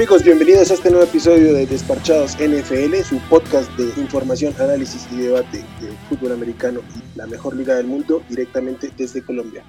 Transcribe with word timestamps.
Amigos, 0.00 0.24
bienvenidos 0.24 0.70
a 0.70 0.74
este 0.74 0.88
nuevo 0.88 1.04
episodio 1.04 1.52
de 1.52 1.66
Desparchados 1.66 2.34
NFL, 2.38 3.02
su 3.04 3.18
podcast 3.28 3.70
de 3.76 3.84
información, 4.00 4.54
análisis 4.58 5.06
y 5.12 5.16
debate 5.16 5.58
de 5.58 5.90
fútbol 6.08 6.32
americano 6.32 6.80
y 6.96 7.18
la 7.18 7.26
mejor 7.26 7.54
liga 7.54 7.74
del 7.74 7.86
mundo 7.86 8.22
directamente 8.30 8.90
desde 8.96 9.22
Colombia. 9.22 9.62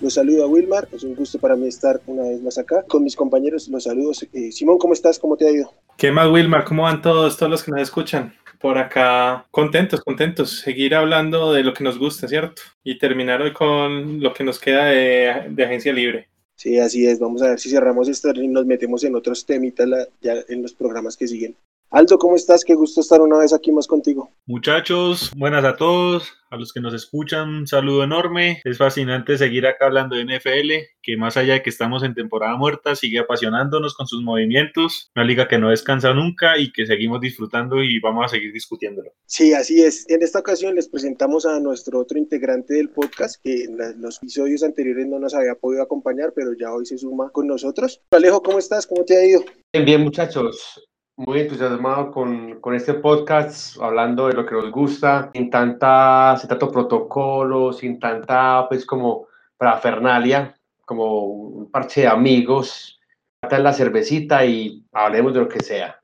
Los 0.00 0.14
saludo 0.14 0.42
a 0.42 0.48
Wilmar, 0.48 0.88
es 0.90 1.04
un 1.04 1.14
gusto 1.14 1.38
para 1.38 1.54
mí 1.54 1.68
estar 1.68 2.00
una 2.08 2.24
vez 2.24 2.42
más 2.42 2.58
acá. 2.58 2.82
Con 2.88 3.04
mis 3.04 3.14
compañeros 3.14 3.68
los 3.68 3.84
saludos. 3.84 4.26
Eh, 4.32 4.50
Simón, 4.50 4.76
¿cómo 4.76 4.92
estás? 4.92 5.20
¿Cómo 5.20 5.36
te 5.36 5.46
ha 5.46 5.52
ido? 5.52 5.72
¿Qué 5.96 6.10
más, 6.10 6.28
Wilmar? 6.28 6.64
¿Cómo 6.64 6.82
van 6.82 7.00
todos, 7.00 7.36
todos 7.36 7.52
los 7.52 7.62
que 7.62 7.70
nos 7.70 7.82
escuchan? 7.82 8.34
Por 8.58 8.76
acá, 8.76 9.46
contentos, 9.52 10.00
contentos. 10.00 10.58
Seguir 10.58 10.96
hablando 10.96 11.52
de 11.52 11.62
lo 11.62 11.74
que 11.74 11.84
nos 11.84 11.96
gusta, 11.96 12.26
¿cierto? 12.26 12.60
Y 12.82 12.98
terminar 12.98 13.40
hoy 13.40 13.52
con 13.52 14.20
lo 14.20 14.34
que 14.34 14.42
nos 14.42 14.58
queda 14.58 14.86
de, 14.86 15.46
de 15.48 15.64
agencia 15.64 15.92
libre. 15.92 16.29
Sí, 16.60 16.78
así 16.78 17.06
es. 17.06 17.18
Vamos 17.18 17.40
a 17.40 17.48
ver 17.48 17.58
si 17.58 17.70
cerramos 17.70 18.06
esto 18.06 18.30
y 18.34 18.46
nos 18.46 18.66
metemos 18.66 19.02
en 19.04 19.14
otros 19.14 19.46
temitas 19.46 19.88
ya 20.20 20.34
en 20.46 20.60
los 20.60 20.74
programas 20.74 21.16
que 21.16 21.26
siguen. 21.26 21.56
Aldo, 21.92 22.20
¿cómo 22.20 22.36
estás? 22.36 22.64
Qué 22.64 22.76
gusto 22.76 23.00
estar 23.00 23.20
una 23.20 23.38
vez 23.38 23.52
aquí 23.52 23.72
más 23.72 23.88
contigo. 23.88 24.30
Muchachos, 24.46 25.32
buenas 25.36 25.64
a 25.64 25.74
todos, 25.74 26.32
a 26.48 26.56
los 26.56 26.72
que 26.72 26.80
nos 26.80 26.94
escuchan, 26.94 27.48
un 27.48 27.66
saludo 27.66 28.04
enorme. 28.04 28.60
Es 28.62 28.78
fascinante 28.78 29.36
seguir 29.36 29.66
acá 29.66 29.86
hablando 29.86 30.14
de 30.14 30.24
NFL, 30.24 30.70
que 31.02 31.16
más 31.16 31.36
allá 31.36 31.54
de 31.54 31.62
que 31.64 31.70
estamos 31.70 32.04
en 32.04 32.14
temporada 32.14 32.56
muerta, 32.56 32.94
sigue 32.94 33.18
apasionándonos 33.18 33.94
con 33.94 34.06
sus 34.06 34.22
movimientos. 34.22 35.10
Una 35.16 35.24
liga 35.24 35.48
que 35.48 35.58
no 35.58 35.70
descansa 35.70 36.14
nunca 36.14 36.58
y 36.58 36.70
que 36.70 36.86
seguimos 36.86 37.20
disfrutando 37.20 37.82
y 37.82 37.98
vamos 37.98 38.24
a 38.24 38.28
seguir 38.28 38.52
discutiéndolo. 38.52 39.10
Sí, 39.26 39.52
así 39.52 39.82
es. 39.82 40.08
En 40.08 40.22
esta 40.22 40.38
ocasión 40.38 40.76
les 40.76 40.88
presentamos 40.88 41.44
a 41.44 41.58
nuestro 41.58 41.98
otro 41.98 42.18
integrante 42.18 42.74
del 42.74 42.90
podcast, 42.90 43.42
que 43.42 43.64
en 43.64 43.76
los 44.00 44.18
episodios 44.18 44.62
anteriores 44.62 45.08
no 45.08 45.18
nos 45.18 45.34
había 45.34 45.56
podido 45.56 45.82
acompañar, 45.82 46.34
pero 46.36 46.52
ya 46.52 46.72
hoy 46.72 46.86
se 46.86 46.98
suma 46.98 47.30
con 47.30 47.48
nosotros. 47.48 48.00
Alejo, 48.12 48.44
¿cómo 48.44 48.60
estás? 48.60 48.86
¿Cómo 48.86 49.04
te 49.04 49.16
ha 49.16 49.24
ido? 49.24 49.44
Bien, 49.72 49.84
bien, 49.84 50.00
muchachos 50.02 50.80
muy 51.20 51.40
entusiasmado 51.40 52.10
con, 52.10 52.60
con, 52.60 52.74
este 52.74 52.94
podcast, 52.94 53.76
hablando 53.78 54.28
de 54.28 54.32
lo 54.32 54.46
que 54.46 54.54
nos 54.54 54.70
gusta, 54.70 55.30
sin 55.34 55.50
tanta, 55.50 56.34
sin 56.38 56.48
tanto 56.48 56.70
protocolo, 56.70 57.74
sin 57.74 58.00
tanta, 58.00 58.66
pues, 58.68 58.86
como 58.86 59.26
parafernalia, 59.58 60.56
como 60.86 61.24
un 61.26 61.70
parche 61.70 62.02
de 62.02 62.06
amigos. 62.06 62.98
Trata 63.38 63.58
la 63.58 63.74
cervecita 63.74 64.46
y 64.46 64.82
hablemos 64.92 65.34
de 65.34 65.40
lo 65.40 65.48
que 65.48 65.62
sea. 65.62 66.00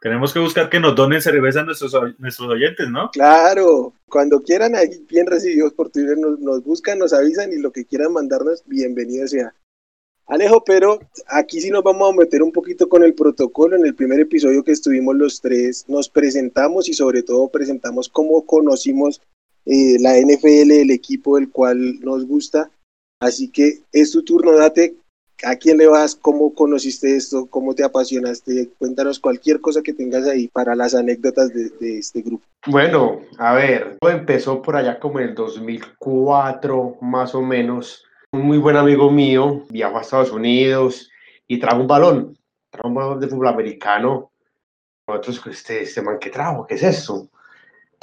Tenemos 0.00 0.32
que 0.32 0.38
buscar 0.38 0.70
que 0.70 0.78
nos 0.78 0.94
donen 0.94 1.20
cerveza 1.20 1.60
a 1.60 1.64
nuestros, 1.64 1.92
nuestros 2.18 2.48
oyentes, 2.48 2.88
¿no? 2.88 3.10
Claro, 3.10 3.92
cuando 4.08 4.40
quieran, 4.40 4.72
bien 5.08 5.26
recibidos 5.26 5.72
por 5.74 5.90
Twitter, 5.90 6.16
nos, 6.16 6.38
nos 6.38 6.62
buscan, 6.62 7.00
nos 7.00 7.12
avisan 7.12 7.52
y 7.52 7.58
lo 7.58 7.72
que 7.72 7.84
quieran 7.84 8.12
mandarnos, 8.12 8.62
bienvenido 8.66 9.26
sea. 9.26 9.52
Alejo, 10.30 10.62
pero 10.64 11.00
aquí 11.26 11.60
sí 11.60 11.70
nos 11.70 11.82
vamos 11.82 12.08
a 12.08 12.16
meter 12.16 12.40
un 12.40 12.52
poquito 12.52 12.88
con 12.88 13.02
el 13.02 13.14
protocolo. 13.14 13.74
En 13.74 13.84
el 13.84 13.96
primer 13.96 14.20
episodio 14.20 14.62
que 14.62 14.70
estuvimos 14.70 15.16
los 15.16 15.40
tres, 15.40 15.84
nos 15.88 16.08
presentamos 16.08 16.88
y 16.88 16.94
sobre 16.94 17.24
todo 17.24 17.48
presentamos 17.48 18.08
cómo 18.08 18.46
conocimos 18.46 19.20
eh, 19.66 19.96
la 19.98 20.16
NFL, 20.16 20.70
el 20.70 20.92
equipo 20.92 21.34
del 21.34 21.50
cual 21.50 21.98
nos 21.98 22.24
gusta. 22.26 22.70
Así 23.20 23.48
que 23.48 23.80
es 23.90 24.12
tu 24.12 24.22
turno, 24.22 24.56
date. 24.56 24.94
¿A 25.42 25.56
quién 25.56 25.78
le 25.78 25.88
vas? 25.88 26.14
¿Cómo 26.14 26.54
conociste 26.54 27.16
esto? 27.16 27.46
¿Cómo 27.46 27.74
te 27.74 27.82
apasionaste? 27.82 28.68
Cuéntanos 28.78 29.18
cualquier 29.18 29.60
cosa 29.60 29.82
que 29.82 29.94
tengas 29.94 30.28
ahí 30.28 30.46
para 30.46 30.76
las 30.76 30.94
anécdotas 30.94 31.52
de, 31.52 31.70
de 31.70 31.98
este 31.98 32.22
grupo. 32.22 32.44
Bueno, 32.68 33.22
a 33.36 33.54
ver, 33.54 33.96
empezó 34.02 34.62
por 34.62 34.76
allá 34.76 35.00
como 35.00 35.18
en 35.18 35.30
el 35.30 35.34
2004, 35.34 36.98
más 37.00 37.34
o 37.34 37.42
menos 37.42 38.04
un 38.32 38.42
muy 38.42 38.58
buen 38.58 38.76
amigo 38.76 39.10
mío 39.10 39.64
viajó 39.70 39.98
a 39.98 40.02
Estados 40.02 40.30
Unidos 40.30 41.10
y 41.48 41.58
trajo 41.58 41.80
un 41.80 41.88
balón, 41.88 42.38
trajo 42.70 42.88
un 42.88 42.94
balón 42.94 43.20
de 43.20 43.26
fútbol 43.26 43.48
americano. 43.48 44.30
Nosotros, 45.06 45.42
este, 45.46 45.82
este 45.82 46.02
man, 46.02 46.18
¿qué 46.20 46.30
trajo? 46.30 46.66
¿Qué 46.66 46.76
es 46.76 46.82
eso? 46.84 47.28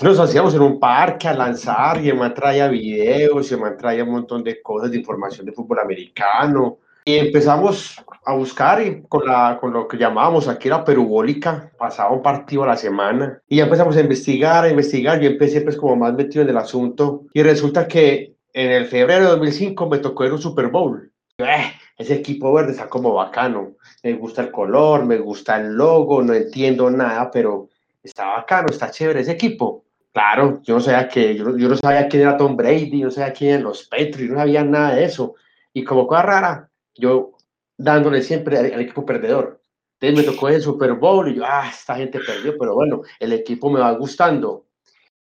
Nos 0.01 0.19
hacíamos 0.19 0.53
en 0.53 0.61
un 0.61 0.79
parque 0.79 1.27
a 1.27 1.33
lanzar 1.33 2.03
y 2.03 2.09
el 2.09 2.17
man 2.17 2.33
traía 2.33 2.67
videos 2.67 3.49
y 3.49 3.53
el 3.53 3.61
man 3.61 3.77
traía 3.77 4.03
un 4.03 4.11
montón 4.11 4.43
de 4.43 4.61
cosas 4.61 4.91
de 4.91 4.97
información 4.97 5.45
de 5.45 5.53
fútbol 5.53 5.79
americano. 5.79 6.77
Y 7.05 7.15
empezamos 7.15 8.03
a 8.25 8.33
buscar 8.33 8.85
y 8.85 9.03
con, 9.03 9.25
la, 9.25 9.57
con 9.59 9.71
lo 9.71 9.87
que 9.87 9.97
llamábamos 9.97 10.49
aquí 10.49 10.67
la 10.67 10.83
perubólica, 10.83 11.71
pasaba 11.77 12.11
un 12.11 12.21
partido 12.21 12.63
a 12.63 12.67
la 12.67 12.75
semana. 12.75 13.41
Y 13.47 13.57
ya 13.57 13.63
empezamos 13.63 13.95
a 13.95 14.01
investigar, 14.01 14.65
a 14.65 14.69
investigar. 14.69 15.21
Yo 15.21 15.29
empecé 15.29 15.61
pues 15.61 15.77
como 15.77 15.95
más 15.95 16.13
metido 16.13 16.43
en 16.43 16.49
el 16.49 16.57
asunto. 16.57 17.23
Y 17.33 17.41
resulta 17.41 17.87
que 17.87 18.36
en 18.57 18.71
el 18.71 18.87
febrero 18.87 19.25
de 19.25 19.29
2005 19.31 19.87
me 19.87 19.99
tocó 19.99 20.25
ir 20.25 20.33
un 20.33 20.41
Super 20.41 20.69
Bowl. 20.69 21.11
Eh, 21.37 21.73
ese 21.95 22.15
equipo 22.15 22.51
verde 22.51 22.71
está 22.71 22.89
como 22.89 23.13
bacano. 23.13 23.75
Me 24.01 24.13
gusta 24.13 24.41
el 24.41 24.51
color, 24.51 25.05
me 25.05 25.19
gusta 25.19 25.57
el 25.57 25.75
logo, 25.75 26.23
no 26.23 26.33
entiendo 26.33 26.89
nada, 26.89 27.29
pero 27.29 27.69
está 28.01 28.25
bacano, 28.25 28.69
está 28.71 28.89
chévere 28.89 29.19
ese 29.19 29.33
equipo. 29.33 29.85
Claro, 30.11 30.59
yo 30.63 30.73
no 30.73 30.79
sabía 30.79 31.07
que 31.07 31.35
yo, 31.35 31.55
yo 31.55 31.69
no 31.69 31.75
sabía 31.75 32.07
quién 32.07 32.23
era 32.23 32.35
Tom 32.35 32.57
Brady, 32.57 33.03
no 33.03 33.11
sabía 33.11 33.31
quién 33.31 33.51
eran 33.51 33.63
los 33.65 33.83
Patriots, 33.83 34.31
no 34.31 34.37
sabía 34.37 34.63
nada 34.63 34.95
de 34.95 35.05
eso. 35.05 35.35
Y 35.71 35.83
como 35.83 36.07
cosa 36.07 36.23
rara, 36.23 36.69
yo 36.95 37.33
dándole 37.77 38.23
siempre 38.23 38.57
al, 38.57 38.73
al 38.73 38.81
equipo 38.81 39.05
perdedor. 39.05 39.61
Entonces 39.99 40.25
me 40.25 40.33
tocó 40.33 40.49
el 40.49 40.63
Super 40.63 40.93
Bowl 40.93 41.29
y 41.29 41.35
yo, 41.35 41.43
ah, 41.45 41.69
esta 41.69 41.95
gente 41.95 42.19
perdió, 42.25 42.57
pero 42.57 42.73
bueno, 42.73 43.03
el 43.19 43.33
equipo 43.33 43.69
me 43.69 43.81
va 43.81 43.91
gustando. 43.91 44.66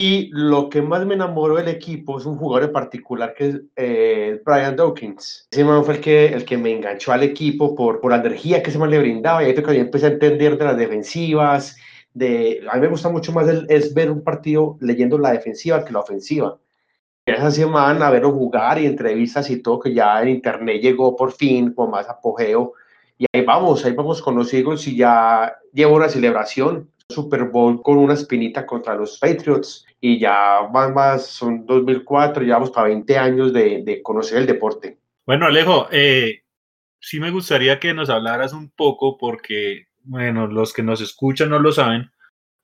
Y 0.01 0.29
lo 0.31 0.69
que 0.69 0.81
más 0.81 1.05
me 1.05 1.15
enamoró 1.15 1.57
del 1.57 1.67
equipo 1.67 2.17
es 2.17 2.25
un 2.25 2.37
jugador 2.37 2.69
en 2.69 2.71
particular 2.71 3.33
que 3.33 3.49
es 3.49 3.61
eh, 3.75 4.41
Brian 4.45 4.77
Dawkins. 4.77 5.49
Ese 5.51 5.65
man 5.65 5.83
fue 5.83 5.95
el 5.95 5.99
que, 5.99 6.27
el 6.27 6.45
que 6.45 6.57
me 6.57 6.71
enganchó 6.71 7.11
al 7.11 7.21
equipo 7.21 7.75
por, 7.75 7.99
por 7.99 8.11
la 8.11 8.19
energía 8.19 8.63
que 8.63 8.69
ese 8.69 8.79
man 8.79 8.91
le 8.91 8.99
brindaba. 8.99 9.43
Y 9.43 9.47
ahí 9.47 9.53
cuando 9.55 9.73
yo 9.73 9.81
empecé 9.81 10.05
a 10.05 10.11
entender 10.11 10.57
de 10.57 10.63
las 10.63 10.77
defensivas. 10.77 11.75
De, 12.13 12.65
a 12.71 12.75
mí 12.75 12.81
me 12.81 12.87
gusta 12.87 13.09
mucho 13.09 13.33
más 13.33 13.49
el, 13.49 13.65
es 13.67 13.93
ver 13.93 14.09
un 14.09 14.23
partido 14.23 14.77
leyendo 14.79 15.17
la 15.17 15.33
defensiva 15.33 15.83
que 15.83 15.91
la 15.91 15.99
ofensiva. 15.99 16.57
Esa 17.25 17.51
semana 17.51 18.07
a 18.07 18.11
verlo 18.11 18.31
jugar 18.31 18.79
y 18.79 18.85
entrevistas 18.85 19.49
y 19.49 19.61
todo, 19.61 19.81
que 19.81 19.93
ya 19.93 20.21
en 20.21 20.29
internet 20.29 20.81
llegó 20.81 21.13
por 21.17 21.33
fin 21.33 21.73
con 21.73 21.91
más 21.91 22.07
apogeo. 22.07 22.71
Y 23.17 23.25
ahí 23.33 23.43
vamos, 23.43 23.83
ahí 23.83 23.91
vamos 23.91 24.21
con 24.21 24.37
los 24.37 24.53
Eagles 24.53 24.87
y 24.87 24.95
ya 24.95 25.57
llevo 25.73 25.97
una 25.97 26.07
celebración 26.07 26.89
Super 27.09 27.43
Bowl 27.45 27.81
con 27.81 27.97
una 27.97 28.13
espinita 28.13 28.65
contra 28.65 28.95
los 28.95 29.19
Patriots 29.19 29.85
y 30.01 30.19
ya 30.19 30.61
van 30.71 30.93
más, 30.93 31.27
son 31.27 31.65
2004, 31.65 32.43
llevamos 32.43 32.71
para 32.71 32.87
20 32.87 33.17
años 33.17 33.53
de, 33.53 33.83
de 33.83 34.01
conocer 34.01 34.39
el 34.39 34.45
deporte. 34.45 34.97
Bueno, 35.25 35.45
Alejo, 35.45 35.87
eh, 35.91 36.43
sí 36.99 37.19
me 37.19 37.31
gustaría 37.31 37.79
que 37.79 37.93
nos 37.93 38.09
hablaras 38.09 38.53
un 38.53 38.69
poco 38.69 39.17
porque, 39.17 39.87
bueno, 40.03 40.47
los 40.47 40.73
que 40.73 40.83
nos 40.83 41.01
escuchan 41.01 41.49
no 41.49 41.59
lo 41.59 41.71
saben, 41.71 42.11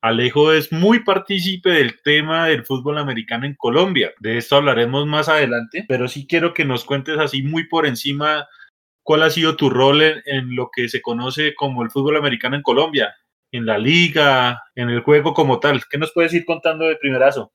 Alejo 0.01 0.53
es 0.53 0.71
muy 0.71 1.03
partícipe 1.03 1.71
del 1.71 2.01
tema 2.01 2.47
del 2.47 2.65
fútbol 2.65 2.97
americano 2.99 3.45
en 3.45 3.55
Colombia. 3.55 4.13
De 4.19 4.37
esto 4.37 4.55
hablaremos 4.55 5.07
más 5.07 5.29
adelante, 5.29 5.83
pero 5.87 6.07
sí 6.07 6.27
quiero 6.27 6.53
que 6.53 6.63
nos 6.63 6.85
cuentes 6.85 7.17
así 7.17 7.41
muy 7.41 7.67
por 7.67 7.85
encima 7.87 8.47
cuál 9.03 9.23
ha 9.23 9.29
sido 9.29 9.55
tu 9.55 9.69
rol 9.69 10.01
en, 10.01 10.21
en 10.25 10.55
lo 10.55 10.69
que 10.71 10.89
se 10.89 11.01
conoce 11.01 11.55
como 11.55 11.83
el 11.83 11.91
fútbol 11.91 12.17
americano 12.17 12.55
en 12.55 12.61
Colombia 12.61 13.15
en 13.55 13.65
la 13.65 13.77
liga, 13.77 14.63
en 14.75 14.89
el 14.89 15.01
juego 15.01 15.33
como 15.33 15.59
tal. 15.59 15.81
¿Qué 15.89 15.97
nos 15.97 16.11
puedes 16.11 16.33
ir 16.33 16.45
contando 16.45 16.85
de 16.85 16.95
primerazo? 16.95 17.51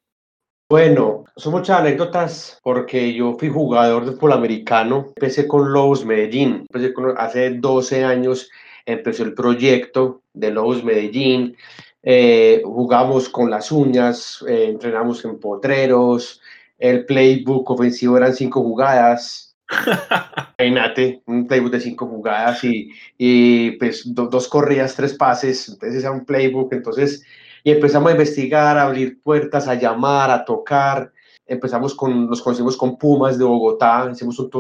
Bueno, 0.68 1.24
son 1.36 1.52
muchas 1.52 1.80
anécdotas 1.80 2.60
porque 2.62 3.12
yo 3.12 3.36
fui 3.38 3.48
jugador 3.48 4.04
de 4.04 4.12
fútbol 4.12 4.32
americano. 4.34 5.06
Empecé 5.16 5.48
con 5.48 5.72
Lobos 5.72 6.04
Medellín. 6.04 6.66
Hace 7.16 7.50
12 7.50 8.04
años 8.04 8.48
empezó 8.86 9.24
el 9.24 9.34
proyecto 9.34 10.22
de 10.32 10.52
Lobos 10.52 10.84
Medellín. 10.84 11.56
Eh, 12.02 12.62
jugamos 12.64 13.28
con 13.28 13.50
las 13.50 13.72
uñas, 13.72 14.44
eh, 14.48 14.66
entrenamos 14.68 15.24
en 15.24 15.38
potreros. 15.40 16.40
El 16.78 17.04
playbook 17.04 17.70
ofensivo 17.70 18.16
eran 18.16 18.34
cinco 18.34 18.62
jugadas 18.62 19.49
Imagínate, 20.58 21.22
un 21.26 21.46
playbook 21.46 21.72
de 21.72 21.80
cinco 21.80 22.06
jugadas 22.06 22.62
y, 22.64 22.90
y 23.16 23.72
pues 23.72 24.02
dos 24.06 24.48
corridas, 24.48 24.94
tres 24.94 25.14
pases, 25.14 25.68
entonces 25.68 26.02
era 26.02 26.12
un 26.12 26.24
playbook, 26.24 26.72
entonces, 26.72 27.24
y 27.64 27.70
empezamos 27.70 28.10
a 28.10 28.12
investigar, 28.12 28.76
a 28.76 28.82
abrir 28.82 29.20
puertas, 29.22 29.68
a 29.68 29.74
llamar, 29.74 30.30
a 30.30 30.44
tocar, 30.44 31.12
empezamos 31.46 31.94
con, 31.94 32.28
nos 32.28 32.42
conocimos 32.42 32.76
con 32.76 32.96
Pumas 32.96 33.36
de 33.36 33.44
Bogotá, 33.44 34.08
hicimos 34.12 34.38
un, 34.38 34.50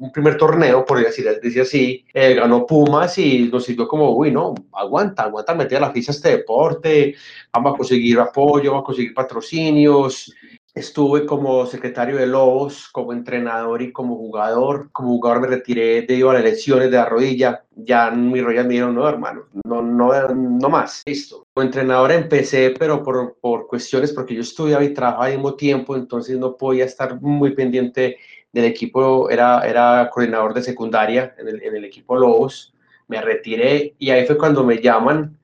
un 0.00 0.12
primer 0.12 0.36
torneo, 0.36 0.84
por 0.84 0.98
decir, 1.00 1.26
decir 1.40 1.62
así, 1.62 2.04
eh, 2.12 2.34
ganó 2.34 2.66
Pumas 2.66 3.18
y 3.18 3.48
nos 3.52 3.64
sirvió 3.64 3.86
como, 3.86 4.16
uy, 4.16 4.32
no, 4.32 4.54
aguanta, 4.72 5.24
aguanta 5.24 5.54
meter 5.54 5.80
la 5.80 5.92
ficha 5.92 6.10
a 6.10 6.14
este 6.14 6.30
deporte, 6.30 7.14
vamos 7.52 7.74
a 7.74 7.76
conseguir 7.76 8.18
apoyo, 8.18 8.70
vamos 8.70 8.84
a 8.84 8.86
conseguir 8.86 9.14
patrocinios, 9.14 10.32
Estuve 10.78 11.26
como 11.26 11.66
secretario 11.66 12.16
de 12.16 12.28
Lobos, 12.28 12.88
como 12.92 13.12
entrenador 13.12 13.82
y 13.82 13.90
como 13.90 14.14
jugador. 14.14 14.90
Como 14.92 15.08
jugador 15.08 15.40
me 15.40 15.48
retiré 15.48 16.02
debido 16.02 16.30
a 16.30 16.34
las 16.34 16.44
lesiones 16.44 16.88
de 16.88 16.96
la 16.96 17.04
rodilla. 17.04 17.64
Ya 17.74 18.12
mis 18.12 18.44
rodillas 18.44 18.64
me 18.64 18.74
dijeron, 18.74 18.94
no, 18.94 19.08
hermano, 19.08 19.48
no, 19.64 19.82
no, 19.82 20.28
no 20.28 20.68
más, 20.68 21.02
listo. 21.04 21.44
Como 21.52 21.66
entrenador 21.66 22.12
empecé, 22.12 22.76
pero 22.78 23.02
por, 23.02 23.36
por 23.40 23.66
cuestiones, 23.66 24.12
porque 24.12 24.36
yo 24.36 24.42
estudiaba 24.42 24.84
y 24.84 24.94
trabajaba 24.94 25.24
al 25.24 25.32
mismo 25.32 25.54
tiempo, 25.56 25.96
entonces 25.96 26.38
no 26.38 26.56
podía 26.56 26.84
estar 26.84 27.20
muy 27.20 27.56
pendiente 27.56 28.18
del 28.52 28.64
equipo. 28.66 29.28
Era, 29.30 29.66
era 29.68 30.08
coordinador 30.12 30.54
de 30.54 30.62
secundaria 30.62 31.34
en 31.38 31.48
el, 31.48 31.60
en 31.60 31.74
el 31.74 31.84
equipo 31.86 32.14
Lobos 32.14 32.72
me 33.08 33.20
retiré 33.20 33.96
y 33.98 34.10
ahí 34.10 34.26
fue 34.26 34.38
cuando 34.38 34.62
me 34.62 34.80
llaman 34.80 35.36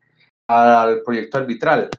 al 0.46 1.02
proyecto 1.02 1.38
arbitral. 1.38 1.90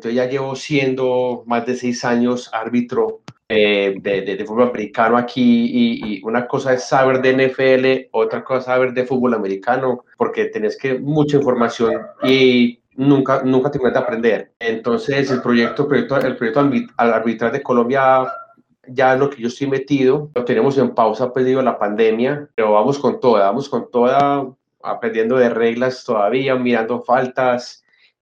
Entonces 0.00 0.16
ya 0.16 0.30
llevo 0.30 0.56
siendo 0.56 1.44
más 1.46 1.66
de 1.66 1.76
seis 1.76 2.06
años 2.06 2.48
árbitro 2.54 3.20
eh, 3.50 3.96
de, 4.00 4.22
de, 4.22 4.44
fútbol 4.46 4.70
americano 4.70 5.18
aquí 5.18 5.42
y, 5.42 6.16
y, 6.16 6.22
una 6.22 6.48
cosa 6.48 6.72
es 6.72 6.88
saber 6.88 7.20
de 7.20 7.34
NFL, 7.34 8.08
otra 8.12 8.42
cosa 8.42 8.60
es 8.60 8.64
saber 8.64 8.94
de 8.94 9.04
fútbol 9.04 9.34
americano, 9.34 10.06
porque 10.16 10.46
tenés 10.46 10.78
que 10.78 10.98
mucha 10.98 11.36
información 11.36 12.00
y 12.22 12.80
nunca, 12.96 13.42
nunca 13.44 13.70
te 13.70 13.78
cuenta 13.78 14.00
aprender. 14.00 14.52
Entonces 14.58 15.30
el 15.30 15.42
proyecto, 15.42 15.86
proyecto 15.86 16.16
el 16.16 16.34
proyecto 16.34 16.60
arbitral 16.96 17.52
de 17.52 17.62
Colombia 17.62 18.26
ya 18.88 19.16
lo 19.16 19.28
que 19.28 19.42
yo 19.42 19.48
estoy 19.48 19.66
metido, 19.66 20.30
lo 20.34 20.46
tenemos 20.46 20.78
en 20.78 20.94
pausa 20.94 21.34
pedido 21.34 21.60
la 21.60 21.78
pandemia, 21.78 22.48
pero 22.54 22.72
vamos 22.72 22.98
con 22.98 23.20
toda, 23.20 23.44
vamos 23.44 23.68
con 23.68 23.90
toda, 23.90 24.48
aprendiendo 24.82 25.36
de 25.36 25.50
reglas 25.50 26.04
todavía, 26.04 26.54
mirando 26.54 27.02
faltas 27.02 27.84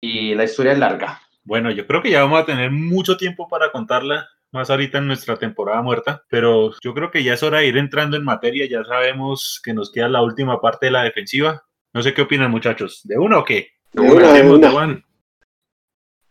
y 0.01 0.33
la 0.37 0.45
historia 0.45 0.71
es 0.71 0.79
larga. 0.79 1.26
Bueno, 1.47 1.71
yo 1.71 1.87
creo 1.87 2.03
que 2.03 2.11
ya 2.11 2.25
vamos 2.25 2.41
a 2.41 2.45
tener 2.45 2.73
mucho 2.73 3.17
tiempo 3.17 3.47
para 3.47 3.71
contarla, 3.71 4.29
más 4.51 4.69
ahorita 4.69 4.99
en 4.99 5.07
nuestra 5.07 5.37
temporada 5.37 5.81
muerta, 5.81 6.25
pero 6.29 6.73
yo 6.83 6.93
creo 6.93 7.13
que 7.13 7.23
ya 7.23 7.35
es 7.35 7.43
hora 7.45 7.59
de 7.59 7.69
ir 7.69 7.77
entrando 7.77 8.17
en 8.17 8.25
materia, 8.25 8.67
ya 8.69 8.85
sabemos 8.85 9.61
que 9.63 9.73
nos 9.73 9.93
queda 9.93 10.09
la 10.09 10.23
última 10.23 10.61
parte 10.61 10.87
de 10.87 10.93
la 10.93 11.05
defensiva. 11.05 11.65
No 11.95 12.03
sé 12.03 12.15
qué 12.15 12.23
opinan 12.23 12.51
muchachos, 12.51 13.01
¿de 13.05 13.17
uno 13.17 13.39
o 13.39 13.45
qué? 13.45 13.69
De 13.93 14.03
una, 14.03 14.33
de 14.33 14.43
una. 14.43 15.03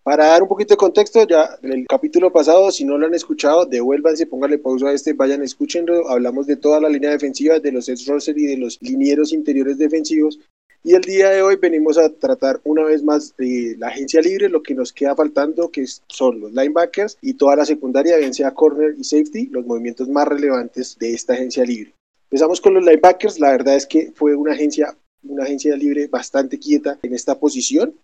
Para 0.04 0.28
dar 0.28 0.44
un 0.44 0.50
poquito 0.50 0.74
de 0.74 0.78
contexto, 0.78 1.26
ya 1.26 1.58
en 1.64 1.72
el 1.72 1.88
capítulo 1.88 2.32
pasado, 2.32 2.70
si 2.70 2.84
no 2.84 2.98
lo 2.98 3.08
han 3.08 3.16
escuchado, 3.16 3.66
devuélvanse, 3.66 4.28
pónganle 4.28 4.60
pausa 4.60 4.90
a 4.90 4.92
este, 4.92 5.14
vayan, 5.14 5.42
escúchenlo. 5.42 6.10
Hablamos 6.10 6.46
de 6.46 6.58
toda 6.58 6.80
la 6.80 6.90
línea 6.90 7.10
defensiva, 7.12 7.60
de 7.60 7.72
los 7.72 7.90
edge 7.90 8.34
y 8.36 8.46
de 8.46 8.58
los 8.58 8.78
linieros 8.82 9.34
interiores 9.34 9.78
defensivos. 9.78 10.40
Y 10.88 10.94
el 10.94 11.02
día 11.02 11.32
de 11.32 11.42
hoy 11.42 11.56
venimos 11.56 11.98
a 11.98 12.10
tratar 12.10 12.62
una 12.64 12.84
vez 12.84 13.02
más 13.02 13.36
de 13.38 13.76
la 13.80 13.88
agencia 13.88 14.22
libre, 14.22 14.50
lo 14.50 14.62
que 14.62 14.76
nos 14.76 14.94
queda 14.94 15.16
faltando, 15.16 15.72
que 15.72 15.84
son 16.06 16.40
los 16.40 16.52
linebackers 16.52 17.18
y 17.24 17.34
toda 17.34 17.56
la 17.56 17.66
secundaria, 17.66 18.18
bien 18.18 18.36
sea 18.36 18.54
corner 18.54 18.94
y 18.96 19.04
safety, 19.04 19.48
los 19.48 19.66
movimientos 19.66 20.08
más 20.08 20.28
relevantes 20.28 20.96
de 21.00 21.16
esta 21.16 21.34
agencia 21.34 21.66
libre. 21.66 21.96
Empezamos 22.26 22.62
con 22.62 22.76
los 22.76 22.86
linebackers, 22.86 23.40
la 23.40 23.50
verdad 23.50 23.76
es 23.76 23.88
que 23.88 24.12
fue 24.14 24.36
una 24.36 24.54
agencia 24.54 24.96
una 25.28 25.44
agencia 25.44 25.76
libre 25.76 26.08
bastante 26.08 26.60
quieta 26.60 27.00
en 27.02 27.16
esta 27.16 27.40
posición. 27.40 27.96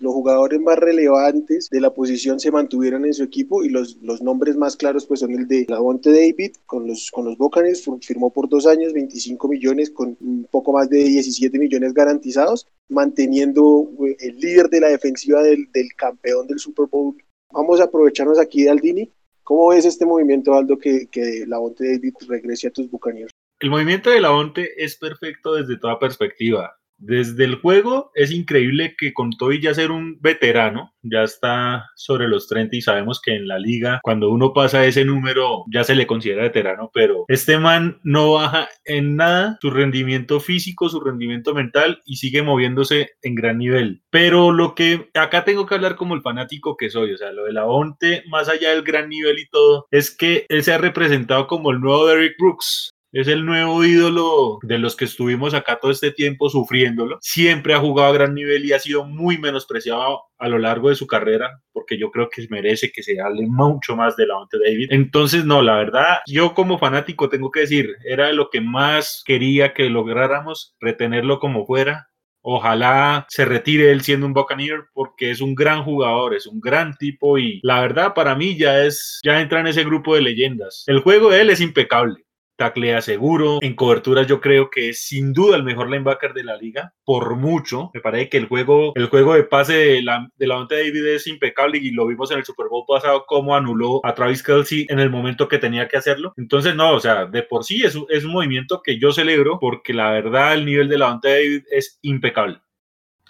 Los 0.00 0.12
jugadores 0.12 0.60
más 0.60 0.78
relevantes 0.78 1.68
de 1.70 1.80
la 1.80 1.92
posición 1.92 2.38
se 2.38 2.52
mantuvieron 2.52 3.04
en 3.04 3.14
su 3.14 3.24
equipo 3.24 3.64
y 3.64 3.68
los, 3.68 3.96
los 4.00 4.22
nombres 4.22 4.56
más 4.56 4.76
claros 4.76 5.04
pues 5.06 5.18
son 5.18 5.32
el 5.32 5.48
de 5.48 5.66
Lavonte 5.68 6.12
David 6.12 6.52
con 6.66 6.86
los, 6.86 7.10
con 7.10 7.24
los 7.24 7.36
Buccaneers, 7.36 7.84
firmó 8.02 8.32
por 8.32 8.48
dos 8.48 8.68
años 8.68 8.92
25 8.92 9.48
millones 9.48 9.90
con 9.90 10.16
un 10.20 10.46
poco 10.48 10.72
más 10.72 10.88
de 10.88 10.98
17 10.98 11.58
millones 11.58 11.94
garantizados, 11.94 12.68
manteniendo 12.88 13.90
eh, 14.06 14.16
el 14.20 14.38
líder 14.38 14.68
de 14.68 14.82
la 14.82 14.88
defensiva 14.88 15.42
del, 15.42 15.68
del 15.72 15.88
campeón 15.96 16.46
del 16.46 16.60
Super 16.60 16.86
Bowl. 16.86 17.16
Vamos 17.50 17.80
a 17.80 17.84
aprovecharnos 17.84 18.38
aquí 18.38 18.62
de 18.62 18.70
Aldini. 18.70 19.12
¿Cómo 19.42 19.70
ves 19.70 19.84
este 19.84 20.06
movimiento, 20.06 20.54
Aldo, 20.54 20.78
que, 20.78 21.08
que 21.08 21.44
Lavonte 21.44 21.90
David 21.90 22.14
regrese 22.28 22.68
a 22.68 22.70
tus 22.70 22.88
Buccaneers? 22.88 23.32
El 23.58 23.70
movimiento 23.70 24.10
de 24.10 24.20
Lavonte 24.20 24.80
es 24.80 24.96
perfecto 24.96 25.54
desde 25.54 25.76
toda 25.76 25.98
perspectiva. 25.98 26.77
Desde 26.98 27.44
el 27.44 27.56
juego 27.56 28.10
es 28.14 28.32
increíble 28.32 28.96
que 28.98 29.14
con 29.14 29.30
Toy 29.30 29.60
ya 29.60 29.72
ser 29.72 29.92
un 29.92 30.18
veterano, 30.20 30.94
ya 31.02 31.22
está 31.22 31.86
sobre 31.94 32.26
los 32.26 32.48
30 32.48 32.76
y 32.76 32.80
sabemos 32.80 33.20
que 33.20 33.36
en 33.36 33.46
la 33.46 33.58
liga 33.58 34.00
cuando 34.02 34.30
uno 34.30 34.52
pasa 34.52 34.84
ese 34.84 35.04
número 35.04 35.64
ya 35.72 35.84
se 35.84 35.94
le 35.94 36.08
considera 36.08 36.42
veterano, 36.42 36.90
pero 36.92 37.24
este 37.28 37.58
man 37.58 38.00
no 38.02 38.32
baja 38.32 38.68
en 38.84 39.16
nada 39.16 39.58
su 39.60 39.70
rendimiento 39.70 40.40
físico, 40.40 40.88
su 40.88 41.00
rendimiento 41.00 41.54
mental 41.54 42.00
y 42.04 42.16
sigue 42.16 42.42
moviéndose 42.42 43.10
en 43.22 43.34
gran 43.36 43.58
nivel. 43.58 44.02
Pero 44.10 44.50
lo 44.50 44.74
que 44.74 45.08
acá 45.14 45.44
tengo 45.44 45.66
que 45.66 45.76
hablar 45.76 45.94
como 45.94 46.14
el 46.14 46.22
fanático 46.22 46.76
que 46.76 46.90
soy, 46.90 47.12
o 47.12 47.16
sea, 47.16 47.32
lo 47.32 47.44
de 47.44 47.52
Lavonte, 47.52 48.24
más 48.28 48.48
allá 48.48 48.70
del 48.70 48.82
gran 48.82 49.08
nivel 49.08 49.38
y 49.38 49.48
todo, 49.48 49.86
es 49.90 50.14
que 50.14 50.46
él 50.48 50.64
se 50.64 50.72
ha 50.72 50.78
representado 50.78 51.46
como 51.46 51.70
el 51.70 51.80
nuevo 51.80 52.06
Derrick 52.06 52.36
Brooks. 52.38 52.90
Es 53.10 53.26
el 53.26 53.46
nuevo 53.46 53.82
ídolo 53.86 54.58
de 54.60 54.76
los 54.76 54.94
que 54.94 55.06
estuvimos 55.06 55.54
acá 55.54 55.78
todo 55.80 55.90
este 55.90 56.10
tiempo 56.10 56.50
sufriéndolo. 56.50 57.16
Siempre 57.22 57.72
ha 57.72 57.78
jugado 57.78 58.10
a 58.10 58.12
gran 58.12 58.34
nivel 58.34 58.66
y 58.66 58.74
ha 58.74 58.78
sido 58.78 59.06
muy 59.06 59.38
menospreciado 59.38 60.24
a 60.36 60.46
lo 60.46 60.58
largo 60.58 60.90
de 60.90 60.94
su 60.94 61.06
carrera, 61.06 61.62
porque 61.72 61.98
yo 61.98 62.10
creo 62.10 62.28
que 62.28 62.46
merece 62.50 62.92
que 62.92 63.02
se 63.02 63.18
hable 63.18 63.46
mucho 63.46 63.96
más 63.96 64.14
de 64.16 64.26
la 64.26 64.34
Lavonte 64.34 64.58
David. 64.62 64.88
Entonces, 64.90 65.46
no, 65.46 65.62
la 65.62 65.76
verdad, 65.76 66.18
yo 66.26 66.52
como 66.52 66.78
fanático 66.78 67.30
tengo 67.30 67.50
que 67.50 67.60
decir, 67.60 67.96
era 68.04 68.30
lo 68.34 68.50
que 68.50 68.60
más 68.60 69.22
quería 69.24 69.72
que 69.72 69.88
lográramos, 69.88 70.76
retenerlo 70.78 71.38
como 71.38 71.64
fuera. 71.64 72.10
Ojalá 72.42 73.24
se 73.30 73.46
retire 73.46 73.90
él 73.90 74.02
siendo 74.02 74.26
un 74.26 74.34
Buccaneer 74.34 74.84
porque 74.92 75.30
es 75.30 75.40
un 75.40 75.54
gran 75.54 75.82
jugador, 75.82 76.34
es 76.34 76.46
un 76.46 76.60
gran 76.60 76.94
tipo 76.98 77.38
y 77.38 77.60
la 77.62 77.80
verdad 77.80 78.12
para 78.12 78.34
mí 78.34 78.56
ya 78.56 78.84
es, 78.84 79.18
ya 79.24 79.40
entra 79.40 79.60
en 79.60 79.66
ese 79.66 79.84
grupo 79.84 80.14
de 80.14 80.22
leyendas. 80.22 80.84
El 80.86 81.00
juego 81.00 81.30
de 81.30 81.40
él 81.40 81.50
es 81.50 81.60
impecable 81.60 82.27
taclea 82.58 83.00
seguro. 83.00 83.60
En 83.62 83.74
coberturas 83.74 84.26
yo 84.26 84.40
creo 84.40 84.68
que 84.68 84.90
es 84.90 85.00
sin 85.06 85.32
duda 85.32 85.56
el 85.56 85.62
mejor 85.62 85.88
linebacker 85.88 86.34
de 86.34 86.44
la 86.44 86.56
liga, 86.56 86.92
por 87.04 87.36
mucho. 87.36 87.90
Me 87.94 88.00
parece 88.00 88.28
que 88.28 88.36
el 88.36 88.48
juego, 88.48 88.92
el 88.96 89.06
juego 89.06 89.34
de 89.34 89.44
pase 89.44 89.74
de 89.74 90.02
la, 90.02 90.28
de 90.36 90.46
la 90.46 90.66
David 90.68 91.06
es 91.06 91.26
impecable 91.28 91.78
y 91.78 91.92
lo 91.92 92.06
vimos 92.06 92.30
en 92.32 92.38
el 92.38 92.44
Super 92.44 92.66
Bowl 92.68 92.84
pasado 92.86 93.24
cómo 93.26 93.54
anuló 93.54 94.04
a 94.04 94.14
Travis 94.14 94.42
Kelsey 94.42 94.86
en 94.90 94.98
el 94.98 95.08
momento 95.08 95.48
que 95.48 95.58
tenía 95.58 95.88
que 95.88 95.96
hacerlo. 95.96 96.34
Entonces, 96.36 96.74
no, 96.74 96.92
o 96.92 97.00
sea, 97.00 97.26
de 97.26 97.42
por 97.44 97.64
sí 97.64 97.82
es, 97.84 97.96
es 98.08 98.24
un 98.24 98.32
movimiento 98.32 98.82
que 98.82 98.98
yo 98.98 99.12
celebro 99.12 99.58
porque 99.60 99.94
la 99.94 100.10
verdad 100.10 100.54
el 100.54 100.66
nivel 100.66 100.88
de 100.88 100.98
la 100.98 101.18
David 101.22 101.62
es 101.70 101.98
impecable. 102.02 102.60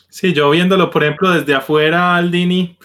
Sí, 0.09 0.33
yo 0.33 0.51
viéndolo, 0.51 0.91
por 0.91 1.05
ejemplo, 1.05 1.31
desde 1.31 1.55
afuera, 1.55 2.17
Aldini, 2.17 2.79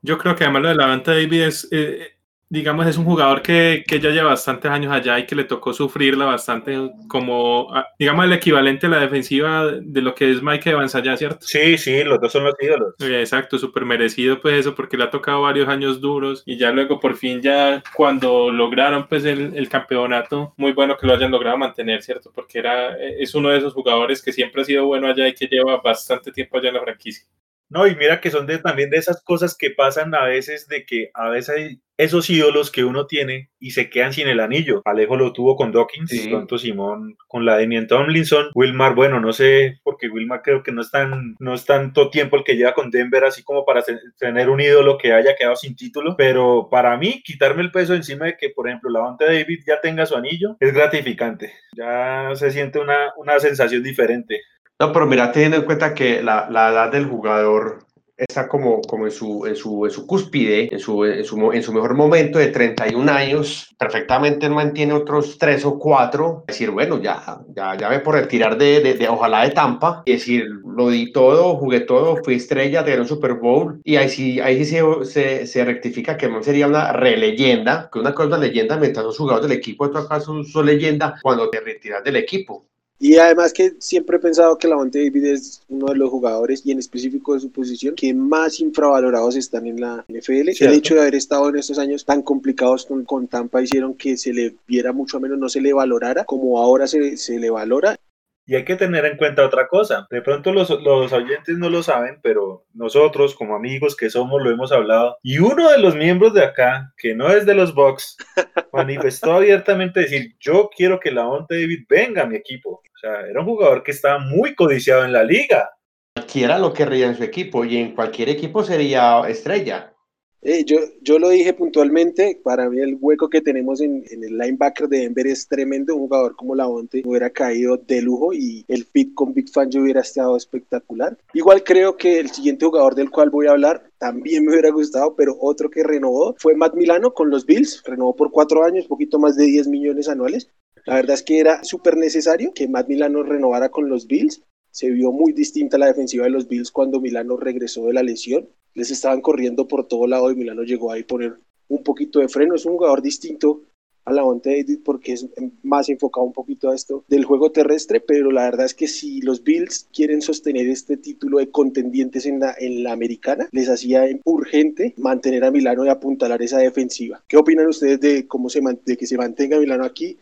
yo 0.00 0.16
creo 0.16 0.34
que 0.34 0.44
además 0.44 0.62
lo 0.62 0.68
de 0.70 0.74
la 0.76 0.96
David 0.96 1.42
es... 1.42 1.68
Eh, 1.70 2.19
digamos, 2.50 2.84
es 2.88 2.98
un 2.98 3.04
jugador 3.04 3.42
que, 3.42 3.84
que, 3.86 4.00
ya 4.00 4.10
lleva 4.10 4.30
bastantes 4.30 4.68
años 4.70 4.92
allá 4.92 5.20
y 5.20 5.24
que 5.24 5.36
le 5.36 5.44
tocó 5.44 5.72
sufrirla 5.72 6.24
bastante 6.24 6.76
como, 7.06 7.72
ah, 7.72 7.86
digamos, 7.96 8.24
el 8.24 8.32
equivalente 8.32 8.86
a 8.86 8.90
la 8.90 8.98
defensiva 8.98 9.66
de 9.80 10.02
lo 10.02 10.16
que 10.16 10.32
es 10.32 10.42
Mike 10.42 10.70
Evans 10.70 10.96
allá, 10.96 11.16
¿cierto? 11.16 11.46
Sí, 11.46 11.78
sí, 11.78 12.02
los 12.02 12.20
dos 12.20 12.32
son 12.32 12.42
los 12.42 12.54
ídolos. 12.60 12.94
Exacto, 12.98 13.56
súper 13.56 13.84
merecido 13.84 14.40
pues 14.40 14.58
eso, 14.58 14.74
porque 14.74 14.96
le 14.96 15.04
ha 15.04 15.10
tocado 15.10 15.42
varios 15.42 15.68
años 15.68 16.00
duros 16.00 16.42
y 16.44 16.58
ya 16.58 16.72
luego 16.72 16.98
por 16.98 17.16
fin 17.16 17.40
ya 17.40 17.84
cuando 17.94 18.50
lograron 18.50 19.06
pues 19.06 19.24
el, 19.24 19.54
el 19.54 19.68
campeonato, 19.68 20.52
muy 20.56 20.72
bueno 20.72 20.96
que 20.96 21.06
lo 21.06 21.14
hayan 21.14 21.30
logrado 21.30 21.56
mantener, 21.56 22.02
¿cierto? 22.02 22.32
Porque 22.34 22.58
era, 22.58 22.96
es 22.98 23.32
uno 23.36 23.50
de 23.50 23.58
esos 23.58 23.74
jugadores 23.74 24.20
que 24.20 24.32
siempre 24.32 24.62
ha 24.62 24.64
sido 24.64 24.86
bueno 24.86 25.06
allá 25.06 25.28
y 25.28 25.34
que 25.34 25.46
lleva 25.46 25.76
bastante 25.76 26.32
tiempo 26.32 26.58
allá 26.58 26.70
en 26.70 26.74
la 26.74 26.82
franquicia. 26.82 27.24
No, 27.70 27.86
y 27.86 27.94
mira 27.94 28.20
que 28.20 28.30
son 28.30 28.46
de, 28.46 28.58
también 28.58 28.90
de 28.90 28.98
esas 28.98 29.22
cosas 29.22 29.56
que 29.56 29.70
pasan 29.70 30.14
a 30.14 30.24
veces, 30.24 30.66
de 30.68 30.84
que 30.84 31.10
a 31.14 31.28
veces 31.28 31.56
hay 31.56 31.80
esos 32.00 32.30
ídolos 32.30 32.70
que 32.70 32.82
uno 32.82 33.06
tiene 33.06 33.50
y 33.58 33.72
se 33.72 33.90
quedan 33.90 34.12
sin 34.12 34.26
el 34.26 34.40
anillo. 34.40 34.80
Alejo 34.86 35.16
lo 35.16 35.32
tuvo 35.34 35.54
con 35.54 35.70
Dawkins, 35.70 36.10
sí. 36.10 36.28
pronto 36.28 36.56
Simón 36.56 37.16
con 37.28 37.44
la 37.44 37.58
de 37.58 37.86
Tomlinson, 37.86 38.50
Wilmar, 38.54 38.94
bueno, 38.94 39.20
no 39.20 39.34
sé, 39.34 39.80
porque 39.84 40.08
Wilmar 40.08 40.40
creo 40.42 40.62
que 40.62 40.72
no 40.72 40.80
es, 40.80 40.90
tan, 40.90 41.36
no 41.38 41.54
es 41.54 41.66
tanto 41.66 42.08
tiempo 42.08 42.36
el 42.36 42.44
que 42.44 42.56
lleva 42.56 42.72
con 42.72 42.90
Denver, 42.90 43.24
así 43.24 43.42
como 43.42 43.66
para 43.66 43.84
tener 44.18 44.48
un 44.48 44.60
ídolo 44.60 44.96
que 44.96 45.12
haya 45.12 45.36
quedado 45.36 45.56
sin 45.56 45.76
título, 45.76 46.16
pero 46.16 46.68
para 46.70 46.96
mí, 46.96 47.22
quitarme 47.22 47.62
el 47.62 47.70
peso 47.70 47.94
encima 47.94 48.24
de 48.24 48.36
que, 48.36 48.48
por 48.48 48.66
ejemplo, 48.66 48.90
la 48.90 49.14
de 49.18 49.40
David 49.40 49.60
ya 49.66 49.80
tenga 49.80 50.06
su 50.06 50.16
anillo, 50.16 50.56
es 50.58 50.72
gratificante. 50.72 51.52
Ya 51.76 52.30
se 52.34 52.50
siente 52.50 52.78
una, 52.78 53.12
una 53.16 53.38
sensación 53.38 53.82
diferente. 53.82 54.40
No, 54.80 54.94
pero 54.94 55.06
mira, 55.06 55.30
teniendo 55.30 55.58
en 55.58 55.64
cuenta 55.64 55.92
que 55.92 56.22
la, 56.22 56.48
la 56.48 56.70
edad 56.70 56.90
del 56.90 57.04
jugador 57.04 57.84
está 58.16 58.48
como, 58.48 58.80
como 58.80 59.04
en, 59.04 59.12
su, 59.12 59.44
en, 59.44 59.54
su, 59.54 59.84
en 59.84 59.90
su 59.90 60.06
cúspide, 60.06 60.72
en 60.72 60.78
su, 60.78 61.04
en, 61.04 61.22
su, 61.22 61.52
en 61.52 61.62
su 61.62 61.72
mejor 61.74 61.94
momento 61.94 62.38
de 62.38 62.46
31 62.46 63.12
años, 63.12 63.74
perfectamente 63.78 64.48
mantiene 64.48 64.94
otros 64.94 65.36
3 65.36 65.66
o 65.66 65.78
4, 65.78 66.44
decir, 66.46 66.70
bueno, 66.70 66.98
ya, 66.98 67.42
ya, 67.54 67.76
ya 67.76 67.90
me 67.90 68.00
por 68.00 68.14
retirar 68.14 68.56
de, 68.56 68.80
de, 68.80 69.08
ojalá 69.08 69.42
de 69.42 69.50
Tampa, 69.50 70.02
y 70.06 70.12
decir, 70.12 70.46
lo 70.64 70.88
di 70.88 71.12
todo, 71.12 71.56
jugué 71.56 71.80
todo, 71.80 72.16
fui 72.24 72.36
estrella, 72.36 72.82
de 72.82 72.98
un 72.98 73.06
Super 73.06 73.34
Bowl, 73.34 73.82
y 73.84 73.96
ahí 73.96 74.08
sí, 74.08 74.40
ahí 74.40 74.64
sí 74.64 74.76
se, 74.76 75.04
se, 75.04 75.46
se 75.46 75.62
rectifica 75.62 76.16
que 76.16 76.30
no 76.30 76.42
sería 76.42 76.66
una 76.66 76.94
releyenda, 76.94 77.90
que 77.92 77.98
una 77.98 78.14
cosa 78.14 78.28
es 78.28 78.34
una 78.38 78.46
leyenda 78.46 78.78
mientras 78.78 79.04
los 79.04 79.18
jugadores 79.18 79.46
del 79.46 79.58
equipo, 79.58 79.84
en 79.84 79.92
todo 79.92 80.08
caso, 80.08 80.42
son 80.42 80.64
leyenda 80.64 81.16
cuando 81.22 81.50
te 81.50 81.60
retiras 81.60 82.02
del 82.02 82.16
equipo. 82.16 82.64
Y 83.02 83.16
además 83.16 83.54
que 83.54 83.72
siempre 83.78 84.18
he 84.18 84.20
pensado 84.20 84.58
que 84.58 84.68
Lavonte 84.68 85.02
David 85.02 85.24
es 85.24 85.62
uno 85.68 85.86
de 85.86 85.96
los 85.96 86.10
jugadores, 86.10 86.60
y 86.66 86.72
en 86.72 86.78
específico 86.78 87.32
de 87.32 87.40
su 87.40 87.50
posición, 87.50 87.94
que 87.94 88.12
más 88.12 88.60
infravalorados 88.60 89.36
están 89.36 89.66
en 89.66 89.80
la 89.80 90.04
NFL. 90.06 90.50
¿Cierto? 90.50 90.74
El 90.74 90.78
hecho 90.78 90.94
de 90.96 91.00
haber 91.00 91.14
estado 91.14 91.48
en 91.48 91.56
estos 91.56 91.78
años 91.78 92.04
tan 92.04 92.20
complicados 92.20 92.84
con, 92.84 93.06
con, 93.06 93.26
Tampa 93.26 93.62
hicieron 93.62 93.94
que 93.94 94.18
se 94.18 94.34
le 94.34 94.54
viera 94.66 94.92
mucho 94.92 95.18
menos, 95.18 95.38
no 95.38 95.48
se 95.48 95.62
le 95.62 95.72
valorara 95.72 96.26
como 96.26 96.58
ahora 96.58 96.86
se, 96.86 97.16
se 97.16 97.38
le 97.38 97.48
valora. 97.48 97.96
Y 98.44 98.56
hay 98.56 98.64
que 98.64 98.76
tener 98.76 99.06
en 99.06 99.16
cuenta 99.16 99.46
otra 99.46 99.66
cosa. 99.66 100.06
De 100.10 100.20
pronto 100.20 100.52
los, 100.52 100.68
los 100.68 101.12
oyentes 101.12 101.56
no 101.56 101.70
lo 101.70 101.82
saben, 101.82 102.18
pero 102.22 102.64
nosotros 102.74 103.34
como 103.34 103.54
amigos 103.54 103.96
que 103.96 104.10
somos 104.10 104.42
lo 104.42 104.50
hemos 104.50 104.72
hablado. 104.72 105.16
Y 105.22 105.38
uno 105.38 105.70
de 105.70 105.78
los 105.78 105.94
miembros 105.94 106.34
de 106.34 106.44
acá, 106.44 106.92
que 106.98 107.14
no 107.14 107.30
es 107.30 107.46
de 107.46 107.54
los 107.54 107.74
Bucks, 107.74 108.18
manifestó 108.74 109.32
abiertamente 109.32 110.00
decir, 110.00 110.34
yo 110.38 110.68
quiero 110.76 111.00
que 111.00 111.12
la 111.12 111.22
David 111.48 111.86
venga 111.88 112.24
a 112.24 112.26
mi 112.26 112.36
equipo. 112.36 112.82
O 113.00 113.06
sea, 113.06 113.26
era 113.26 113.40
un 113.40 113.46
jugador 113.46 113.82
que 113.82 113.92
estaba 113.92 114.18
muy 114.18 114.54
codiciado 114.54 115.06
en 115.06 115.14
la 115.14 115.24
liga. 115.24 115.70
Cualquiera 116.14 116.58
lo 116.58 116.74
querría 116.74 117.06
en 117.06 117.16
su 117.16 117.24
equipo 117.24 117.64
y 117.64 117.78
en 117.78 117.94
cualquier 117.94 118.28
equipo 118.28 118.62
sería 118.62 119.22
estrella. 119.26 119.94
Eh, 120.42 120.64
yo, 120.66 120.80
yo 121.00 121.18
lo 121.18 121.30
dije 121.30 121.54
puntualmente, 121.54 122.38
para 122.44 122.68
mí 122.68 122.78
el 122.78 122.98
hueco 123.00 123.30
que 123.30 123.40
tenemos 123.40 123.80
en, 123.80 124.04
el 124.10 124.36
linebacker 124.36 124.88
de 124.88 125.00
Denver 125.00 125.26
es 125.26 125.48
tremendo, 125.48 125.94
un 125.94 126.02
jugador 126.02 126.36
como 126.36 126.54
Lavonte 126.54 127.02
hubiera 127.04 127.30
caído 127.30 127.78
de 127.78 128.02
lujo 128.02 128.34
y 128.34 128.64
el 128.68 128.84
fit 128.84 129.14
con 129.14 129.32
Big 129.32 129.50
Fan 129.50 129.70
yo 129.70 129.80
hubiera 129.80 130.02
estado 130.02 130.36
espectacular. 130.36 131.16
Igual 131.32 131.62
creo 131.62 131.96
que 131.96 132.20
el 132.20 132.30
siguiente 132.30 132.66
jugador 132.66 132.94
del 132.94 133.10
cual 133.10 133.30
voy 133.30 133.46
a 133.46 133.52
hablar 133.52 133.90
también 133.98 134.44
me 134.44 134.52
hubiera 134.52 134.70
gustado, 134.70 135.14
pero 135.14 135.36
otro 135.40 135.70
que 135.70 135.82
renovó 135.82 136.34
fue 136.38 136.54
Matt 136.54 136.74
Milano 136.74 137.14
con 137.14 137.30
los 137.30 137.46
Bills, 137.46 137.82
renovó 137.84 138.14
por 138.14 138.30
cuatro 138.30 138.62
años, 138.62 138.86
poquito 138.86 139.18
más 139.18 139.36
de 139.36 139.44
10 139.44 139.68
millones 139.68 140.08
anuales. 140.08 140.50
La 140.86 140.94
verdad 140.94 141.14
es 141.14 141.22
que 141.22 141.38
era 141.38 141.64
súper 141.64 141.96
necesario 141.96 142.52
que 142.54 142.68
Matt 142.68 142.88
Milano 142.88 143.22
renovara 143.22 143.70
con 143.70 143.88
los 143.88 144.06
Bills. 144.06 144.42
Se 144.70 144.90
vio 144.90 145.12
muy 145.12 145.32
distinta 145.32 145.78
la 145.78 145.86
defensiva 145.86 146.24
de 146.24 146.30
los 146.30 146.48
Bills 146.48 146.70
cuando 146.70 147.00
Milano 147.00 147.36
regresó 147.36 147.86
de 147.86 147.92
la 147.92 148.02
lesión 148.02 148.48
les 148.74 148.90
estaban 148.90 149.20
corriendo 149.20 149.66
por 149.66 149.86
todo 149.86 150.06
lado 150.06 150.30
y 150.30 150.36
Milano 150.36 150.62
llegó 150.62 150.92
ahí 150.92 151.02
a 151.02 151.06
poner 151.06 151.38
un 151.68 151.82
poquito 151.82 152.20
de 152.20 152.28
freno. 152.28 152.54
Es 152.54 152.66
un 152.66 152.76
jugador 152.76 153.02
distinto 153.02 153.62
a 154.04 154.12
la 154.12 154.22
David 154.22 154.80
porque 154.84 155.12
es 155.12 155.28
más 155.62 155.88
enfocado 155.88 156.26
un 156.26 156.32
poquito 156.32 156.70
a 156.70 156.74
esto 156.74 157.04
del 157.06 157.24
juego 157.24 157.52
terrestre, 157.52 158.00
pero 158.00 158.30
la 158.30 158.44
verdad 158.44 158.66
es 158.66 158.74
que 158.74 158.88
si 158.88 159.20
los 159.20 159.44
Bills 159.44 159.88
quieren 159.92 160.22
sostener 160.22 160.68
este 160.68 160.96
título 160.96 161.38
de 161.38 161.50
contendientes 161.50 162.26
en 162.26 162.40
la, 162.40 162.54
en 162.58 162.82
la 162.82 162.92
americana, 162.92 163.48
les 163.52 163.68
hacía 163.68 164.04
urgente 164.24 164.94
mantener 164.96 165.44
a 165.44 165.50
Milano 165.50 165.84
y 165.84 165.88
apuntalar 165.90 166.42
esa 166.42 166.58
defensiva. 166.58 167.22
¿Qué 167.28 167.36
opinan 167.36 167.68
ustedes 167.68 168.00
de 168.00 168.26
cómo 168.26 168.48
se 168.48 168.60
de 168.84 168.96
que 168.96 169.06
se 169.06 169.18
mantenga 169.18 169.60
Milano 169.60 169.84
aquí? 169.84 170.18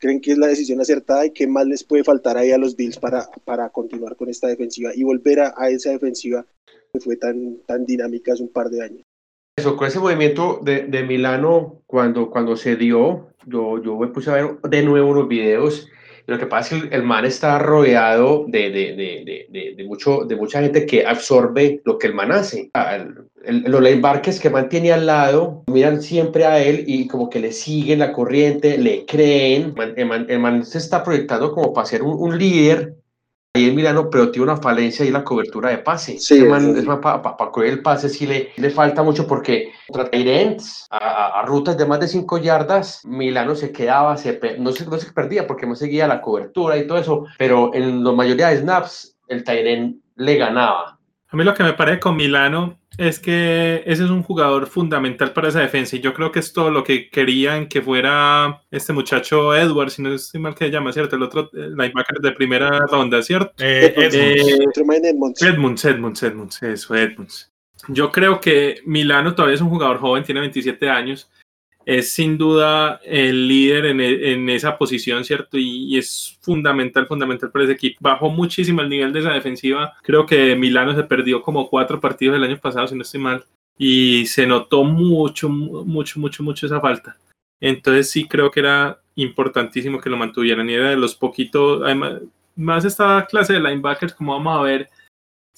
¿Creen 0.00 0.20
que 0.20 0.32
es 0.32 0.38
la 0.38 0.46
decisión 0.46 0.80
acertada 0.80 1.26
y 1.26 1.30
qué 1.30 1.46
más 1.46 1.66
les 1.66 1.84
puede 1.84 2.02
faltar 2.02 2.36
ahí 2.36 2.50
a 2.52 2.58
los 2.58 2.74
Bills 2.74 2.98
para, 2.98 3.28
para 3.44 3.68
continuar 3.68 4.16
con 4.16 4.28
esta 4.28 4.48
defensiva 4.48 4.90
y 4.94 5.04
volver 5.04 5.40
a, 5.40 5.54
a 5.56 5.68
esa 5.68 5.90
defensiva 5.90 6.44
que 6.92 7.00
fue 7.00 7.16
tan, 7.16 7.58
tan 7.66 7.84
dinámica 7.84 8.32
hace 8.32 8.42
un 8.42 8.48
par 8.48 8.70
de 8.70 8.82
años. 8.82 9.02
Eso, 9.58 9.76
con 9.76 9.86
ese 9.86 10.00
movimiento 10.00 10.60
de, 10.62 10.86
de 10.86 11.02
Milano, 11.02 11.82
cuando, 11.86 12.30
cuando 12.30 12.56
se 12.56 12.76
dio, 12.76 13.28
yo, 13.46 13.82
yo 13.82 13.98
me 13.98 14.08
puse 14.08 14.30
a 14.30 14.34
ver 14.34 14.60
de 14.62 14.82
nuevo 14.82 15.10
unos 15.10 15.28
videos. 15.28 15.88
Lo 16.30 16.38
que 16.38 16.46
pasa 16.46 16.76
es 16.76 16.84
que 16.84 16.94
el, 16.94 17.02
man 17.02 17.24
está 17.24 17.58
rodeado 17.58 18.44
de, 18.46 18.70
de, 18.70 18.94
de, 19.50 19.74
de, 19.76 19.84
mucho, 19.84 20.20
de 20.24 20.36
mucha 20.36 20.62
gente 20.62 20.86
que 20.86 21.04
absorbe 21.04 21.82
lo 21.84 21.98
que 21.98 22.06
el 22.06 22.14
man 22.14 22.30
hace. 22.30 22.70
Ah, 22.72 23.04
los 23.44 23.80
linebackers 23.80 24.38
que 24.38 24.48
mantiene 24.48 24.92
al 24.92 25.06
lado 25.06 25.64
miran 25.66 26.00
siempre 26.00 26.44
a 26.44 26.62
él 26.62 26.84
y 26.86 27.08
como 27.08 27.28
que 27.28 27.40
le 27.40 27.50
siguen 27.50 27.98
la 27.98 28.12
corriente, 28.12 28.78
le 28.78 29.06
creen. 29.06 29.74
El 29.96 30.38
man, 30.38 30.64
se 30.64 30.78
está 30.78 31.02
proyectando 31.02 31.50
como 31.50 31.72
para 31.72 31.88
ser 31.88 32.04
un 32.04 32.38
líder 32.38 32.99
ahí 33.54 33.68
en 33.68 33.74
Milano, 33.74 34.08
pero 34.10 34.30
tiene 34.30 34.44
una 34.44 34.60
falencia 34.60 35.04
y 35.04 35.10
la 35.10 35.24
cobertura 35.24 35.70
de 35.70 35.78
pase. 35.78 36.18
Sí, 36.18 36.38
es 36.38 36.84
para 36.84 37.22
pa, 37.22 37.50
el 37.64 37.82
pase 37.82 38.08
sí 38.08 38.26
le, 38.26 38.52
le 38.56 38.70
falta 38.70 39.02
mucho 39.02 39.26
porque 39.26 39.72
contra 39.88 40.08
a, 40.90 41.40
a, 41.40 41.42
rutas 41.46 41.76
de 41.76 41.86
más 41.86 41.98
de 41.98 42.06
5 42.06 42.38
yardas, 42.38 43.04
Milano 43.04 43.56
se 43.56 43.72
quedaba, 43.72 44.16
se, 44.16 44.38
no, 44.58 44.70
se, 44.72 44.86
no 44.86 44.98
se 44.98 45.12
perdía 45.12 45.46
porque 45.46 45.66
no 45.66 45.74
seguía 45.74 46.06
la 46.06 46.20
cobertura 46.20 46.76
y 46.76 46.86
todo 46.86 46.98
eso, 46.98 47.26
pero 47.38 47.74
en 47.74 48.04
la 48.04 48.12
mayoría 48.12 48.48
de 48.48 48.58
snaps 48.58 49.16
el 49.26 49.42
Tyrant 49.42 49.96
le 50.16 50.36
ganaba. 50.36 50.99
A 51.30 51.36
mí 51.36 51.44
lo 51.44 51.54
que 51.54 51.62
me 51.62 51.74
parece 51.74 52.00
con 52.00 52.16
Milano 52.16 52.80
es 52.98 53.20
que 53.20 53.82
ese 53.86 54.04
es 54.04 54.10
un 54.10 54.22
jugador 54.22 54.66
fundamental 54.66 55.32
para 55.32 55.48
esa 55.48 55.60
defensa 55.60 55.96
y 55.96 56.00
yo 56.00 56.12
creo 56.12 56.32
que 56.32 56.40
es 56.40 56.52
todo 56.52 56.70
lo 56.70 56.82
que 56.82 57.08
querían 57.08 57.68
que 57.68 57.80
fuera 57.80 58.62
este 58.70 58.92
muchacho 58.92 59.54
Edwards, 59.54 59.94
si 59.94 60.02
no 60.02 60.12
estoy 60.12 60.40
mal 60.40 60.54
que 60.54 60.66
se 60.66 60.70
llama, 60.72 60.92
¿cierto? 60.92 61.16
El 61.16 61.22
otro 61.22 61.50
eh, 61.54 61.68
linebacker 61.70 62.18
de 62.20 62.32
primera 62.32 62.80
ronda, 62.90 63.22
¿cierto? 63.22 63.52
Eh, 63.58 63.94
Edmunds. 63.96 65.42
Edmunds, 65.42 65.84
Edmunds, 65.84 66.22
Edmunds, 66.22 66.62
eso, 66.62 66.94
Edmunds. 66.96 67.52
Yo 67.88 68.10
creo 68.10 68.40
que 68.40 68.80
Milano 68.84 69.34
todavía 69.34 69.54
es 69.54 69.60
un 69.60 69.70
jugador 69.70 69.98
joven, 69.98 70.24
tiene 70.24 70.40
27 70.40 70.90
años 70.90 71.30
es 71.86 72.12
sin 72.12 72.38
duda 72.38 73.00
el 73.04 73.48
líder 73.48 73.86
en, 73.86 74.00
e, 74.00 74.32
en 74.32 74.48
esa 74.48 74.76
posición, 74.76 75.24
¿cierto? 75.24 75.58
Y, 75.58 75.96
es 75.98 76.38
fundamental, 76.40 77.06
fundamental 77.06 77.50
para 77.50 77.64
ese 77.64 77.74
equipo. 77.74 77.98
Bajó 78.00 78.30
muchísimo 78.30 78.80
el 78.80 78.88
nivel 78.88 79.12
de 79.12 79.20
esa 79.20 79.32
defensiva. 79.32 79.94
Creo 80.02 80.26
que 80.26 80.54
Milano 80.56 80.94
se 80.94 81.04
perdió 81.04 81.42
como 81.42 81.68
cuatro 81.68 82.00
partidos 82.00 82.36
el 82.36 82.44
año 82.44 82.58
pasado, 82.58 82.86
si 82.86 82.94
no 82.94 83.02
estoy 83.02 83.20
mal. 83.20 83.44
Y 83.78 84.26
se 84.26 84.46
notó 84.46 84.84
mucho, 84.84 85.48
mucho, 85.48 86.20
mucho, 86.20 86.42
mucho 86.42 86.66
esa 86.66 86.80
falta. 86.80 87.16
Entonces 87.60 88.10
sí 88.10 88.26
creo 88.26 88.50
que 88.50 88.60
era 88.60 89.00
importantísimo 89.14 90.00
que 90.00 90.10
lo 90.10 90.16
mantuvieran. 90.16 90.68
Y 90.68 90.74
era 90.74 90.90
de 90.90 90.96
los 90.96 91.14
poquitos, 91.14 91.82
además, 91.82 92.20
más 92.56 92.84
esta 92.84 93.26
clase 93.28 93.54
de 93.54 93.60
linebackers, 93.60 94.14
como 94.14 94.32
vamos 94.32 94.58
a 94.58 94.62
ver, 94.62 94.88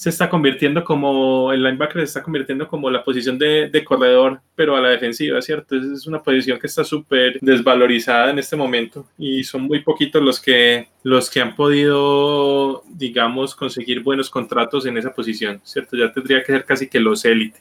se 0.03 0.11
está 0.11 0.29
convirtiendo 0.29 0.83
como, 0.83 1.53
el 1.53 1.63
linebacker 1.63 2.01
se 2.01 2.07
está 2.07 2.25
convirtiendo 2.25 2.67
como 2.67 2.91
la 2.91 3.05
posición 3.05 3.39
de, 3.39 3.71
de 3.71 3.85
corredor, 3.85 4.41
pero 4.57 4.75
a 4.75 4.81
la 4.81 4.89
defensiva, 4.89 5.41
¿cierto? 5.41 5.77
Es, 5.77 6.09
una 6.09 6.21
posición 6.21 6.59
que 6.59 6.67
está 6.67 6.83
súper 6.83 7.39
desvalorizada 7.41 8.31
en 8.31 8.41
este 8.41 8.57
momento 8.57 9.07
y 9.17 9.45
son 9.45 9.63
muy 9.63 9.79
poquitos 9.79 10.21
los 10.21 10.41
que, 10.41 10.89
los 11.05 11.31
que 11.31 11.41
han 11.41 11.55
podido, 11.55 12.83
digamos, 12.89 13.55
conseguir 13.55 14.03
buenos 14.03 14.29
contratos 14.29 14.87
en 14.87 14.97
esa 14.99 15.15
posición, 15.15 15.61
¿cierto? 15.63 15.97
Ya 15.97 16.13
tendría 16.13 16.41
que 16.43 16.51
ser 16.51 16.65
casi 16.65 16.89
que 16.89 16.99
los 16.99 17.25
élite. 17.25 17.61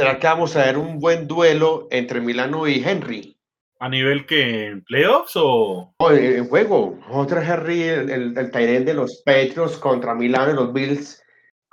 ¿Será 0.00 0.18
que 0.18 0.26
vamos 0.26 0.56
a 0.56 0.64
ver 0.64 0.78
un 0.78 0.98
buen 0.98 1.28
duelo 1.28 1.88
entre 1.90 2.22
Milano 2.22 2.66
y 2.66 2.82
Henry? 2.82 3.36
¿A 3.80 3.90
nivel 3.90 4.24
que 4.24 4.68
en 4.68 4.82
playoffs 4.82 5.32
o...? 5.34 5.92
en 6.10 6.48
juego. 6.48 6.98
Otro 7.10 7.42
Henry, 7.42 7.82
el, 7.82 8.10
el, 8.10 8.84
de 8.86 8.94
los 8.94 9.22
Patriots 9.26 9.76
contra 9.76 10.14
Milano 10.14 10.52
y 10.52 10.54
los 10.54 10.72
Bills 10.72 11.21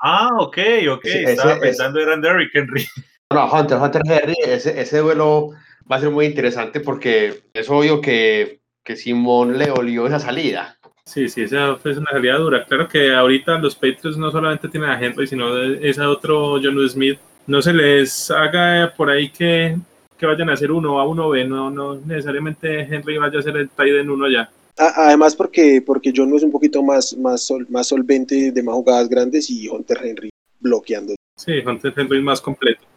Ah, 0.01 0.29
ok, 0.39 0.58
ok. 0.91 1.06
Estaba 1.06 1.60
pensando 1.60 2.00
era 2.00 2.13
en 2.13 2.22
Derrick 2.22 2.56
Henry. 2.56 2.86
No, 3.32 3.46
Hunter, 3.46 3.77
Hunter 3.77 4.01
Henry, 4.06 4.34
ese, 4.44 4.82
ese 4.82 4.98
duelo 4.98 5.51
va 5.89 5.98
a 5.98 6.00
ser 6.00 6.10
muy 6.10 6.25
interesante 6.25 6.79
porque 6.79 7.44
es 7.53 7.70
obvio 7.70 8.01
que, 8.01 8.60
que 8.84 8.96
Simón 8.96 9.56
le 9.60 9.70
olió 9.70 10.08
esa 10.08 10.18
salida. 10.18 10.79
Sí, 11.06 11.29
sí, 11.29 11.41
esa 11.41 11.75
fue 11.75 11.96
una 11.96 12.10
salida 12.12 12.38
dura. 12.38 12.65
Claro 12.65 12.88
que 12.88 13.13
ahorita 13.13 13.60
los 13.60 13.75
Patriots 13.75 14.18
no 14.18 14.32
solamente 14.32 14.68
tienen 14.68 14.89
a 14.89 15.00
Henry, 15.00 15.27
sino 15.27 15.56
ese 15.62 16.01
otro 16.01 16.60
John 16.62 16.89
Smith. 16.89 17.20
No 17.46 17.62
se 17.62 17.72
les 17.72 18.32
haga 18.32 18.94
por 18.98 19.12
ahí 19.12 19.29
que, 19.29 19.77
que 20.18 20.25
vayan 20.25 20.50
a 20.50 20.53
hacer 20.53 20.72
uno 20.72 21.00
a 21.00 21.08
uno 21.08 21.29
B, 21.29 21.46
no, 21.46 21.70
no 21.70 21.96
necesariamente 21.96 22.82
Henry 22.82 23.18
vaya 23.20 23.39
a 23.39 23.44
ser 23.44 23.58
el 23.58 23.70
tight 23.70 23.96
en 23.96 24.10
uno 24.10 24.27
ya. 24.27 24.50
Además 24.79 25.36
porque, 25.36 25.81
porque 25.86 26.13
John 26.15 26.33
es 26.33 26.43
un 26.43 26.51
poquito 26.51 26.81
más, 26.81 27.15
más, 27.17 27.43
sol, 27.43 27.67
más 27.69 27.88
solvente 27.88 28.51
de 28.51 28.63
más 28.63 28.75
jugadas 28.75 29.09
grandes 29.09 29.50
y 29.50 29.67
Hunter 29.67 30.00
Henry 30.01 30.29
bloqueando. 30.59 31.15
Sí, 31.36 31.59
Hunter 31.65 31.93
Henry 31.98 32.17
es 32.17 32.24
más 32.24 32.39
completo. 32.39 32.88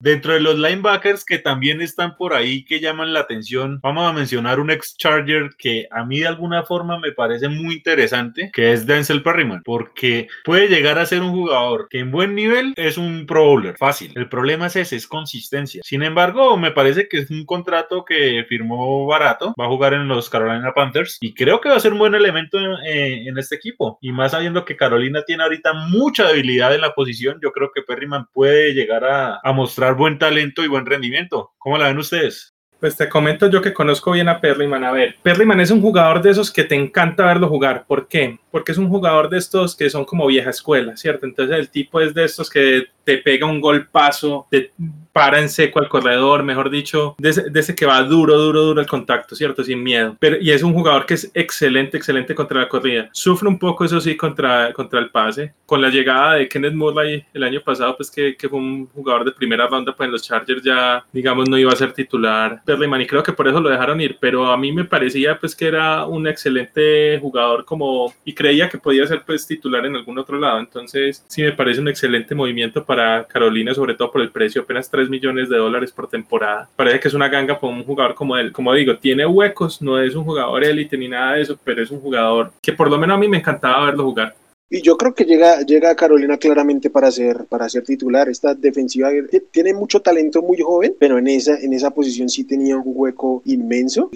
Dentro 0.00 0.32
de 0.32 0.40
los 0.40 0.56
linebackers 0.56 1.24
que 1.24 1.40
también 1.40 1.80
están 1.80 2.16
por 2.16 2.32
ahí 2.32 2.64
que 2.64 2.78
llaman 2.78 3.12
la 3.12 3.20
atención, 3.20 3.80
vamos 3.82 4.08
a 4.08 4.12
mencionar 4.12 4.60
un 4.60 4.70
ex 4.70 4.96
Charger 4.96 5.50
que 5.58 5.88
a 5.90 6.04
mí 6.04 6.20
de 6.20 6.28
alguna 6.28 6.62
forma 6.62 7.00
me 7.00 7.10
parece 7.10 7.48
muy 7.48 7.74
interesante, 7.74 8.50
que 8.52 8.72
es 8.72 8.86
Denzel 8.86 9.24
Perryman, 9.24 9.62
porque 9.64 10.28
puede 10.44 10.68
llegar 10.68 11.00
a 11.00 11.06
ser 11.06 11.22
un 11.22 11.32
jugador 11.32 11.88
que 11.90 11.98
en 11.98 12.12
buen 12.12 12.36
nivel 12.36 12.74
es 12.76 12.96
un 12.96 13.26
pro 13.26 13.44
bowler, 13.44 13.76
fácil. 13.76 14.12
El 14.14 14.28
problema 14.28 14.66
es 14.66 14.76
ese, 14.76 14.94
es 14.94 15.08
consistencia. 15.08 15.82
Sin 15.84 16.04
embargo, 16.04 16.56
me 16.56 16.70
parece 16.70 17.08
que 17.08 17.18
es 17.18 17.30
un 17.32 17.44
contrato 17.44 18.04
que 18.04 18.44
firmó 18.48 19.04
barato, 19.06 19.52
va 19.60 19.64
a 19.64 19.68
jugar 19.68 19.94
en 19.94 20.06
los 20.06 20.30
Carolina 20.30 20.72
Panthers 20.74 21.18
y 21.20 21.34
creo 21.34 21.60
que 21.60 21.70
va 21.70 21.74
a 21.76 21.80
ser 21.80 21.92
un 21.92 21.98
buen 21.98 22.14
elemento 22.14 22.56
en, 22.58 23.26
en 23.26 23.36
este 23.36 23.56
equipo. 23.56 23.98
Y 24.00 24.12
más 24.12 24.30
sabiendo 24.30 24.64
que 24.64 24.76
Carolina 24.76 25.24
tiene 25.26 25.42
ahorita 25.42 25.72
mucha 25.72 26.28
debilidad 26.28 26.72
en 26.72 26.82
la 26.82 26.94
posición, 26.94 27.40
yo 27.42 27.50
creo 27.50 27.72
que 27.74 27.82
Perryman 27.82 28.26
puede 28.32 28.74
llegar 28.74 29.04
a, 29.04 29.40
a 29.42 29.52
mostrar 29.52 29.87
buen 29.94 30.18
talento 30.18 30.64
y 30.64 30.68
buen 30.68 30.86
rendimiento. 30.86 31.52
¿Cómo 31.58 31.78
la 31.78 31.88
ven 31.88 31.98
ustedes? 31.98 32.54
Pues 32.80 32.96
te 32.96 33.08
comento 33.08 33.50
yo 33.50 33.60
que 33.60 33.74
conozco 33.74 34.12
bien 34.12 34.28
a 34.28 34.40
Perryman. 34.40 34.84
A 34.84 34.92
ver, 34.92 35.16
Perryman 35.22 35.58
es 35.60 35.72
un 35.72 35.80
jugador 35.80 36.22
de 36.22 36.30
esos 36.30 36.52
que 36.52 36.62
te 36.62 36.76
encanta 36.76 37.26
verlo 37.26 37.48
jugar. 37.48 37.84
¿Por 37.88 38.06
qué? 38.06 38.38
Porque 38.52 38.70
es 38.70 38.78
un 38.78 38.88
jugador 38.88 39.28
de 39.28 39.38
estos 39.38 39.74
que 39.74 39.90
son 39.90 40.04
como 40.04 40.28
vieja 40.28 40.50
escuela, 40.50 40.96
¿cierto? 40.96 41.26
Entonces 41.26 41.58
el 41.58 41.70
tipo 41.70 42.00
es 42.00 42.14
de 42.14 42.24
estos 42.24 42.48
que 42.48 42.84
te 43.02 43.18
pega 43.18 43.46
un 43.46 43.60
golpazo 43.60 44.46
de 44.52 44.70
para 45.18 45.40
en 45.40 45.48
seco 45.48 45.80
al 45.80 45.88
corredor, 45.88 46.44
mejor 46.44 46.70
dicho, 46.70 47.16
de 47.18 47.30
ese, 47.30 47.74
que 47.74 47.84
va 47.84 48.00
duro, 48.04 48.38
duro, 48.38 48.62
duro 48.62 48.80
el 48.80 48.86
contacto, 48.86 49.34
¿cierto? 49.34 49.64
Sin 49.64 49.82
miedo. 49.82 50.16
Pero, 50.20 50.36
y 50.40 50.52
es 50.52 50.62
un 50.62 50.72
jugador 50.72 51.06
que 51.06 51.14
es 51.14 51.28
excelente, 51.34 51.96
excelente 51.96 52.36
contra 52.36 52.60
la 52.60 52.68
corrida. 52.68 53.10
Sufre 53.10 53.48
un 53.48 53.58
poco, 53.58 53.84
eso 53.84 54.00
sí, 54.00 54.16
contra, 54.16 54.72
contra 54.72 55.00
el 55.00 55.10
pase. 55.10 55.54
Con 55.66 55.82
la 55.82 55.88
llegada 55.88 56.34
de 56.34 56.48
Kenneth 56.48 56.74
Murray 56.74 57.24
el 57.34 57.42
año 57.42 57.60
pasado, 57.60 57.96
pues 57.96 58.12
que, 58.12 58.36
que 58.36 58.48
fue 58.48 58.60
un 58.60 58.86
jugador 58.86 59.24
de 59.24 59.32
primera 59.32 59.66
ronda, 59.66 59.92
pues 59.92 60.06
en 60.06 60.12
los 60.12 60.22
Chargers 60.22 60.62
ya, 60.62 61.04
digamos, 61.12 61.48
no 61.48 61.58
iba 61.58 61.72
a 61.72 61.76
ser 61.76 61.92
titular. 61.92 62.62
Perryman, 62.64 63.00
y 63.00 63.06
creo 63.08 63.24
que 63.24 63.32
por 63.32 63.48
eso 63.48 63.60
lo 63.60 63.70
dejaron 63.70 64.00
ir, 64.00 64.18
pero 64.20 64.52
a 64.52 64.56
mí 64.56 64.70
me 64.70 64.84
parecía 64.84 65.36
pues 65.36 65.56
que 65.56 65.66
era 65.66 66.06
un 66.06 66.28
excelente 66.28 67.18
jugador 67.20 67.64
como, 67.64 68.14
y 68.24 68.32
creía 68.34 68.68
que 68.68 68.78
podía 68.78 69.04
ser 69.08 69.24
pues 69.26 69.48
titular 69.48 69.84
en 69.84 69.96
algún 69.96 70.16
otro 70.16 70.38
lado. 70.38 70.60
Entonces, 70.60 71.24
sí 71.26 71.42
me 71.42 71.50
parece 71.50 71.80
un 71.80 71.88
excelente 71.88 72.36
movimiento 72.36 72.84
para 72.84 73.26
Carolina, 73.26 73.74
sobre 73.74 73.94
todo 73.94 74.12
por 74.12 74.22
el 74.22 74.30
precio, 74.30 74.62
apenas 74.62 74.88
3 74.88 75.07
millones 75.08 75.48
de 75.48 75.56
dólares 75.56 75.92
por 75.92 76.08
temporada. 76.08 76.68
Parece 76.76 77.00
que 77.00 77.08
es 77.08 77.14
una 77.14 77.28
ganga 77.28 77.58
para 77.58 77.72
un 77.72 77.84
jugador 77.84 78.14
como 78.14 78.36
él. 78.36 78.52
Como 78.52 78.72
digo, 78.74 78.96
tiene 78.98 79.26
huecos, 79.26 79.82
no 79.82 80.00
es 80.00 80.14
un 80.14 80.24
jugador 80.24 80.64
élite 80.64 80.96
ni 80.96 81.08
nada 81.08 81.34
de 81.34 81.42
eso, 81.42 81.58
pero 81.62 81.82
es 81.82 81.90
un 81.90 82.00
jugador 82.00 82.52
que 82.62 82.72
por 82.72 82.90
lo 82.90 82.98
menos 82.98 83.16
a 83.16 83.20
mí 83.20 83.28
me 83.28 83.38
encantaba 83.38 83.86
verlo 83.86 84.04
jugar. 84.04 84.34
Y 84.70 84.82
yo 84.82 84.98
creo 84.98 85.14
que 85.14 85.24
llega, 85.24 85.62
llega 85.62 85.90
a 85.90 85.96
Carolina 85.96 86.36
claramente 86.36 86.90
para 86.90 87.10
ser, 87.10 87.46
para 87.46 87.68
ser 87.70 87.84
titular. 87.84 88.28
Esta 88.28 88.54
defensiva 88.54 89.08
tiene 89.50 89.72
mucho 89.72 90.00
talento 90.00 90.42
muy 90.42 90.58
joven, 90.60 90.94
pero 90.98 91.16
en 91.16 91.26
esa, 91.26 91.58
en 91.58 91.72
esa 91.72 91.90
posición 91.90 92.28
sí 92.28 92.44
tenía 92.44 92.76
un 92.76 92.82
hueco 92.84 93.42
inmenso. 93.46 94.10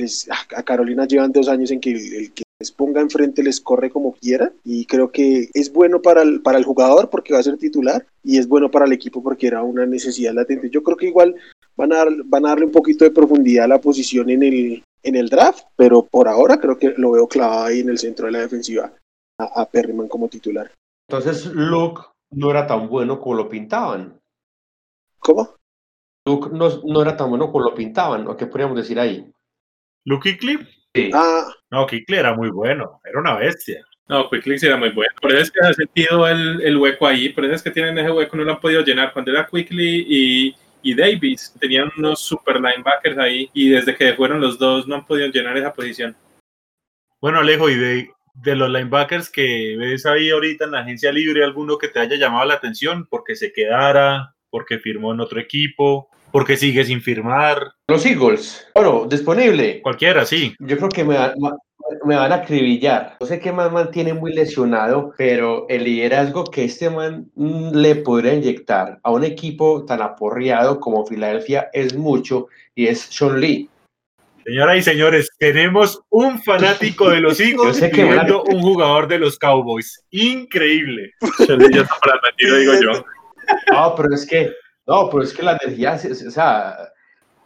a 0.55 0.63
Carolina 0.63 1.07
llevan 1.07 1.33
dos 1.33 1.49
años 1.49 1.71
en 1.71 1.81
que 1.81 1.93
el, 1.93 2.33
que 2.33 2.43
les 2.63 2.71
ponga 2.71 3.01
enfrente 3.01 3.43
les 3.43 3.61
corre 3.61 3.91
como 3.91 4.13
quiera 4.13 4.53
y 4.65 4.87
creo 4.87 5.11
que 5.11 5.49
es 5.53 5.73
bueno 5.73 6.01
para 6.01 6.23
el, 6.23 6.43
para 6.43 6.59
el 6.59 6.65
jugador 6.65 7.11
porque 7.11 7.33
va 7.35 7.41
a 7.41 7.43
ser 7.43 7.59
titular 7.59 8.07
y 8.23 8.39
es 8.39 8.47
bueno 8.47 8.71
para 8.71 8.85
el 8.85 8.93
equipo 8.93 9.21
porque 9.21 9.49
era 9.49 9.65
una 9.65 9.85
necesidad 9.85 10.33
latente. 10.33 10.71
Yo 10.71 10.85
creo 10.85 10.97
que 10.97 11.07
igual 11.07 11.35
van 11.77 11.93
a, 11.93 12.05
van 12.27 12.47
a 12.47 12.51
darle 12.51 12.67
un 12.67 12.71
poquito 12.71 13.05
de 13.05 13.11
profundidad 13.11 13.65
a 13.65 13.69
la 13.69 13.81
posición 13.81 14.31
en 14.31 14.45
el, 14.45 14.85
en 15.03 15.17
el 15.17 15.29
draft, 15.29 15.65
pero 15.75 16.05
por 16.05 16.29
ahora 16.29 16.59
creo 16.59 16.79
que 16.79 16.95
lo 16.97 17.11
veo 17.11 17.27
clavado 17.27 17.65
ahí 17.65 17.81
en 17.81 17.89
el 17.89 17.99
centro 17.99 18.27
de 18.27 18.33
la 18.33 18.41
defensiva 18.43 18.93
a, 19.39 19.69
Perryman 19.69 20.07
como 20.07 20.29
titular. 20.29 20.71
Entonces 21.09 21.47
Luke 21.47 22.01
no 22.31 22.53
era 22.53 22.65
tan 22.69 22.89
bueno 22.89 23.19
como 23.19 23.35
lo 23.35 23.49
pintaban. 23.49 24.21
¿Cómo? 25.19 25.57
Luke 26.25 26.51
no, 26.53 27.03
era 27.03 27.17
tan 27.17 27.29
bueno 27.29 27.51
como 27.51 27.65
lo 27.65 27.75
pintaban, 27.75 28.29
¿o 28.29 28.37
qué 28.37 28.47
podríamos 28.47 28.77
decir 28.77 29.01
ahí? 29.01 29.29
¿Luke 30.05 30.31
Quickly? 30.31 30.59
Sí. 30.95 31.11
Ah. 31.15 31.51
No, 31.71 31.87
Quickly 31.87 32.19
era 32.19 32.35
muy 32.35 32.51
bueno, 32.51 33.01
era 33.05 33.19
una 33.19 33.37
bestia. 33.37 33.85
No, 34.09 34.29
Quickly 34.29 34.59
sí 34.59 34.67
era 34.67 34.77
muy 34.77 34.91
bueno. 34.91 35.13
Por 35.21 35.33
eso 35.33 35.43
es 35.43 35.51
que 35.51 35.61
ha 35.61 35.73
sentido 35.73 36.29
el, 36.29 36.61
el, 36.61 36.77
hueco 36.77 37.07
ahí, 37.07 37.31
por 37.31 37.45
eso 37.45 37.55
es 37.55 37.63
que 37.63 37.71
tienen 37.71 37.99
ese 37.99 38.11
hueco, 38.11 38.37
no 38.37 38.45
lo 38.45 38.53
han 38.53 38.61
podido 38.61 38.83
llenar. 38.83 39.13
Cuando 39.13 39.31
era 39.31 39.47
Quickly 39.47 40.07
y, 40.07 40.57
y 40.83 40.95
Davis, 40.95 41.55
tenían 41.59 41.91
unos 41.97 42.21
super 42.21 42.57
linebackers 42.57 43.17
ahí 43.19 43.49
y 43.55 43.71
desde 43.71 43.97
que 43.97 44.13
fueron 44.15 44.41
los 44.41 44.59
dos 44.59 44.87
no 44.87 44.97
han 44.97 45.07
podido 45.07 45.29
llenar 45.29 45.57
esa 45.57 45.73
posición. 45.73 46.15
Bueno, 47.21 47.39
Alejo, 47.39 47.71
y 47.71 47.77
de, 47.77 48.11
de 48.35 48.57
los 48.57 48.69
linebackers 48.69 49.31
que 49.31 49.77
ves 49.79 50.05
ahí 50.05 50.31
ahorita 50.31 50.65
en 50.65 50.73
la 50.73 50.81
agencia 50.81 51.13
libre, 51.13 51.45
alguno 51.45 51.79
que 51.79 51.89
te 51.89 52.01
haya 52.01 52.17
llamado 52.17 52.45
la 52.45 52.55
atención 52.55 53.07
porque 53.07 53.37
se 53.37 53.53
quedara, 53.53 54.35
porque 54.53 54.79
firmó 54.79 55.15
en 55.15 55.21
otro 55.21 55.41
equipo, 55.41 56.11
porque 56.31 56.59
sigue 56.59 56.85
sin 56.85 57.01
firmar. 57.01 57.73
Los 57.89 58.05
Eagles, 58.05 58.69
bueno, 58.75 59.07
disponible. 59.09 59.81
Cualquiera, 59.81 60.27
sí. 60.27 60.55
Yo 60.61 60.77
creo 60.77 60.91
que 60.91 61.03
me, 61.03 61.17
me 62.05 62.17
van 62.17 62.33
a 62.33 62.37
acribillar. 62.37 63.17
No 63.19 63.27
sé 63.27 63.41
qué 63.41 63.51
man 63.51 63.73
mantiene 63.73 64.13
muy 64.13 64.35
lesionado, 64.35 65.15
pero 65.17 65.67
el 65.69 65.85
liderazgo 65.85 66.45
que 66.45 66.65
este 66.65 66.91
man 66.91 67.31
mm, 67.35 67.75
le 67.75 67.97
podría 67.97 68.35
inyectar 68.35 69.01
a 69.03 69.11
un 69.11 69.25
equipo 69.25 69.85
tan 69.87 70.03
aporreado 70.03 70.81
como 70.81 71.07
Filadelfia 71.07 71.71
es 71.73 71.97
mucho 71.97 72.49
y 72.75 72.87
es 72.87 73.01
Sean 73.01 73.41
Lee. 73.41 73.69
Señoras 74.45 74.77
y 74.77 74.83
señores, 74.83 75.31
tenemos 75.39 76.03
un 76.11 76.43
fanático 76.43 77.09
de 77.11 77.21
los 77.21 77.39
Eagles 77.41 77.81
pidiendo 77.81 78.43
un 78.45 78.61
jugador 78.61 79.07
de 79.09 79.19
los 79.19 79.39
Cowboys. 79.39 80.05
Increíble. 80.11 81.13
Ya 81.39 81.83
está 81.83 81.97
para 82.01 82.21
el 82.39 82.61
digo 82.61 82.73
yo. 82.83 83.05
No, 83.73 83.95
pero 83.97 84.15
es 84.15 84.27
que, 84.27 84.53
no, 84.87 85.09
pero 85.11 85.23
es 85.23 85.33
que 85.33 85.43
la 85.43 85.59
energía, 85.63 85.95
o 85.95 86.31
sea, 86.31 86.93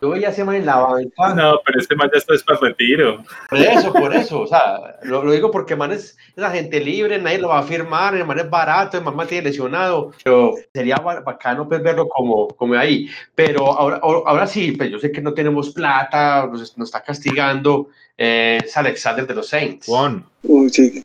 yo 0.02 0.10
veía 0.10 0.28
ese 0.28 0.44
man 0.44 0.56
en 0.56 0.66
la 0.66 0.76
banca. 0.76 1.34
No, 1.34 1.58
pero 1.64 1.80
este 1.80 1.96
man 1.96 2.10
ya 2.12 2.18
está 2.18 2.34
para 2.46 2.60
retiro. 2.60 3.22
Por 3.48 3.58
eso, 3.58 3.92
por 3.92 4.14
eso. 4.14 4.40
O 4.42 4.46
sea, 4.46 4.98
lo, 5.04 5.30
digo 5.30 5.50
porque 5.50 5.74
man 5.74 5.92
es, 5.92 6.18
es 6.36 6.44
agente 6.44 6.80
libre, 6.80 7.18
nadie 7.18 7.38
lo 7.38 7.48
va 7.48 7.60
a 7.60 7.62
firmar, 7.62 8.14
el 8.14 8.26
man 8.26 8.38
es 8.38 8.50
barato, 8.50 8.98
el 8.98 9.04
man 9.04 9.26
tiene 9.26 9.48
lesionado. 9.48 10.12
Pero 10.22 10.54
sería 10.74 10.96
bacano 10.96 11.66
pues, 11.66 11.82
verlo 11.82 12.08
como, 12.08 12.48
como 12.48 12.74
ahí. 12.74 13.08
Pero 13.34 13.72
ahora, 13.72 14.00
ahora 14.02 14.46
sí, 14.46 14.72
pues 14.72 14.90
yo 14.90 14.98
sé 14.98 15.10
que 15.10 15.22
no 15.22 15.32
tenemos 15.32 15.70
plata, 15.70 16.46
nos, 16.46 16.76
nos 16.76 16.88
está 16.88 17.02
castigando. 17.02 17.88
Eh, 18.18 18.58
es 18.62 18.76
Alexander 18.76 19.26
de 19.26 19.34
los 19.34 19.48
Saints. 19.48 19.86
Juan. 19.86 20.26
sí. 20.70 21.02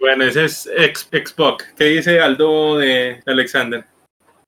Bueno, 0.00 0.24
ese 0.24 0.46
es 0.46 0.68
Xbox. 1.12 1.64
¿Qué 1.76 1.84
dice 1.84 2.18
Aldo 2.18 2.78
de 2.78 3.22
Alexander? 3.24 3.84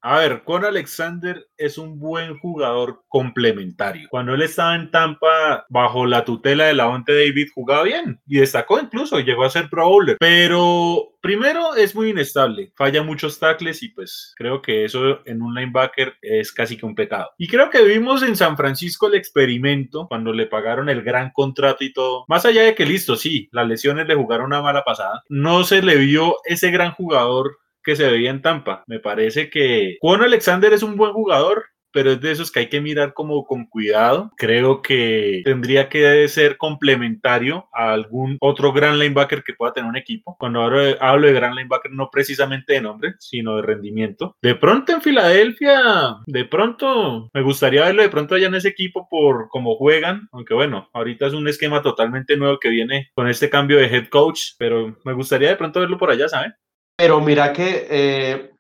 A 0.06 0.18
ver, 0.18 0.42
con 0.44 0.66
Alexander 0.66 1.48
es 1.56 1.78
un 1.78 1.98
buen 1.98 2.38
jugador 2.38 3.04
complementario. 3.08 4.06
Cuando 4.10 4.34
él 4.34 4.42
estaba 4.42 4.76
en 4.76 4.90
Tampa 4.90 5.64
bajo 5.70 6.04
la 6.04 6.26
tutela 6.26 6.66
de 6.66 6.74
la 6.74 6.88
Onte 6.88 7.14
David 7.14 7.48
jugaba 7.54 7.84
bien 7.84 8.20
y 8.26 8.36
destacó 8.36 8.78
incluso 8.78 9.18
llegó 9.20 9.44
a 9.44 9.50
ser 9.50 9.70
pro 9.70 9.88
bowler. 9.88 10.18
Pero 10.20 11.14
primero 11.22 11.74
es 11.74 11.94
muy 11.94 12.10
inestable, 12.10 12.70
falla 12.76 13.02
muchos 13.02 13.38
tackles 13.38 13.82
y 13.82 13.88
pues 13.88 14.34
creo 14.36 14.60
que 14.60 14.84
eso 14.84 15.20
en 15.24 15.40
un 15.40 15.54
linebacker 15.54 16.16
es 16.20 16.52
casi 16.52 16.76
que 16.76 16.84
un 16.84 16.94
pecado. 16.94 17.30
Y 17.38 17.48
creo 17.48 17.70
que 17.70 17.82
vimos 17.82 18.22
en 18.22 18.36
San 18.36 18.58
Francisco 18.58 19.06
el 19.06 19.14
experimento 19.14 20.06
cuando 20.06 20.34
le 20.34 20.44
pagaron 20.44 20.90
el 20.90 21.02
gran 21.02 21.30
contrato 21.30 21.82
y 21.82 21.94
todo. 21.94 22.26
Más 22.28 22.44
allá 22.44 22.60
de 22.60 22.74
que 22.74 22.84
listo, 22.84 23.16
sí, 23.16 23.48
las 23.52 23.66
lesiones 23.66 24.06
le 24.06 24.16
jugaron 24.16 24.48
una 24.48 24.60
mala 24.60 24.84
pasada, 24.84 25.22
no 25.30 25.64
se 25.64 25.80
le 25.80 25.96
vio 25.96 26.36
ese 26.44 26.70
gran 26.70 26.92
jugador 26.92 27.56
que 27.84 27.96
se 27.96 28.10
veía 28.10 28.30
en 28.30 28.42
Tampa. 28.42 28.84
Me 28.86 29.00
parece 29.00 29.50
que 29.50 29.96
Juan 30.00 30.22
Alexander 30.22 30.72
es 30.72 30.82
un 30.82 30.96
buen 30.96 31.12
jugador, 31.12 31.64
pero 31.94 32.10
es 32.10 32.20
de 32.20 32.32
esos 32.32 32.50
que 32.50 32.58
hay 32.58 32.68
que 32.68 32.80
mirar 32.80 33.14
como 33.14 33.46
con 33.46 33.66
cuidado. 33.66 34.32
Creo 34.36 34.82
que 34.82 35.42
tendría 35.44 35.88
que 35.88 36.26
ser 36.26 36.56
complementario 36.56 37.68
a 37.72 37.92
algún 37.92 38.36
otro 38.40 38.72
gran 38.72 38.98
linebacker 38.98 39.44
que 39.44 39.54
pueda 39.54 39.72
tener 39.72 39.88
un 39.88 39.96
equipo. 39.96 40.36
Cuando 40.36 40.62
hablo 40.62 41.26
de, 41.26 41.32
gran 41.32 41.54
linebacker, 41.54 41.92
no 41.92 42.10
precisamente 42.10 42.74
de 42.74 42.80
nombre, 42.80 43.14
sino 43.20 43.56
de 43.56 43.62
rendimiento. 43.62 44.36
De 44.42 44.56
pronto 44.56 44.92
en 44.92 45.02
Filadelfia, 45.02 46.16
de 46.26 46.44
pronto 46.44 47.30
me 47.32 47.42
gustaría 47.42 47.84
verlo 47.84 48.02
de 48.02 48.08
pronto 48.08 48.34
allá 48.34 48.48
en 48.48 48.56
ese 48.56 48.68
equipo 48.68 49.06
por 49.08 49.48
cómo 49.48 49.76
juegan, 49.76 50.28
aunque 50.32 50.54
bueno, 50.54 50.88
ahorita 50.92 51.26
es 51.26 51.32
un 51.32 51.46
esquema 51.46 51.80
totalmente 51.80 52.36
nuevo 52.36 52.58
que 52.58 52.70
viene 52.70 53.10
con 53.14 53.28
este 53.28 53.48
cambio 53.48 53.78
de 53.78 53.86
head 53.86 54.08
coach, 54.08 54.40
pero 54.58 54.96
me 55.04 55.12
gustaría 55.12 55.50
de 55.50 55.56
pronto 55.56 55.78
verlo 55.78 55.96
por 55.96 56.10
allá, 56.10 56.28
¿saben? 56.28 56.54
Pero 56.96 57.20
mira 57.20 57.52
que 57.52 57.86
eh, 57.90 58.50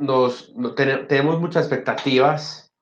nos, 0.00 0.52
tenemos 1.08 1.40
muchas 1.40 1.64
expectativas 1.64 2.72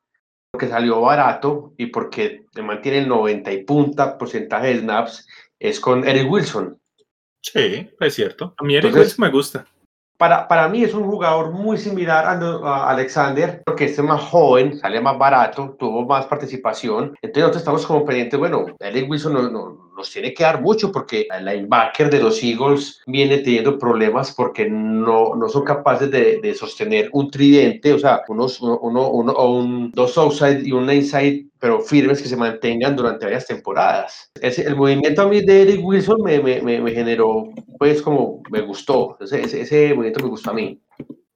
porque 0.52 0.68
salió 0.68 1.00
barato 1.00 1.72
y 1.76 1.86
porque 1.86 2.46
mantiene 2.62 2.98
el 2.98 3.08
90 3.08 3.52
y 3.52 3.64
punta 3.64 4.16
porcentaje 4.16 4.68
de 4.68 4.80
snaps, 4.80 5.26
es 5.58 5.80
con 5.80 6.06
Eric 6.06 6.30
Wilson. 6.30 6.78
Sí, 7.42 7.90
es 7.98 8.14
cierto. 8.14 8.54
A 8.56 8.64
mí 8.64 8.76
Eric 8.76 8.94
Wilson 8.94 9.16
me 9.18 9.30
gusta. 9.30 9.66
Para, 10.16 10.46
para 10.46 10.68
mí 10.68 10.84
es 10.84 10.94
un 10.94 11.04
jugador 11.04 11.50
muy 11.50 11.76
similar 11.76 12.24
a, 12.24 12.88
Alexander, 12.88 13.62
porque 13.66 13.86
este 13.86 14.00
es 14.00 14.06
más 14.06 14.22
joven, 14.22 14.78
sale 14.78 15.00
más 15.00 15.18
barato, 15.18 15.74
tuvo 15.76 16.06
más 16.06 16.26
participación. 16.26 17.16
Entonces 17.20 17.42
nosotros 17.42 17.62
estamos 17.62 17.86
como 17.86 18.04
pendientes, 18.04 18.38
bueno, 18.38 18.66
Eric 18.78 19.10
Wilson 19.10 19.32
no, 19.34 19.50
no 19.50 19.93
nos 19.96 20.10
tiene 20.10 20.34
que 20.34 20.44
dar 20.44 20.60
mucho 20.60 20.90
porque 20.90 21.26
el 21.36 21.44
linebacker 21.44 22.10
de 22.10 22.20
los 22.20 22.42
Eagles 22.42 23.00
viene 23.06 23.38
teniendo 23.38 23.78
problemas 23.78 24.34
porque 24.34 24.68
no, 24.68 25.34
no 25.36 25.48
son 25.48 25.64
capaces 25.64 26.10
de, 26.10 26.40
de 26.40 26.54
sostener 26.54 27.08
un 27.12 27.30
tridente, 27.30 27.92
o 27.92 27.98
sea, 27.98 28.22
unos, 28.28 28.60
uno, 28.60 28.78
uno, 29.10 29.32
o 29.32 29.58
un, 29.58 29.90
dos 29.92 30.16
outside 30.18 30.62
y 30.64 30.72
un 30.72 30.90
inside 30.90 31.46
pero 31.58 31.80
firmes 31.80 32.20
que 32.20 32.28
se 32.28 32.36
mantengan 32.36 32.94
durante 32.94 33.24
varias 33.24 33.46
temporadas. 33.46 34.30
Ese, 34.38 34.66
el 34.66 34.76
movimiento 34.76 35.22
a 35.22 35.28
mí 35.28 35.40
de 35.40 35.62
Eric 35.62 35.80
Wilson 35.82 36.20
me, 36.22 36.38
me, 36.38 36.60
me, 36.60 36.92
generó, 36.92 37.48
pues 37.78 38.02
como 38.02 38.42
me 38.50 38.60
gustó, 38.60 39.16
ese, 39.20 39.40
ese, 39.40 39.62
ese 39.62 39.94
movimiento 39.94 40.22
me 40.22 40.28
gustó 40.28 40.50
a 40.50 40.54
mí. 40.54 40.78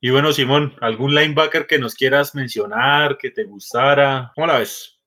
Y 0.01 0.11
bueno, 0.11 0.31
Simón, 0.33 0.75
¿algún 0.83 1.15
linebacker 1.15 1.67
que 1.67 1.79
nos 1.79 1.95
quieras 1.95 2.35
mencionar, 2.35 3.17
que 3.17 3.31
te 3.31 3.45
gustara? 3.45 4.31
¿Cómo 4.35 4.47
la 4.47 4.59
ves? 4.59 4.98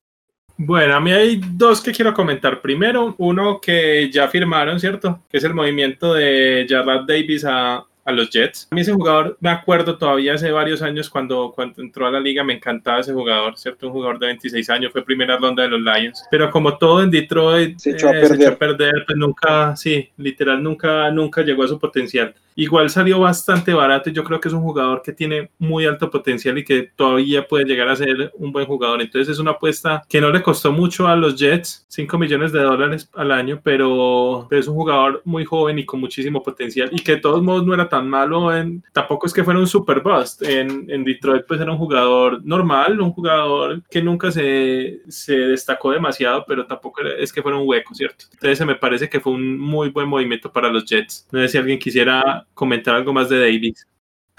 Bueno, 0.56 0.94
a 0.94 1.00
mí 1.00 1.12
hay 1.12 1.40
dos 1.54 1.80
que 1.80 1.92
quiero 1.92 2.14
comentar. 2.14 2.60
Primero, 2.60 3.14
uno 3.18 3.60
que 3.60 4.10
ya 4.10 4.28
firmaron, 4.28 4.78
¿cierto? 4.78 5.22
Que 5.30 5.38
es 5.38 5.44
el 5.44 5.54
movimiento 5.54 6.14
de 6.14 6.66
Jarrad 6.68 7.04
Davis 7.06 7.44
a, 7.44 7.84
a 8.04 8.12
los 8.12 8.30
Jets. 8.30 8.68
A 8.70 8.74
mí 8.74 8.80
ese 8.80 8.92
jugador, 8.92 9.36
me 9.40 9.50
acuerdo 9.50 9.96
todavía 9.96 10.34
hace 10.34 10.50
varios 10.50 10.82
años 10.82 11.08
cuando, 11.08 11.52
cuando 11.54 11.82
entró 11.82 12.06
a 12.06 12.10
la 12.10 12.20
liga, 12.20 12.42
me 12.42 12.54
encantaba 12.54 13.00
ese 13.00 13.12
jugador, 13.12 13.56
¿cierto? 13.56 13.86
Un 13.86 13.92
jugador 13.92 14.18
de 14.18 14.26
26 14.26 14.70
años, 14.70 14.92
fue 14.92 15.04
primera 15.04 15.36
ronda 15.36 15.62
de 15.62 15.68
los 15.68 15.80
Lions. 15.80 16.24
Pero 16.30 16.50
como 16.50 16.76
todo 16.78 17.02
en 17.02 17.10
Detroit 17.10 17.78
se 17.78 17.92
echó 17.92 18.08
a 18.08 18.12
perder, 18.12 18.58
perder 18.58 19.04
pues 19.06 19.16
nunca, 19.16 19.76
sí, 19.76 20.10
literal, 20.16 20.62
nunca, 20.62 21.10
nunca 21.10 21.42
llegó 21.42 21.64
a 21.64 21.68
su 21.68 21.78
potencial. 21.78 22.34
Igual 22.54 22.90
salió 22.90 23.20
bastante 23.20 23.72
barato 23.72 24.10
y 24.10 24.12
yo 24.12 24.24
creo 24.24 24.40
que 24.40 24.48
es 24.48 24.54
un 24.54 24.62
jugador 24.62 25.02
que 25.02 25.12
tiene 25.12 25.50
muy 25.58 25.86
alto 25.86 26.10
potencial 26.10 26.58
y 26.58 26.64
que 26.64 26.90
todavía 26.94 27.46
puede 27.46 27.64
llegar 27.64 27.88
a 27.88 27.96
ser 27.96 28.32
un 28.34 28.52
buen 28.52 28.66
jugador. 28.66 29.00
Entonces 29.00 29.28
es 29.32 29.38
una 29.38 29.52
apuesta 29.52 30.02
que 30.08 30.20
no 30.20 30.30
le 30.30 30.42
costó 30.42 30.72
mucho 30.72 31.06
a 31.06 31.16
los 31.16 31.36
Jets, 31.36 31.86
5 31.88 32.18
millones 32.18 32.52
de 32.52 32.60
dólares 32.60 33.10
al 33.14 33.32
año, 33.32 33.60
pero 33.62 34.48
es 34.50 34.68
un 34.68 34.74
jugador 34.74 35.22
muy 35.24 35.44
joven 35.44 35.78
y 35.78 35.86
con 35.86 36.00
muchísimo 36.00 36.42
potencial 36.42 36.88
y 36.92 37.00
que 37.00 37.12
de 37.12 37.20
todos 37.20 37.42
modos 37.42 37.66
no 37.66 37.74
era 37.74 37.88
tan 37.88 38.08
malo, 38.08 38.54
en, 38.54 38.82
tampoco 38.92 39.26
es 39.26 39.32
que 39.32 39.44
fuera 39.44 39.60
un 39.60 39.66
super 39.66 40.00
bust. 40.00 40.42
En, 40.42 40.90
en 40.90 41.04
Detroit 41.04 41.44
pues 41.46 41.60
era 41.60 41.72
un 41.72 41.78
jugador 41.78 42.44
normal, 42.44 43.00
un 43.00 43.12
jugador 43.12 43.82
que 43.90 44.02
nunca 44.02 44.30
se, 44.30 45.00
se 45.08 45.36
destacó 45.36 45.90
demasiado, 45.90 46.44
pero 46.46 46.66
tampoco 46.66 47.02
es 47.02 47.32
que 47.32 47.42
fuera 47.42 47.58
un 47.58 47.68
hueco, 47.68 47.94
¿cierto? 47.94 48.26
Entonces 48.32 48.66
me 48.66 48.74
parece 48.74 49.08
que 49.08 49.20
fue 49.20 49.32
un 49.32 49.58
muy 49.58 49.90
buen 49.90 50.08
movimiento 50.08 50.52
para 50.52 50.70
los 50.70 50.84
Jets. 50.84 51.26
No 51.30 51.40
sé 51.40 51.48
si 51.48 51.58
alguien 51.58 51.78
quisiera 51.78 52.41
comentar 52.54 52.94
algo 52.94 53.12
más 53.12 53.28
de 53.28 53.40
Davis. 53.40 53.86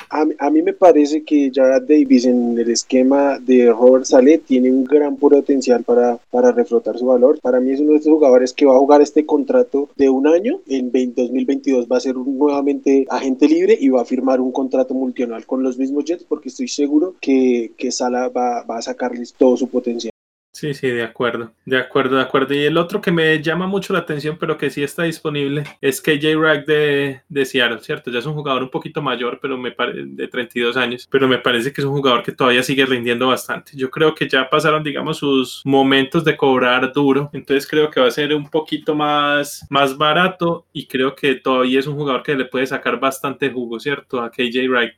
A, 0.09 0.49
mí 0.49 0.61
me 0.61 0.73
parece 0.73 1.23
que 1.23 1.51
Jared 1.53 1.83
Davis 1.83 2.25
en 2.25 2.57
el 2.57 2.69
esquema 2.69 3.39
de 3.39 3.71
Robert 3.71 4.05
Saleh 4.05 4.39
tiene 4.39 4.71
un 4.71 4.83
gran 4.83 5.17
potencial 5.17 5.83
para, 5.83 6.17
para 6.29 6.51
reflotar 6.51 6.97
su 6.97 7.05
valor. 7.05 7.39
Para 7.41 7.59
mí 7.59 7.71
es 7.71 7.79
uno 7.79 7.91
de 7.91 7.97
estos 7.97 8.13
jugadores 8.13 8.53
que 8.53 8.65
va 8.65 8.75
a 8.75 8.79
jugar 8.79 9.01
este 9.01 9.25
contrato 9.25 9.89
de 9.95 10.09
un 10.09 10.27
año. 10.27 10.59
En 10.67 10.91
2022 10.91 11.87
va 11.91 11.97
a 11.97 12.01
ser 12.01 12.15
nuevamente 12.15 13.05
agente 13.09 13.47
libre 13.47 13.77
y 13.79 13.89
va 13.89 14.01
a 14.01 14.05
firmar 14.05 14.41
un 14.41 14.51
contrato 14.51 14.93
multianual 14.93 15.45
con 15.45 15.63
los 15.63 15.77
mismos 15.77 16.05
Jets 16.05 16.25
porque 16.25 16.49
estoy 16.49 16.67
seguro 16.67 17.15
que, 17.19 17.71
que 17.77 17.89
va, 18.01 18.63
va 18.63 18.77
a 18.77 18.81
sacarles 18.81 19.33
todo 19.33 19.57
su 19.57 19.67
potencial. 19.67 20.12
Sí, 20.55 20.75
sí, 20.75 20.87
de 20.87 21.01
acuerdo, 21.01 21.51
de 21.65 21.79
acuerdo, 21.79 22.17
de 22.17 22.21
acuerdo. 22.21 22.53
Y 22.53 22.59
el 22.59 22.77
otro 22.77 23.01
que 23.01 23.11
me 23.11 23.41
llama 23.41 23.65
mucho 23.65 23.91
la 23.91 23.99
atención, 23.99 24.37
pero 24.39 24.55
que 24.55 24.69
sí 24.69 24.83
está 24.83 25.01
disponible, 25.01 25.63
es 25.81 25.99
KJ 25.99 26.35
Rack 26.39 26.67
de, 26.67 27.21
de 27.27 27.45
Seattle, 27.45 27.79
¿cierto? 27.79 28.11
Ya 28.11 28.19
es 28.19 28.25
un 28.27 28.35
jugador 28.35 28.61
un 28.61 28.69
poquito 28.69 29.01
mayor, 29.01 29.39
pero 29.41 29.57
me 29.57 29.71
de 29.71 30.27
32 30.27 30.77
años, 30.77 31.07
pero 31.09 31.27
me 31.27 31.39
parece 31.39 31.73
que 31.73 31.81
es 31.81 31.85
un 31.85 31.93
jugador 31.93 32.21
que 32.21 32.33
todavía 32.33 32.61
sigue 32.61 32.85
rindiendo 32.85 33.29
bastante. 33.29 33.71
Yo 33.75 33.89
creo 33.89 34.13
que 34.13 34.29
ya 34.29 34.47
pasaron, 34.47 34.83
digamos, 34.83 35.17
sus 35.17 35.63
momentos 35.65 36.23
de 36.23 36.37
cobrar 36.37 36.93
duro, 36.93 37.31
entonces 37.33 37.67
creo 37.67 37.89
que 37.89 37.99
va 37.99 38.07
a 38.07 38.11
ser 38.11 38.31
un 38.35 38.47
poquito 38.47 38.93
más, 38.93 39.65
más 39.71 39.97
barato 39.97 40.67
y 40.71 40.85
creo 40.85 41.15
que 41.15 41.33
todavía 41.33 41.79
es 41.79 41.87
un 41.87 41.95
jugador 41.95 42.21
que 42.21 42.35
le 42.35 42.45
puede 42.45 42.67
sacar 42.67 42.99
bastante 42.99 43.49
jugo, 43.49 43.79
¿cierto? 43.79 44.21
A 44.21 44.29
KJ 44.29 44.69
Wright. 44.69 44.93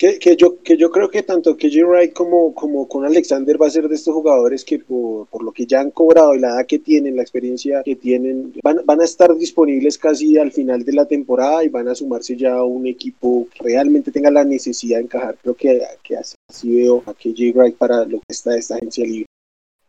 Que, 0.00 0.34
yo, 0.34 0.62
que 0.62 0.78
yo 0.78 0.90
creo 0.90 1.10
que 1.10 1.22
tanto 1.22 1.58
KJ 1.58 1.84
Wright 1.84 2.14
como, 2.14 2.54
como 2.54 2.88
con 2.88 3.04
Alexander 3.04 3.60
va 3.60 3.66
a 3.66 3.70
ser 3.70 3.86
de 3.86 3.96
estos 3.96 4.14
jugadores 4.14 4.64
que 4.64 4.78
por, 4.78 5.26
por, 5.26 5.44
lo 5.44 5.52
que 5.52 5.66
ya 5.66 5.80
han 5.80 5.90
cobrado 5.90 6.34
y 6.34 6.38
la 6.38 6.54
edad 6.54 6.66
que 6.66 6.78
tienen, 6.78 7.16
la 7.16 7.22
experiencia 7.22 7.82
que 7.84 7.96
tienen, 7.96 8.54
van, 8.62 8.80
van 8.86 9.02
a 9.02 9.04
estar 9.04 9.36
disponibles 9.36 9.98
casi 9.98 10.38
al 10.38 10.52
final 10.52 10.86
de 10.86 10.94
la 10.94 11.04
temporada 11.04 11.62
y 11.64 11.68
van 11.68 11.86
a 11.86 11.94
sumarse 11.94 12.34
ya 12.34 12.54
a 12.54 12.64
un 12.64 12.86
equipo 12.86 13.46
que 13.52 13.62
realmente 13.62 14.10
tenga 14.10 14.30
la 14.30 14.42
necesidad 14.42 14.96
de 14.96 15.04
encajar. 15.04 15.36
Creo 15.42 15.54
que, 15.54 15.82
que 16.02 16.16
así, 16.16 16.74
veo 16.74 17.02
a 17.04 17.12
KJ 17.12 17.52
Wright 17.54 17.76
para 17.76 18.06
lo 18.06 18.20
que 18.20 18.24
está 18.30 18.56
esta 18.56 18.76
agencia 18.76 19.04
libre. 19.04 19.26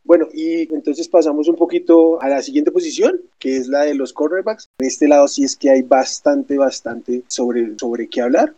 Bueno, 0.04 0.28
y 0.34 0.64
entonces 0.74 1.08
pasamos 1.08 1.48
un 1.48 1.56
poquito 1.56 2.22
a 2.22 2.28
la 2.28 2.42
siguiente 2.42 2.72
posición, 2.72 3.22
que 3.40 3.56
es 3.56 3.70
la 3.70 3.86
de 3.86 3.96
los 3.96 4.12
cornerbacks. 4.12 4.68
En 4.80 4.88
este 4.88 5.08
lado 5.08 5.30
sí 5.30 5.46
es 5.46 5.56
que 5.56 5.70
hay 5.70 5.84
bastante, 5.84 6.58
bastante 6.58 7.24
sobre, 7.30 7.80
sobre 7.80 8.10
qué 8.10 8.20
hablar. 8.20 8.54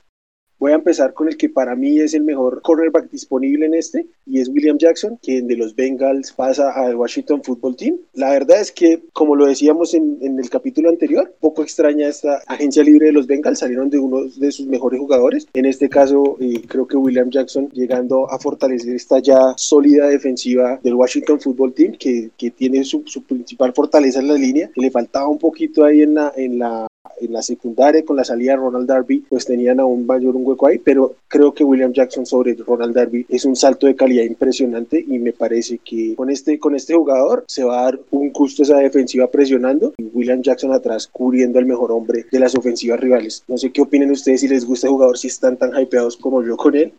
Voy 0.63 0.71
a 0.71 0.75
empezar 0.75 1.13
con 1.13 1.27
el 1.27 1.35
que 1.35 1.49
para 1.49 1.75
mí 1.75 1.99
es 1.99 2.13
el 2.13 2.23
mejor 2.23 2.61
cornerback 2.61 3.11
disponible 3.11 3.65
en 3.65 3.73
este 3.73 4.07
y 4.25 4.39
es 4.39 4.47
William 4.47 4.77
Jackson, 4.77 5.19
quien 5.21 5.45
de 5.45 5.57
los 5.57 5.75
Bengals 5.75 6.31
pasa 6.31 6.71
al 6.71 6.95
Washington 6.95 7.43
Football 7.43 7.75
Team. 7.75 7.97
La 8.13 8.29
verdad 8.29 8.61
es 8.61 8.71
que, 8.71 9.03
como 9.11 9.35
lo 9.35 9.45
decíamos 9.45 9.93
en, 9.93 10.19
el 10.21 10.49
capítulo 10.49 10.87
anterior, 10.87 11.35
poco 11.41 11.63
extraña 11.63 12.07
esta 12.07 12.39
agencia 12.47 12.81
libre 12.81 13.07
de 13.07 13.11
los 13.11 13.27
Bengals, 13.27 13.59
salieron 13.59 13.89
de 13.89 13.99
uno 13.99 14.23
de 14.23 14.51
sus 14.53 14.65
mejores 14.65 15.01
jugadores. 15.01 15.49
En 15.53 15.65
este 15.65 15.89
caso, 15.89 16.37
eh, 16.39 16.61
creo 16.65 16.87
que 16.87 16.95
William 16.95 17.29
Jackson 17.29 17.67
llegando 17.73 18.31
a 18.31 18.39
fortalecer 18.39 18.95
esta 18.95 19.19
ya 19.19 19.55
sólida 19.57 20.07
defensiva 20.07 20.79
del 20.81 20.93
Washington 20.93 21.41
Football 21.41 21.73
Team, 21.73 21.97
que, 21.99 22.29
que 22.37 22.51
tiene 22.51 22.85
su, 22.85 23.03
su, 23.05 23.21
principal 23.23 23.73
fortaleza 23.73 24.21
en 24.21 24.29
la 24.29 24.35
línea, 24.35 24.71
que 24.73 24.79
le 24.79 24.91
faltaba 24.91 25.27
un 25.27 25.39
poquito 25.39 25.83
ahí 25.83 26.03
en 26.03 26.13
la, 26.13 26.31
en 26.37 26.57
la 26.57 26.87
en 27.19 27.33
la 27.33 27.41
secundaria 27.41 28.05
con 28.05 28.15
la 28.15 28.23
salida 28.23 28.51
de 28.51 28.57
Ronald 28.57 28.87
Darby 28.87 29.25
pues 29.29 29.45
tenían 29.45 29.79
aún 29.79 30.05
mayor 30.05 30.37
un 30.37 30.45
hueco 30.45 30.67
ahí 30.67 30.79
pero 30.79 31.15
creo 31.27 31.53
que 31.53 31.63
William 31.63 31.91
Jackson 31.91 32.25
sobre 32.25 32.55
Ronald 32.55 32.95
Darby 32.95 33.25
es 33.27 33.43
un 33.43 33.57
salto 33.57 33.87
de 33.87 33.95
calidad 33.95 34.23
impresionante 34.23 35.03
y 35.05 35.19
me 35.19 35.33
parece 35.33 35.79
que 35.79 36.15
con 36.15 36.29
este 36.29 36.57
con 36.59 36.75
este 36.75 36.93
jugador 36.93 37.43
se 37.47 37.65
va 37.65 37.79
a 37.79 37.83
dar 37.83 37.99
un 38.11 38.31
gusto 38.31 38.63
esa 38.63 38.77
defensiva 38.77 39.29
presionando 39.29 39.93
y 39.97 40.03
William 40.13 40.41
Jackson 40.41 40.71
atrás 40.71 41.09
cubriendo 41.11 41.59
al 41.59 41.65
mejor 41.65 41.91
hombre 41.91 42.25
de 42.31 42.39
las 42.39 42.55
ofensivas 42.55 42.99
rivales 42.99 43.43
no 43.49 43.57
sé 43.57 43.71
qué 43.71 43.81
opinan 43.81 44.11
ustedes 44.11 44.41
si 44.41 44.47
les 44.47 44.65
gusta 44.65 44.87
el 44.87 44.93
jugador 44.93 45.17
si 45.17 45.27
están 45.27 45.57
tan 45.57 45.77
hypeados 45.77 46.15
como 46.15 46.41
yo 46.41 46.55
con 46.55 46.75
él 46.75 46.93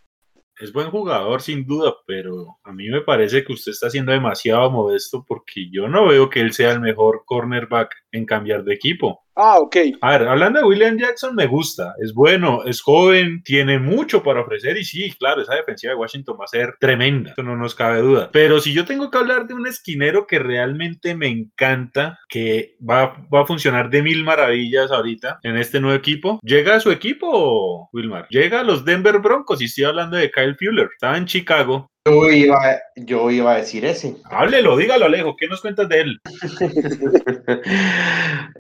es 0.61 0.73
buen 0.73 0.89
jugador 0.89 1.43
sin 1.43 1.67
duda, 1.67 1.97
pero 2.07 2.59
a 2.63 2.73
mí 2.73 2.89
me 2.89 3.01
parece 3.01 3.45
que 3.45 3.53
usted 3.53 3.73
está 3.73 3.91
siendo 3.91 4.13
demasiado 4.13 4.71
modesto 4.71 5.25
porque 5.27 5.69
yo 5.69 5.89
no 5.89 6.07
veo 6.07 6.31
que 6.31 6.41
él 6.41 6.53
sea 6.53 6.71
el 6.71 6.81
mejor 6.81 7.25
cornerback 7.27 7.93
en 8.13 8.25
cambiar 8.25 8.63
de 8.63 8.75
equipo. 8.75 9.24
Ah, 9.37 9.59
ok. 9.59 9.77
A 10.01 10.11
ver, 10.13 10.29
hablando 10.29 10.61
de 10.61 10.67
William 10.67 10.97
Jackson, 10.97 11.35
me 11.35 11.47
gusta, 11.47 11.95
es 12.01 12.15
bueno, 12.15 12.63
es 12.65 12.81
joven, 12.81 13.43
tiene 13.43 13.81
mucho 13.81 14.23
para 14.23 14.43
ofrecer 14.43 14.77
y 14.77 14.85
sí, 14.85 15.13
claro, 15.19 15.43
esa 15.43 15.55
defensiva 15.55 15.93
de 15.93 15.99
Washington 15.99 16.37
va 16.41 16.45
a 16.45 16.49
ser 16.49 16.77
tremenda, 16.79 17.33
eso 17.33 17.43
no 17.43 17.57
nos 17.57 17.75
cabe 17.75 18.01
duda. 18.01 18.31
Pero 18.33 18.61
si 18.61 18.73
yo 18.73 18.85
tengo 18.85 19.11
que 19.11 19.19
hablar 19.19 19.49
de 19.49 19.55
un 19.55 19.67
esquinero 19.67 20.27
que 20.27 20.39
realmente 20.39 21.17
me 21.17 21.27
encanta, 21.27 22.19
que 22.29 22.77
va, 22.79 23.27
va 23.33 23.43
a 23.43 23.47
funcionar 23.47 23.91
de 23.91 24.03
mil 24.03 24.23
maravillas 24.23 24.93
ahorita 24.93 25.41
en 25.43 25.57
este 25.57 25.81
nuevo 25.81 25.97
equipo, 25.97 26.39
¿llega 26.43 26.77
a 26.77 26.81
su 26.81 26.93
equipo, 26.93 27.89
Wilmar? 27.93 28.29
Llega 28.31 28.61
a 28.61 28.65
los 28.65 28.85
Denver 28.85 29.19
Broncos 29.19 29.61
y 29.61 29.65
estoy 29.65 29.85
hablando 29.85 30.17
de 30.17 30.31
Kyle 30.31 30.57
Fuller, 30.57 30.91
estaba 30.93 31.19
en 31.19 31.27
Chicago, 31.27 31.91
yo 32.07 32.31
iba, 32.31 32.59
yo 32.97 33.31
iba 33.31 33.53
a 33.53 33.57
decir 33.57 33.85
ese. 33.85 34.17
Háblelo, 34.25 34.77
dígalo, 34.77 35.07
Alejo. 35.07 35.37
¿Qué 35.37 35.49
nos 35.49 35.63
cuentas 35.63 35.89
de 35.89 36.01
él? 36.03 36.21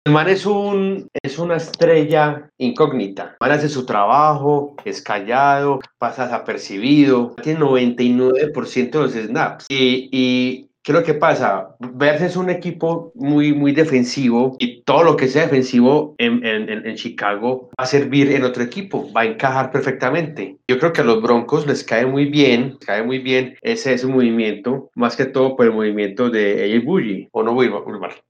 el 0.04 0.12
man 0.12 0.28
es, 0.28 0.46
un, 0.46 1.08
es 1.22 1.38
una 1.38 1.56
estrella 1.56 2.48
incógnita. 2.56 3.36
El 3.40 3.48
man 3.48 3.52
hace 3.52 3.68
su 3.68 3.84
trabajo, 3.84 4.76
es 4.86 5.02
callado, 5.02 5.80
pasa 5.98 6.24
desapercibido, 6.24 7.34
tiene 7.42 7.60
99% 7.60 8.90
de 8.90 8.98
los 8.98 9.12
snaps. 9.12 9.66
Y, 9.68 10.08
y 10.10 10.70
¿Qué 10.84 10.92
es 10.92 10.98
lo 10.98 11.02
que 11.02 11.14
pasa? 11.14 11.74
Verse 11.78 12.26
es 12.26 12.36
un 12.36 12.50
equipo 12.50 13.10
muy, 13.14 13.54
muy 13.54 13.72
defensivo 13.72 14.54
y 14.58 14.82
todo 14.82 15.02
lo 15.02 15.16
que 15.16 15.28
sea 15.28 15.44
defensivo 15.44 16.14
en, 16.18 16.44
en, 16.44 16.68
en, 16.68 16.94
Chicago 16.94 17.70
va 17.70 17.84
a 17.84 17.86
servir 17.86 18.30
en 18.30 18.44
otro 18.44 18.62
equipo, 18.62 19.10
va 19.10 19.22
a 19.22 19.24
encajar 19.24 19.70
perfectamente. 19.70 20.58
Yo 20.68 20.78
creo 20.78 20.92
que 20.92 21.00
a 21.00 21.04
los 21.04 21.22
Broncos 21.22 21.66
les 21.66 21.82
cae 21.84 22.04
muy 22.04 22.26
bien, 22.26 22.76
cae 22.84 23.02
muy 23.02 23.18
bien 23.18 23.56
ese, 23.62 23.94
ese 23.94 24.06
movimiento, 24.06 24.90
más 24.94 25.16
que 25.16 25.24
todo 25.24 25.56
por 25.56 25.64
el 25.64 25.72
movimiento 25.72 26.28
de 26.28 26.64
AJ 26.64 26.84
Bully, 26.84 27.28
¿o 27.32 27.42
no, 27.42 27.52
Wilmar? 27.54 28.22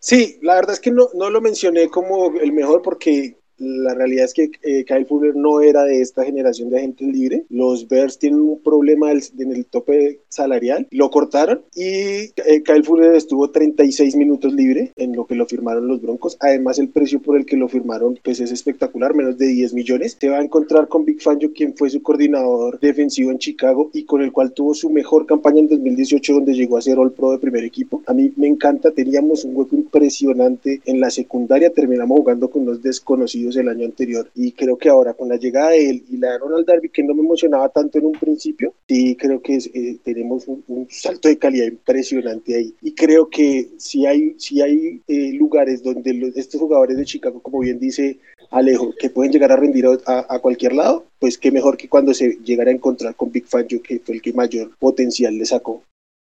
Sí, 0.00 0.40
la 0.42 0.56
verdad 0.56 0.72
es 0.72 0.80
que 0.80 0.90
no, 0.90 1.06
no 1.14 1.30
lo 1.30 1.40
mencioné 1.40 1.88
como 1.90 2.36
el 2.40 2.52
mejor 2.52 2.82
porque 2.82 3.36
la 3.58 3.94
realidad 3.94 4.24
es 4.24 4.34
que 4.34 4.50
eh, 4.62 4.84
Kyle 4.84 5.06
Fuller 5.06 5.36
no 5.36 5.60
era 5.60 5.84
de 5.84 6.00
esta 6.00 6.24
generación 6.24 6.70
de 6.70 6.78
agentes 6.78 7.06
libre. 7.06 7.44
Los 7.48 7.88
Bears 7.88 8.18
tienen 8.18 8.40
un 8.40 8.60
problema 8.60 9.12
en 9.12 9.52
el 9.52 9.66
tope 9.66 10.20
salarial. 10.28 10.88
Lo 10.90 11.10
cortaron 11.10 11.62
y 11.74 11.84
eh, 11.84 12.62
Kyle 12.64 12.84
Fuller 12.84 13.14
estuvo 13.14 13.50
36 13.50 14.16
minutos 14.16 14.52
libre 14.52 14.92
en 14.96 15.14
lo 15.14 15.26
que 15.26 15.34
lo 15.34 15.46
firmaron 15.46 15.86
los 15.86 16.00
Broncos. 16.00 16.36
Además, 16.40 16.78
el 16.78 16.88
precio 16.88 17.20
por 17.20 17.36
el 17.36 17.46
que 17.46 17.56
lo 17.56 17.68
firmaron 17.68 18.18
pues 18.22 18.40
es 18.40 18.50
espectacular, 18.50 19.14
menos 19.14 19.38
de 19.38 19.46
10 19.46 19.74
millones. 19.74 20.16
Se 20.20 20.28
va 20.28 20.38
a 20.38 20.42
encontrar 20.42 20.88
con 20.88 21.04
Big 21.04 21.22
Fangio, 21.22 21.52
quien 21.52 21.76
fue 21.76 21.90
su 21.90 22.02
coordinador 22.02 22.80
defensivo 22.80 23.30
en 23.30 23.38
Chicago 23.38 23.90
y 23.92 24.04
con 24.04 24.22
el 24.22 24.32
cual 24.32 24.52
tuvo 24.52 24.74
su 24.74 24.90
mejor 24.90 25.26
campaña 25.26 25.60
en 25.60 25.68
2018, 25.68 26.34
donde 26.34 26.54
llegó 26.54 26.76
a 26.76 26.82
ser 26.82 26.98
All 26.98 27.12
Pro 27.12 27.32
de 27.32 27.38
primer 27.38 27.64
equipo. 27.64 28.02
A 28.06 28.14
mí 28.14 28.32
me 28.36 28.48
encanta, 28.48 28.90
teníamos 28.90 29.44
un 29.44 29.56
hueco 29.56 29.76
impresionante 29.76 30.80
en 30.84 31.00
la 31.00 31.10
secundaria. 31.10 31.70
Terminamos 31.70 32.18
jugando 32.18 32.50
con 32.50 32.62
unos 32.62 32.82
desconocidos 32.82 33.43
el 33.50 33.68
año 33.68 33.84
anterior. 33.84 34.30
Y 34.34 34.52
creo 34.52 34.76
que 34.76 34.88
ahora 34.88 35.14
con 35.14 35.28
la 35.28 35.36
llegada 35.36 35.70
de 35.70 35.90
él 35.90 36.04
y 36.10 36.16
la 36.16 36.32
de 36.32 36.38
Ronald 36.38 36.66
Darby, 36.66 36.88
que 36.88 37.02
no 37.02 37.14
me 37.14 37.22
emocionaba 37.22 37.68
tanto 37.68 37.98
en 37.98 38.06
un 38.06 38.12
principio, 38.12 38.74
sí 38.88 39.16
creo 39.16 39.40
que 39.40 39.56
eh, 39.56 39.96
tenemos 40.02 40.46
un, 40.48 40.86
salto 40.90 41.28
de 41.28 41.38
calidad 41.38 41.66
impresionante 41.66 42.56
ahí. 42.56 42.74
Y 42.82 42.92
creo 42.92 43.28
que 43.28 43.68
si 43.78 44.06
hay, 44.06 44.34
si 44.38 44.60
hay 44.60 45.00
eh, 45.08 45.32
lugares 45.34 45.82
donde 45.82 46.32
estos 46.36 46.60
jugadores 46.60 46.96
de 46.96 47.04
Chicago, 47.04 47.40
como 47.40 47.60
bien 47.60 47.78
dice 47.78 48.18
Alejo, 48.50 48.94
que 48.98 49.10
pueden 49.10 49.32
llegar 49.32 49.52
a 49.52 49.56
rendir 49.56 49.86
a, 50.06 50.38
cualquier 50.38 50.74
lado, 50.74 51.04
pues 51.18 51.38
qué 51.38 51.50
mejor 51.50 51.76
que 51.76 51.88
cuando 51.88 52.14
se 52.14 52.38
llegara 52.44 52.70
a 52.70 52.74
encontrar 52.74 53.14
con 53.14 53.32
Big 53.32 53.46
Fangio, 53.46 53.82
que 53.82 53.98
fue 53.98 54.16
el 54.16 54.22
que 54.22 54.32
mayor 54.32 54.70
potencial 54.78 55.36
le 55.36 55.44
sacó. 55.44 55.82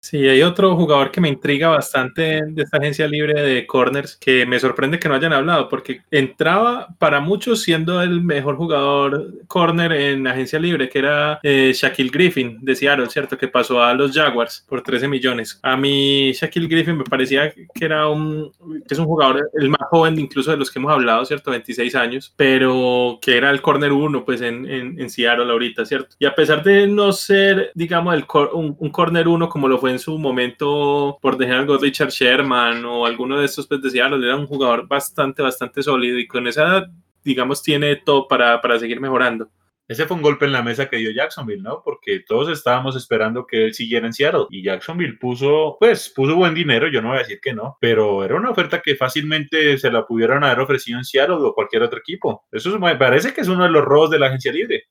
Sí, 0.08 0.18
hay 0.28 0.40
otro 0.42 0.76
jugador 0.76 1.10
que 1.10 1.20
me 1.20 1.28
intriga 1.28 1.66
bastante 1.66 2.40
de 2.46 2.62
esta 2.62 2.78
agencia 2.78 3.08
libre 3.08 3.42
de 3.42 3.66
corners 3.66 4.14
que 4.14 4.46
me 4.46 4.60
sorprende 4.60 5.00
que 5.00 5.08
no 5.08 5.16
hayan 5.16 5.32
hablado 5.32 5.68
porque 5.68 6.02
entraba 6.12 6.86
para 7.00 7.18
muchos 7.18 7.62
siendo 7.62 8.00
el 8.00 8.20
mejor 8.20 8.54
jugador 8.56 9.34
corner 9.48 9.90
en 9.90 10.28
agencia 10.28 10.60
libre, 10.60 10.88
que 10.88 11.00
era 11.00 11.40
eh, 11.42 11.72
Shaquille 11.74 12.12
Griffin 12.12 12.58
de 12.62 12.76
Seattle, 12.76 13.10
¿cierto? 13.10 13.36
Que 13.36 13.48
pasó 13.48 13.82
a 13.82 13.94
los 13.94 14.12
Jaguars 14.12 14.64
por 14.68 14.80
13 14.80 15.08
millones. 15.08 15.58
A 15.64 15.76
mí 15.76 16.30
Shaquille 16.30 16.68
Griffin 16.68 16.98
me 16.98 17.04
parecía 17.04 17.52
que 17.52 17.84
era 17.84 18.06
un, 18.06 18.52
que 18.86 18.94
es 18.94 19.00
un 19.00 19.06
jugador 19.06 19.50
el 19.54 19.70
más 19.70 19.88
joven 19.90 20.20
incluso 20.20 20.52
de 20.52 20.56
los 20.56 20.70
que 20.70 20.78
hemos 20.78 20.92
hablado, 20.92 21.24
¿cierto? 21.24 21.50
26 21.50 21.96
años, 21.96 22.32
pero 22.36 23.18
que 23.20 23.36
era 23.36 23.50
el 23.50 23.60
corner 23.60 23.90
uno 23.90 24.24
pues 24.24 24.40
en, 24.40 24.70
en, 24.70 25.00
en 25.00 25.10
Seattle 25.10 25.50
ahorita, 25.50 25.84
¿cierto? 25.84 26.14
Y 26.20 26.26
a 26.26 26.34
pesar 26.36 26.62
de 26.62 26.86
no 26.86 27.10
ser, 27.10 27.72
digamos, 27.74 28.14
el 28.14 28.24
un, 28.52 28.76
un 28.78 28.90
corner 28.90 29.26
uno 29.26 29.48
como 29.48 29.66
lo 29.66 29.78
fue 29.78 29.90
en 29.90 29.95
su 29.98 30.18
momento, 30.18 31.18
por 31.20 31.42
ejemplo, 31.42 31.78
Richard 31.78 32.10
Sherman 32.10 32.84
o 32.84 33.06
alguno 33.06 33.38
de 33.38 33.46
estos, 33.46 33.66
pues 33.66 33.82
decía, 33.82 34.06
era 34.06 34.36
un 34.36 34.46
jugador 34.46 34.86
bastante, 34.88 35.42
bastante 35.42 35.82
sólido 35.82 36.18
y 36.18 36.26
con 36.26 36.46
esa 36.46 36.62
edad, 36.62 36.86
digamos, 37.24 37.62
tiene 37.62 37.96
todo 37.96 38.28
para, 38.28 38.60
para 38.60 38.78
seguir 38.78 39.00
mejorando. 39.00 39.50
Ese 39.88 40.04
fue 40.06 40.16
un 40.16 40.22
golpe 40.22 40.46
en 40.46 40.52
la 40.52 40.62
mesa 40.62 40.88
que 40.88 40.96
dio 40.96 41.12
Jacksonville, 41.12 41.62
¿no? 41.62 41.80
Porque 41.84 42.18
todos 42.26 42.48
estábamos 42.48 42.96
esperando 42.96 43.46
que 43.46 43.66
él 43.66 43.74
siguiera 43.74 44.06
en 44.06 44.12
Seattle 44.12 44.46
y 44.50 44.64
Jacksonville 44.64 45.16
puso, 45.16 45.76
pues, 45.78 46.08
puso 46.08 46.34
buen 46.34 46.54
dinero, 46.54 46.88
yo 46.88 47.00
no 47.00 47.08
voy 47.08 47.18
a 47.18 47.20
decir 47.20 47.38
que 47.40 47.54
no, 47.54 47.78
pero 47.80 48.24
era 48.24 48.34
una 48.34 48.50
oferta 48.50 48.82
que 48.82 48.96
fácilmente 48.96 49.78
se 49.78 49.92
la 49.92 50.04
pudieran 50.04 50.42
haber 50.42 50.58
ofrecido 50.58 50.98
en 50.98 51.04
Seattle 51.04 51.36
o 51.36 51.54
cualquier 51.54 51.82
otro 51.82 52.00
equipo. 52.00 52.44
Eso 52.50 52.76
me 52.80 52.96
parece 52.96 53.32
que 53.32 53.42
es 53.42 53.48
uno 53.48 53.62
de 53.62 53.70
los 53.70 53.84
robos 53.84 54.10
de 54.10 54.18
la 54.18 54.26
agencia 54.26 54.50
libre. 54.52 54.86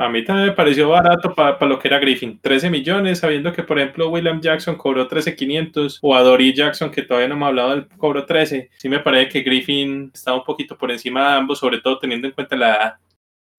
A 0.00 0.08
mí 0.08 0.24
también 0.24 0.48
me 0.48 0.54
pareció 0.54 0.88
barato 0.88 1.34
para 1.34 1.66
lo 1.66 1.78
que 1.78 1.88
era 1.88 1.98
Griffin. 1.98 2.40
13 2.40 2.70
millones, 2.70 3.18
sabiendo 3.18 3.52
que, 3.52 3.62
por 3.62 3.78
ejemplo, 3.78 4.08
William 4.08 4.40
Jackson 4.40 4.76
cobró 4.76 5.06
13,500 5.06 5.98
o 6.00 6.16
a 6.16 6.22
Dory 6.22 6.54
Jackson, 6.54 6.90
que 6.90 7.02
todavía 7.02 7.28
no 7.28 7.36
me 7.36 7.44
ha 7.44 7.48
hablado 7.48 7.70
del 7.72 7.86
cobro 7.86 8.24
13. 8.24 8.70
Sí 8.78 8.88
me 8.88 9.00
parece 9.00 9.28
que 9.28 9.42
Griffin 9.42 10.10
está 10.14 10.32
un 10.32 10.42
poquito 10.42 10.78
por 10.78 10.90
encima 10.90 11.28
de 11.28 11.36
ambos, 11.36 11.58
sobre 11.58 11.82
todo 11.82 11.98
teniendo 11.98 12.26
en 12.26 12.32
cuenta 12.32 12.56
la 12.56 12.68
edad. 12.70 12.94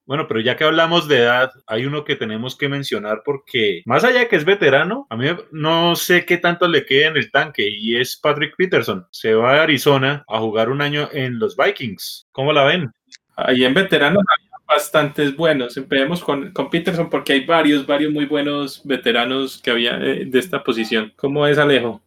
Bueno, 0.08 0.27
pero 0.27 0.39
ya 0.39 0.56
que 0.56 0.63
hablamos 0.63 1.08
de 1.08 1.19
edad, 1.19 1.51
hay 1.67 1.86
uno 1.86 2.04
que 2.04 2.15
tenemos 2.15 2.58
que 2.58 2.67
mencionar 2.67 3.21
porque, 3.23 3.84
más 3.86 4.04
allá 4.04 4.21
de 4.21 4.27
que 4.27 4.36
es 4.36 4.43
veterano, 4.43 5.06
a 5.12 5.17
mí 5.17 5.27
no 5.51 5.95
sé 5.95 6.25
qué 6.25 6.38
tanto 6.38 6.67
le 6.67 6.88
queda 6.88 7.10
en 7.10 7.17
el 7.17 7.30
tanque 7.30 7.69
y 7.69 7.97
es 7.97 8.17
Patrick 8.17 8.56
Peterson. 8.58 9.06
Se 9.12 9.36
va 9.36 9.58
a 9.58 9.63
Arizona 9.63 10.25
a 10.27 10.39
jugar 10.39 10.71
un 10.71 10.82
año 10.82 11.08
en 11.12 11.38
los 11.38 11.56
Vikings. 11.56 12.25
¿Cómo 12.32 12.51
la 12.51 12.63
ven? 12.63 12.91
Ahí 13.36 13.63
en 13.63 13.75
veterano 13.75 14.21
bastantes 14.71 15.36
buenos. 15.36 15.75
Empecemos 15.75 16.23
con, 16.23 16.51
con, 16.51 16.69
Peterson 16.69 17.10
porque 17.10 17.34
hay 17.34 17.45
varios, 17.45 17.86
varios 17.86 18.13
muy 18.13 18.25
buenos 18.25 18.81
veteranos 18.86 19.62
que 19.62 19.71
había 19.71 19.97
eh, 19.97 20.25
de 20.25 20.39
esta 20.39 20.63
posición. 20.63 21.12
¿Cómo 21.17 21.45
es 21.45 21.57
Alejo? 21.57 22.01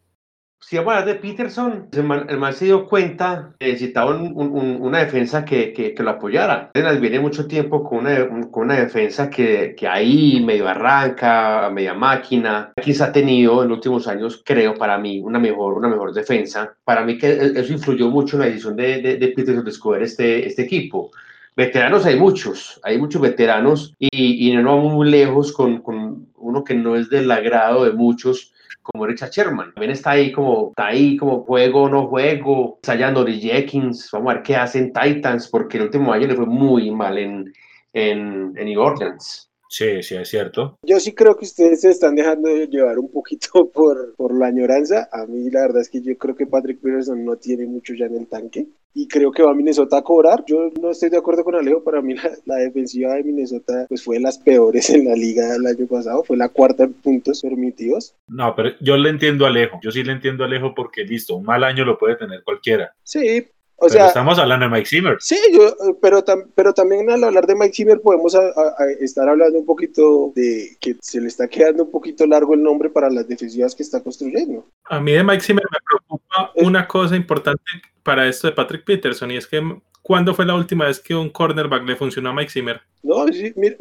Si 0.61 0.77
vamos 0.77 0.95
a 0.95 1.01
hablar 1.01 1.15
de 1.15 1.21
Peterson, 1.21 1.89
el 1.93 2.39
man, 2.39 2.55
se 2.55 2.65
dio 2.65 2.87
cuenta 2.87 3.55
necesitaba 3.61 4.17
un, 4.17 4.33
un, 4.35 4.79
una 4.81 5.01
defensa 5.01 5.45
que, 5.45 5.75
que, 5.75 5.93
que, 5.93 6.03
lo 6.03 6.09
apoyara. 6.09 6.71
Viene 6.73 7.21
mucho 7.21 7.47
tiempo 7.47 7.85
con 7.85 7.99
una, 7.99 8.51
con 8.51 8.65
una 8.65 8.77
defensa 8.77 9.29
que, 9.29 9.75
que, 9.77 9.87
ahí 9.87 10.43
medio 10.43 10.67
arranca, 10.67 11.69
media 11.71 11.93
máquina. 11.93 12.73
Quizá 12.83 13.07
ha 13.07 13.13
tenido 13.13 13.63
en 13.63 13.69
los 13.69 13.77
últimos 13.77 14.09
años, 14.09 14.43
creo, 14.43 14.75
para 14.75 14.97
mí, 14.97 15.21
una 15.21 15.39
mejor, 15.39 15.75
una 15.75 15.89
mejor 15.89 16.15
defensa. 16.15 16.75
Para 16.83 17.05
mí 17.05 17.19
que 17.19 17.53
eso 17.57 17.73
influyó 17.75 18.09
mucho 18.09 18.37
en 18.37 18.41
la 18.41 18.47
decisión 18.47 18.75
de, 18.75 19.03
de, 19.03 19.17
de 19.19 19.29
Peterson 19.29 19.65
de 19.65 19.71
escoger 19.71 20.03
este, 20.03 20.47
este 20.47 20.63
equipo. 20.63 21.11
Veteranos 21.57 22.05
hay 22.05 22.19
muchos, 22.19 22.81
hay 22.83 22.99
muchos 22.99 23.23
veteranos 23.23 23.95
y, 24.01 24.49
y 24.51 24.57
no 24.57 24.77
vamos 24.77 24.93
muy 24.93 25.09
lejos 25.09 25.53
con, 25.53 25.83
con, 25.83 26.27
uno 26.37 26.65
que 26.65 26.75
no 26.75 26.97
es 26.97 27.09
del 27.09 27.31
agrado 27.31 27.85
de 27.85 27.93
muchos, 27.93 28.53
como 28.83 29.07
Richard 29.07 29.31
Sherman. 29.31 29.73
También 29.73 29.93
está 29.93 30.11
ahí 30.11 30.33
como, 30.33 30.71
está 30.71 30.89
ahí 30.89 31.17
como 31.17 31.45
juego 31.45 31.89
no 31.89 32.09
juego. 32.09 32.79
Está 32.83 32.93
allá 32.93 33.11
Nori 33.13 33.41
Jenkins, 33.41 34.11
vamos 34.13 34.31
a 34.31 34.35
ver 34.35 34.43
qué 34.43 34.57
hacen 34.57 34.93
Titans, 34.93 35.49
porque 35.49 35.79
el 35.79 35.85
último 35.85 36.13
año 36.13 36.27
le 36.27 36.35
fue 36.35 36.47
muy 36.47 36.91
mal 36.91 37.19
en, 37.19 37.53
en, 37.93 38.53
en 38.57 38.65
New 38.67 38.81
Orleans. 38.81 39.49
Sí, 39.69 40.03
sí, 40.03 40.17
es 40.17 40.29
cierto. 40.29 40.77
Yo 40.83 41.01
sí 41.01 41.15
creo 41.15 41.37
que 41.37 41.47
ustedes 41.47 41.81
se 41.81 41.91
están 41.91 42.15
dejando 42.15 42.49
llevar 42.49 42.99
un 42.99 43.11
poquito 43.11 43.69
por, 43.73 44.15
por 44.17 44.37
la 44.37 44.47
añoranza. 44.47 45.09
A 45.13 45.25
mí 45.27 45.49
la 45.51 45.63
verdad 45.63 45.83
es 45.83 45.89
que 45.89 46.03
yo 46.03 46.17
creo 46.19 46.35
que 46.35 46.47
Patrick 46.47 46.81
Peterson 46.81 47.25
no 47.25 47.37
tiene 47.37 47.67
mucho 47.67 47.95
ya 47.95 48.07
en 48.07 48.17
el 48.17 48.27
tanque 48.27 48.67
y 48.95 49.09
creo 49.09 49.33
que 49.33 49.43
va 49.43 49.51
a 49.51 49.55
Minnesota 49.55 49.99
a 49.99 50.03
cobrar. 50.03 50.45
Yo 50.47 50.71
no 50.81 50.91
estoy 50.91 51.11
de 51.11 51.19
acuerdo 51.19 51.43
con 51.45 51.57
Alejo, 51.57 51.83
para 51.83 52.01
mí 52.01 52.15
la, 52.15 52.31
la, 52.47 52.57
defensiva 52.57 53.15
de 53.15 53.25
Minnesota 53.25 53.87
pues 53.89 54.03
fue 54.03 54.17
de 54.17 54.23
las 54.23 54.39
peores 54.39 54.89
en 54.91 55.07
la 55.07 55.15
liga 55.15 55.55
el 55.57 55.67
año 55.67 55.87
pasado, 55.87 56.23
fue 56.23 56.37
la 56.37 56.49
cuarta 56.49 56.85
en 56.85 56.93
puntos 56.93 57.43
permitidos. 57.43 58.15
No, 58.29 58.55
pero 58.55 58.71
yo 58.81 58.97
le 58.97 59.11
entiendo 59.11 59.45
a 59.45 59.49
Alejo, 59.49 59.81
yo 59.83 59.91
sí 59.91 60.05
le 60.05 60.13
entiendo 60.13 60.45
a 60.45 60.47
Alejo 60.47 60.75
porque 60.75 61.05
listo, 61.05 61.35
un 61.37 61.45
mal 61.45 61.65
año 61.65 61.85
lo 61.85 61.99
puede 61.99 62.17
tener 62.17 62.43
cualquiera. 62.45 62.95
Sí, 63.03 63.49
o 63.85 63.89
pero 63.89 64.01
sea, 64.01 64.07
estamos 64.07 64.39
hablando 64.39 64.67
de 64.67 64.73
Mike 64.73 64.89
Zimmer. 64.89 65.17
Sí, 65.21 65.39
yo, 65.53 65.97
pero, 66.01 66.25
tam, 66.25 66.45
pero 66.55 66.73
también 66.73 67.11
al 67.11 67.25
hablar 67.25 67.47
de 67.47 67.55
Mike 67.55 67.75
Zimmer 67.75 68.01
podemos 68.01 68.35
a, 68.35 68.41
a, 68.41 68.75
a 68.79 68.91
estar 69.01 69.29
hablando 69.29 69.59
un 69.59 69.67
poquito 69.67 70.33
de 70.35 70.77
que 70.81 70.97
se 71.01 71.21
le 71.21 71.29
está 71.29 71.49
quedando 71.49 71.85
un 71.85 71.91
poquito 71.91 72.27
largo 72.27 72.55
el 72.55 72.63
nombre 72.63 72.91
para 72.91 73.11
las 73.11 73.29
defensivas 73.29 73.75
que 73.75 73.83
está 73.83 74.03
construyendo. 74.03 74.67
A 74.87 75.01
mí 75.01 75.13
de 75.13 75.23
Mike 75.23 75.43
Zimmer 75.43 75.65
me 75.71 75.79
preocupa 75.87 76.53
es, 76.55 76.67
una 76.67 76.89
cosa 76.89 77.17
importante 77.17 77.63
para 78.03 78.29
esto 78.29 78.47
de 78.47 78.55
Patrick 78.55 78.85
Peterson 78.85 79.31
y 79.31 79.37
es 79.37 79.47
que 79.47 79.63
¿cuándo 80.05 80.35
fue 80.35 80.47
la 80.47 80.55
última 80.55 80.87
vez 80.87 81.01
que 81.01 81.15
un 81.15 81.31
cornerback 81.31 81.85
le 81.85 81.97
funcionó 81.97 82.31
a 82.31 82.35
Mike 82.35 82.51
Zimmer? 82.51 82.81
No, 83.03 83.27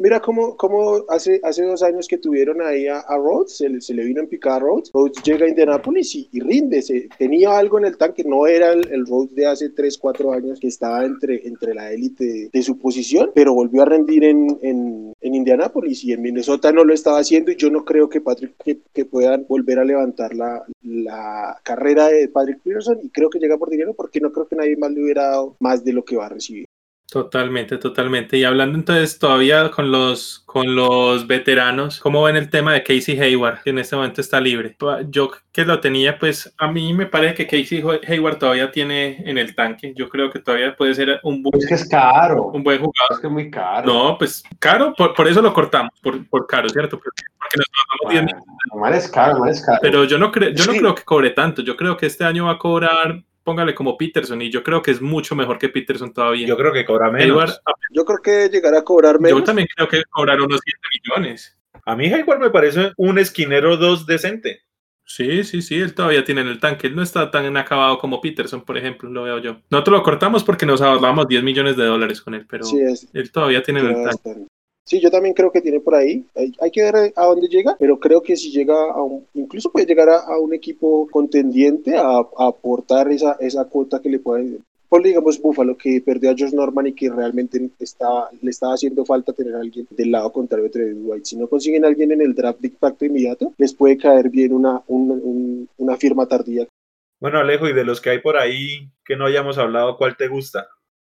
mira 0.00 0.20
cómo, 0.20 0.54
cómo 0.54 1.04
hace, 1.08 1.40
hace 1.42 1.64
dos 1.64 1.82
años 1.82 2.06
que 2.06 2.18
tuvieron 2.18 2.60
ahí 2.60 2.86
a, 2.88 3.02
Rhodes, 3.16 3.56
se 3.56 3.94
le, 3.94 4.04
vino 4.04 4.20
en 4.20 4.28
picada 4.28 4.56
a 4.56 4.58
Rhodes, 4.58 4.90
Rhodes 4.92 5.22
llega 5.22 5.46
a 5.46 5.48
Indianapolis 5.48 6.14
y, 6.30 6.40
rinde, 6.40 6.82
se, 6.82 7.08
tenía 7.16 7.56
algo 7.56 7.78
en 7.78 7.86
el 7.86 7.96
tanque, 7.96 8.22
no 8.22 8.46
era 8.46 8.72
el, 8.72 9.06
Rhodes 9.06 9.34
de 9.34 9.46
hace 9.46 9.70
3, 9.70 9.96
4 9.96 10.32
años 10.32 10.60
que 10.60 10.66
estaba 10.66 11.06
entre, 11.06 11.40
la 11.74 11.90
élite 11.90 12.50
de, 12.52 12.62
su 12.62 12.78
posición, 12.78 13.30
pero 13.34 13.54
volvió 13.54 13.80
a 13.80 13.86
rendir 13.86 14.24
en, 14.24 14.58
en, 14.60 15.14
Indianapolis 15.22 16.04
y 16.04 16.12
en 16.12 16.20
Minnesota 16.20 16.70
no 16.70 16.84
lo 16.84 16.92
estaba 16.92 17.18
haciendo 17.18 17.50
y 17.50 17.56
yo 17.56 17.70
no 17.70 17.84
creo 17.84 18.08
que 18.08 18.20
Patrick 18.20 18.54
que 18.92 19.04
puedan 19.04 19.46
volver 19.48 19.78
a 19.78 19.84
levantar 19.84 20.34
la, 20.34 20.64
la 20.82 21.58
carrera 21.62 22.08
de 22.08 22.28
Patrick 22.28 22.60
Peterson 22.62 22.98
y 23.02 23.08
creo 23.08 23.30
que 23.30 23.38
llega 23.38 23.56
por 23.56 23.70
dinero 23.70 23.94
porque 23.94 24.20
no 24.20 24.30
creo 24.30 24.46
que 24.46 24.56
nadie 24.56 24.76
más 24.76 24.92
le 24.92 25.02
hubiera 25.02 25.28
dado 25.28 25.56
más 25.58 25.82
de 25.82 25.92
lo 25.92 26.04
que 26.04 26.13
va 26.14 26.26
a 26.26 26.30
recibir. 26.30 26.66
Totalmente, 27.14 27.78
totalmente. 27.78 28.36
Y 28.38 28.42
hablando 28.42 28.76
entonces 28.76 29.20
todavía 29.20 29.70
con 29.70 29.92
los, 29.92 30.42
con 30.46 30.74
los 30.74 31.28
veteranos, 31.28 32.00
¿cómo 32.00 32.24
ven 32.24 32.34
el 32.34 32.50
tema 32.50 32.72
de 32.72 32.82
Casey 32.82 33.20
Hayward, 33.20 33.62
que 33.62 33.70
en 33.70 33.78
este 33.78 33.94
momento 33.94 34.20
está 34.20 34.40
libre? 34.40 34.76
Yo 35.10 35.30
que 35.52 35.64
lo 35.64 35.78
tenía, 35.78 36.18
pues 36.18 36.52
a 36.58 36.72
mí 36.72 36.92
me 36.92 37.06
parece 37.06 37.34
que 37.34 37.46
Casey 37.46 37.84
Hayward 38.08 38.38
todavía 38.38 38.72
tiene 38.72 39.22
en 39.30 39.38
el 39.38 39.54
tanque. 39.54 39.92
Yo 39.94 40.08
creo 40.08 40.28
que 40.32 40.40
todavía 40.40 40.74
puede 40.74 40.94
ser 40.94 41.20
un 41.22 41.40
buen, 41.40 41.56
es 41.56 41.68
que 41.68 41.74
es 41.74 41.88
caro. 41.88 42.46
Un 42.46 42.64
buen 42.64 42.78
jugador. 42.78 43.12
Es 43.12 43.18
que 43.20 43.26
es 43.28 43.32
muy 43.32 43.48
caro. 43.48 43.86
No, 43.86 44.18
pues 44.18 44.42
caro, 44.58 44.92
por, 44.94 45.14
por 45.14 45.28
eso 45.28 45.40
lo 45.40 45.54
cortamos, 45.54 45.92
por, 46.02 46.26
por 46.28 46.48
caro, 46.48 46.68
¿cierto? 46.68 46.98
Porque, 46.98 47.22
porque 47.38 47.58
nos 47.58 47.66
bueno, 48.02 48.28
mal 48.74 48.92
es 48.92 49.08
caro, 49.08 49.46
es 49.46 49.64
caro. 49.64 49.78
Pero 49.82 50.02
yo 50.02 50.18
no, 50.18 50.32
creo, 50.32 50.50
yo 50.50 50.64
no 50.66 50.72
sí. 50.72 50.78
creo 50.78 50.94
que 50.96 51.04
cobre 51.04 51.30
tanto. 51.30 51.62
Yo 51.62 51.76
creo 51.76 51.96
que 51.96 52.06
este 52.06 52.24
año 52.24 52.46
va 52.46 52.52
a 52.52 52.58
cobrar 52.58 53.22
póngale 53.44 53.74
como 53.74 53.96
Peterson 53.96 54.42
y 54.42 54.50
yo 54.50 54.64
creo 54.64 54.82
que 54.82 54.90
es 54.90 55.00
mucho 55.00 55.36
mejor 55.36 55.58
que 55.58 55.68
Peterson 55.68 56.12
todavía. 56.12 56.46
Yo 56.46 56.56
creo 56.56 56.72
que 56.72 56.84
cobra 56.84 57.10
menos. 57.10 57.26
Hayward, 57.26 57.52
yo 57.90 58.04
creo 58.04 58.18
que 58.18 58.48
llegará 58.48 58.78
a 58.78 58.84
cobrar 58.84 59.20
menos. 59.20 59.38
Yo 59.38 59.44
también 59.44 59.68
creo 59.74 59.88
que 59.88 60.02
cobrar 60.10 60.40
unos 60.40 60.60
7 60.64 60.78
millones. 60.92 61.56
A 61.84 61.94
mí 61.94 62.06
Hayward 62.06 62.40
me 62.40 62.50
parece 62.50 62.92
un 62.96 63.18
esquinero 63.18 63.76
2 63.76 64.06
decente. 64.06 64.62
Sí, 65.06 65.44
sí, 65.44 65.60
sí, 65.60 65.78
él 65.78 65.94
todavía 65.94 66.24
tiene 66.24 66.40
en 66.40 66.48
el 66.48 66.58
tanque. 66.58 66.86
Él 66.86 66.96
no 66.96 67.02
está 67.02 67.30
tan 67.30 67.54
acabado 67.58 67.98
como 67.98 68.22
Peterson, 68.22 68.64
por 68.64 68.78
ejemplo, 68.78 69.10
lo 69.10 69.24
veo 69.24 69.38
yo. 69.38 69.60
Nosotros 69.68 69.98
lo 69.98 70.02
cortamos 70.02 70.42
porque 70.42 70.64
nos 70.64 70.80
ahorramos 70.80 71.28
10 71.28 71.42
millones 71.42 71.76
de 71.76 71.84
dólares 71.84 72.22
con 72.22 72.34
él, 72.34 72.46
pero 72.48 72.64
sí, 72.64 72.80
es, 72.80 73.08
él 73.12 73.30
todavía 73.30 73.62
tiene 73.62 73.80
en 73.80 73.86
el 73.88 74.04
tanque. 74.04 74.46
Sí, 74.86 75.00
yo 75.00 75.10
también 75.10 75.34
creo 75.34 75.50
que 75.50 75.62
tiene 75.62 75.80
por 75.80 75.94
ahí. 75.94 76.26
Hay, 76.36 76.52
hay, 76.60 76.70
que 76.70 76.82
ver 76.82 77.12
a 77.16 77.24
dónde 77.24 77.48
llega, 77.48 77.74
pero 77.78 77.98
creo 77.98 78.22
que 78.22 78.36
si 78.36 78.50
llega 78.50 78.74
a 78.74 79.02
un, 79.02 79.26
incluso 79.32 79.72
puede 79.72 79.86
llegar 79.86 80.10
a, 80.10 80.18
a 80.18 80.38
un 80.38 80.52
equipo 80.52 81.08
contendiente 81.10 81.96
a, 81.96 82.18
a, 82.18 82.46
aportar 82.48 83.10
esa, 83.10 83.36
esa 83.40 83.64
cuota 83.64 84.00
que 84.02 84.10
le 84.10 84.18
puede, 84.18 84.58
por 84.90 85.02
digamos 85.02 85.40
Buffalo, 85.40 85.76
que 85.78 86.02
perdió 86.02 86.30
a 86.30 86.34
Josh 86.38 86.52
Norman 86.52 86.88
y 86.88 86.92
que 86.92 87.10
realmente 87.10 87.70
está, 87.78 88.28
le 88.42 88.50
estaba 88.50 88.74
haciendo 88.74 89.06
falta 89.06 89.32
tener 89.32 89.54
a 89.54 89.60
alguien 89.60 89.88
del 89.90 90.10
lado 90.10 90.30
contrario 90.30 90.64
de 90.64 90.70
Travis 90.70 90.96
White. 91.00 91.24
Si 91.24 91.36
no 91.36 91.48
consiguen 91.48 91.86
a 91.86 91.88
alguien 91.88 92.12
en 92.12 92.20
el 92.20 92.34
draft 92.34 92.60
de 92.60 92.68
impacto 92.68 93.06
inmediato, 93.06 93.54
les 93.56 93.72
puede 93.72 93.96
caer 93.96 94.28
bien 94.28 94.52
una, 94.52 94.82
un, 94.86 95.10
un, 95.10 95.68
una 95.78 95.96
firma 95.96 96.26
tardía. 96.26 96.68
Bueno, 97.20 97.38
Alejo, 97.38 97.66
y 97.68 97.72
de 97.72 97.84
los 97.84 98.02
que 98.02 98.10
hay 98.10 98.18
por 98.18 98.36
ahí 98.36 98.90
que 99.02 99.16
no 99.16 99.24
hayamos 99.24 99.56
hablado, 99.56 99.96
¿cuál 99.96 100.14
te 100.14 100.28
gusta? 100.28 100.68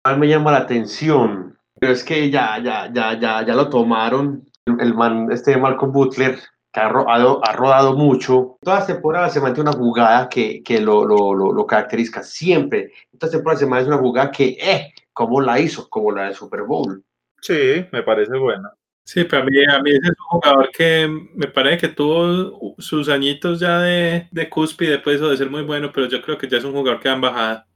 ¿Cuál 0.03 0.17
me 0.17 0.27
llama 0.27 0.51
la 0.51 0.58
atención? 0.58 1.59
Pero 1.80 1.94
es 1.94 2.04
que 2.04 2.30
ya, 2.30 2.60
ya, 2.63 2.92
ya, 2.94 3.20
ya, 3.20 3.46
ya 3.46 3.56
lo 3.56 3.70
tomaron. 3.70 4.46
El 4.65 4.94
man, 4.94 5.32
este 5.32 5.58
Malcolm 5.58 5.92
Butler, 5.92 6.38
que 6.72 6.80
ha 6.80 6.89
rodado, 6.89 7.42
ha 7.44 7.54
rodado 7.54 7.96
mucho. 7.96 8.58
Todas 8.62 8.80
las 8.80 8.88
temporadas 8.88 9.34
se 9.34 9.42
mantiene 9.42 9.70
una 9.70 9.80
jugada 9.80 10.30
que, 10.30 10.62
que 10.62 10.80
lo, 10.80 11.06
lo, 11.06 11.34
lo, 11.34 11.52
lo, 11.52 11.65
caracteriza 11.65 12.22
siempre. 12.22 12.92
Todas 13.18 13.24
las 13.24 13.32
temporadas 13.32 13.60
se 13.60 13.65
mantiene 13.65 13.96
una 13.96 14.04
jugada 14.04 14.32
que, 14.32 14.58
eh, 14.60 14.94
¿cómo 15.13 15.42
la 15.42 15.60
hizo? 15.60 15.89
Como 15.89 16.12
la 16.12 16.26
del 16.26 16.36
Super 16.36 16.63
Bowl. 16.63 17.04
Sí, 17.42 17.86
me 17.92 18.04
parece 18.04 18.38
buena. 18.38 18.72
Sí, 19.06 19.24
pero 19.24 19.42
a 19.42 19.46
mí, 19.46 19.58
a 19.65 19.82
mí 19.82 19.89
ese 19.89 20.04
es 20.04 20.10
un 20.10 20.39
jugador 20.39 20.70
que 20.72 21.10
me 21.34 21.48
parece 21.48 21.78
que 21.78 21.88
tuvo 21.96 22.76
sus 22.78 23.10
añitos 23.10 23.60
ya 23.60 23.80
de, 23.80 24.28
de 24.30 24.50
cúspide, 24.50 25.00
pues, 25.00 25.20
o 25.20 25.30
de 25.30 25.38
ser 25.38 25.50
muy 25.50 25.63
bueno, 25.63 25.89
pero 25.92 26.08
yo 26.08 26.22
creo 26.22 26.38
que 26.38 26.48
ya 26.48 26.60
es 26.60 26.63
un 26.63 26.74
jugador 26.74 27.00
que 27.00 27.10
va 27.10 27.15
en 27.15 27.22
bajada 27.22 27.68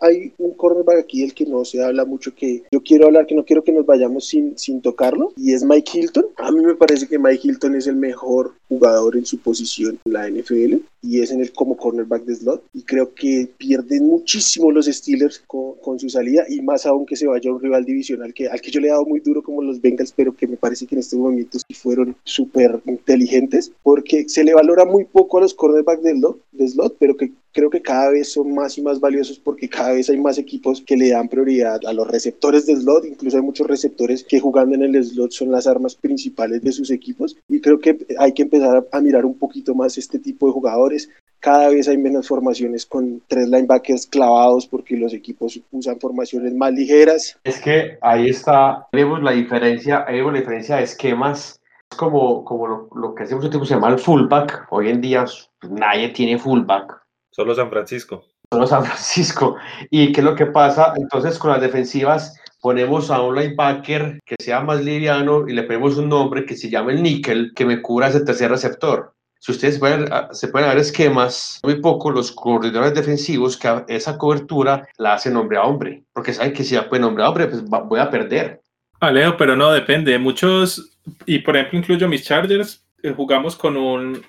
hay 0.00 0.32
un 0.38 0.54
cornerback 0.54 0.98
aquí 0.98 1.20
del 1.22 1.34
que 1.34 1.46
no 1.46 1.64
se 1.64 1.82
habla 1.82 2.04
mucho 2.04 2.34
que 2.34 2.62
yo 2.70 2.82
quiero 2.82 3.06
hablar, 3.06 3.26
que 3.26 3.34
no 3.34 3.44
quiero 3.44 3.64
que 3.64 3.72
nos 3.72 3.86
vayamos 3.86 4.26
sin, 4.26 4.56
sin 4.58 4.80
tocarlo, 4.80 5.32
y 5.36 5.52
es 5.52 5.64
Mike 5.64 5.98
Hilton. 5.98 6.26
A 6.36 6.50
mí 6.50 6.64
me 6.64 6.74
parece 6.74 7.06
que 7.06 7.18
Mike 7.18 7.48
Hilton 7.48 7.74
es 7.74 7.86
el 7.86 7.96
mejor 7.96 8.54
jugador 8.68 9.16
en 9.16 9.26
su 9.26 9.38
posición 9.38 9.98
en 10.04 10.12
la 10.12 10.28
NFL 10.28 10.76
y 11.02 11.20
es 11.20 11.30
en 11.30 11.40
el 11.40 11.52
como 11.52 11.76
cornerback 11.76 12.24
de 12.24 12.34
slot 12.34 12.64
y 12.74 12.82
creo 12.82 13.14
que 13.14 13.48
pierden 13.56 14.06
muchísimo 14.06 14.72
los 14.72 14.86
Steelers 14.86 15.42
con, 15.46 15.74
con, 15.76 16.00
su 16.00 16.08
salida 16.08 16.44
y 16.48 16.60
más 16.62 16.84
aún 16.84 17.06
que 17.06 17.16
se 17.16 17.26
vaya 17.26 17.52
un 17.52 17.60
rival 17.60 17.84
divisional 17.84 18.34
que, 18.34 18.48
al 18.48 18.60
que 18.60 18.70
yo 18.70 18.80
le 18.80 18.88
he 18.88 18.90
dado 18.90 19.04
muy 19.04 19.20
duro 19.20 19.42
como 19.42 19.62
los 19.62 19.80
Bengals 19.80 20.12
pero 20.12 20.34
que 20.34 20.48
me 20.48 20.56
parece 20.56 20.86
que 20.86 20.96
en 20.96 21.00
estos 21.00 21.18
momentos 21.18 21.62
sí 21.66 21.74
fueron 21.74 22.16
súper 22.24 22.80
inteligentes 22.86 23.70
porque 23.82 24.28
se 24.28 24.42
le 24.42 24.54
valora 24.54 24.84
muy 24.84 25.04
poco 25.04 25.38
a 25.38 25.42
los 25.42 25.54
cornerbacks 25.54 26.02
de 26.02 26.12
slot, 26.12 26.40
de 26.52 26.68
slot 26.68 26.96
pero 26.98 27.16
que 27.16 27.32
creo 27.56 27.70
que 27.70 27.80
cada 27.80 28.10
vez 28.10 28.30
son 28.30 28.54
más 28.54 28.76
y 28.76 28.82
más 28.82 29.00
valiosos 29.00 29.38
porque 29.38 29.66
cada 29.66 29.94
vez 29.94 30.10
hay 30.10 30.20
más 30.20 30.36
equipos 30.36 30.82
que 30.82 30.94
le 30.94 31.08
dan 31.08 31.26
prioridad 31.26 31.80
a 31.86 31.94
los 31.94 32.06
receptores 32.06 32.66
de 32.66 32.76
slot, 32.76 33.06
incluso 33.06 33.38
hay 33.38 33.42
muchos 33.42 33.66
receptores 33.66 34.22
que 34.22 34.40
jugando 34.40 34.74
en 34.74 34.82
el 34.82 35.02
slot 35.02 35.30
son 35.30 35.50
las 35.50 35.66
armas 35.66 35.94
principales 35.94 36.60
de 36.60 36.70
sus 36.70 36.90
equipos 36.90 37.34
y 37.48 37.62
creo 37.62 37.78
que 37.78 37.96
hay 38.18 38.34
que 38.34 38.42
empezar 38.42 38.86
a 38.92 39.00
mirar 39.00 39.24
un 39.24 39.38
poquito 39.38 39.74
más 39.74 39.96
este 39.96 40.18
tipo 40.18 40.46
de 40.46 40.52
jugadores. 40.52 41.08
Cada 41.40 41.70
vez 41.70 41.88
hay 41.88 41.96
menos 41.96 42.28
formaciones 42.28 42.84
con 42.84 43.22
tres 43.26 43.48
linebackers 43.48 44.06
clavados 44.06 44.66
porque 44.66 44.98
los 44.98 45.14
equipos 45.14 45.58
usan 45.70 45.98
formaciones 45.98 46.52
más 46.54 46.74
ligeras. 46.74 47.38
Es 47.42 47.58
que 47.58 47.96
ahí 48.02 48.28
está, 48.28 48.86
vemos 48.92 49.22
la 49.22 49.30
diferencia, 49.30 50.04
vemos 50.04 50.34
la 50.34 50.40
diferencia 50.40 50.76
de 50.76 50.82
esquemas 50.82 51.58
es 51.90 51.96
como, 51.96 52.44
como 52.44 52.66
lo, 52.66 52.88
lo, 52.94 53.14
que 53.14 53.22
hace 53.22 53.34
mucho 53.34 53.48
tiempo 53.48 53.64
se 53.64 53.74
llama 53.74 53.88
el 53.88 53.98
fullback. 53.98 54.66
Hoy 54.70 54.90
en 54.90 55.00
día 55.00 55.24
nadie 55.70 56.10
tiene 56.10 56.36
fullback. 56.36 57.05
Solo 57.36 57.54
San 57.54 57.68
Francisco. 57.68 58.24
Solo 58.50 58.66
San 58.66 58.82
Francisco. 58.86 59.56
¿Y 59.90 60.10
qué 60.10 60.20
es 60.22 60.24
lo 60.24 60.34
que 60.34 60.46
pasa? 60.46 60.94
Entonces, 60.96 61.38
con 61.38 61.50
las 61.50 61.60
defensivas, 61.60 62.34
ponemos 62.62 63.10
a 63.10 63.20
un 63.20 63.36
linebacker 63.36 64.18
que 64.24 64.36
sea 64.42 64.62
más 64.62 64.82
liviano 64.82 65.46
y 65.46 65.52
le 65.52 65.64
ponemos 65.64 65.98
un 65.98 66.08
nombre 66.08 66.46
que 66.46 66.56
se 66.56 66.70
llama 66.70 66.92
el 66.92 67.02
níquel, 67.02 67.52
que 67.54 67.66
me 67.66 67.82
cura 67.82 68.08
ese 68.08 68.22
tercer 68.22 68.50
receptor. 68.50 69.12
Si 69.38 69.52
ustedes 69.52 69.78
pueden, 69.78 70.10
ah, 70.10 70.30
se 70.32 70.48
pueden 70.48 70.70
ver 70.70 70.78
esquemas, 70.78 71.60
muy 71.62 71.78
poco 71.82 72.10
los 72.10 72.32
corredores 72.32 72.94
defensivos 72.94 73.58
que 73.58 73.84
esa 73.88 74.16
cobertura 74.16 74.88
la 74.96 75.12
hacen 75.12 75.36
hombre 75.36 75.58
a 75.58 75.64
hombre, 75.64 76.04
porque 76.14 76.32
saben 76.32 76.54
que 76.54 76.64
si 76.64 76.74
la 76.74 76.88
pueden 76.88 77.04
hombre 77.04 77.22
a 77.22 77.28
hombre, 77.28 77.48
pues 77.48 77.62
voy 77.64 78.00
a 78.00 78.10
perder. 78.10 78.62
Alejo, 78.98 79.36
pero 79.36 79.54
no 79.54 79.70
depende. 79.72 80.18
Muchos, 80.18 80.98
y 81.26 81.40
por 81.40 81.54
ejemplo, 81.54 81.80
incluyo 81.80 82.08
mis 82.08 82.24
Chargers, 82.24 82.85
jugamos 83.14 83.56
con 83.56 83.76
un. 83.76 84.24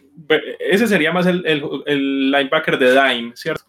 Ese 0.60 0.88
sería 0.88 1.12
más 1.12 1.26
el, 1.26 1.46
el, 1.46 1.63
el 1.86 2.32
linebacker 2.32 2.78
de 2.78 2.92
dime, 2.92 3.32
¿cierto? 3.36 3.66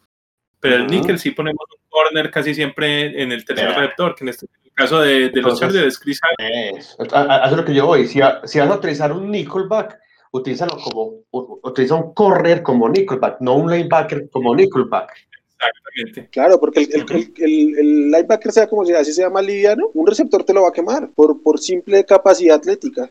Pero 0.61 0.77
el 0.77 0.87
nickel 0.87 1.18
sí 1.18 1.31
ponemos 1.31 1.64
un 1.71 1.88
corner 1.88 2.31
casi 2.31 2.55
siempre 2.55 3.23
en 3.23 3.31
el 3.33 3.44
tercer 3.44 3.68
receptor, 3.75 4.14
que 4.14 4.25
en 4.25 4.29
este 4.31 4.47
caso 4.75 5.01
de, 5.01 5.31
de 5.31 5.42
los 5.42 5.59
Chargers 5.59 5.87
es 5.87 5.99
Chris 5.99 6.21
es 6.38 7.53
lo 7.53 7.64
que 7.64 7.75
yo 7.75 7.87
voy. 7.87 8.07
Si, 8.07 8.21
si 8.44 8.59
vas 8.59 8.71
a 8.71 8.75
utilizar 8.75 9.12
un 9.12 9.31
nickelback, 9.31 9.99
utilízalo 10.33 10.77
como. 10.79 11.18
Utiliza 11.31 11.94
un 11.94 12.14
corner 12.14 12.62
como 12.62 12.88
nickelback, 12.88 13.40
no 13.40 13.55
un 13.55 13.71
linebacker 13.71 14.29
como 14.31 14.55
nickelback. 14.55 15.12
Exactamente. 15.59 16.29
Claro, 16.31 16.61
porque 16.61 16.81
el, 16.83 17.05
el, 17.11 17.33
el, 17.37 17.79
el, 17.79 18.11
linebacker 18.11 18.53
sea 18.53 18.66
como 18.68 18.85
sea, 18.85 19.01
así 19.01 19.12
sea 19.12 19.29
más 19.29 19.44
liviano, 19.44 19.90
un 19.94 20.07
receptor 20.07 20.44
te 20.44 20.55
lo 20.55 20.62
va 20.62 20.68
a 20.68 20.73
quemar 20.73 21.11
por, 21.14 21.42
por 21.42 21.59
simple 21.59 22.05
capacidad 22.05 22.57
atlética. 22.57 23.11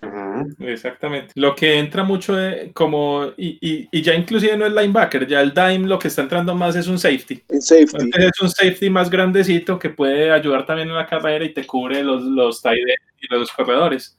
Exactamente. 0.60 1.34
Lo 1.36 1.56
que 1.56 1.78
entra 1.78 2.04
mucho 2.04 2.36
como, 2.74 3.26
y, 3.36 3.58
y, 3.62 3.88
y, 3.92 4.02
ya 4.02 4.14
inclusive 4.14 4.56
no 4.56 4.66
es 4.66 4.74
linebacker, 4.74 5.28
ya 5.28 5.42
el 5.42 5.54
dime 5.54 5.88
lo 5.88 6.00
que 6.00 6.08
está 6.08 6.22
entrando 6.22 6.56
más 6.56 6.76
es 6.76 6.88
un 6.88 6.98
safety. 6.98 7.44
En 7.50 7.62
safety. 7.62 8.10
es 8.14 8.42
un 8.42 8.50
safety 8.50 8.90
más 8.90 9.10
grandecito 9.10 9.78
que 9.78 9.90
puede 9.90 10.32
ayudar 10.32 10.66
también 10.66 10.88
en 10.90 10.96
la 10.96 11.08
carrera 11.08 11.44
y 11.44 11.54
te 11.54 11.66
cubre 11.66 12.02
los, 12.04 12.24
los 12.24 12.62
tight 12.62 12.80
y 13.20 13.34
los 13.34 13.52
corredores. 13.52 14.18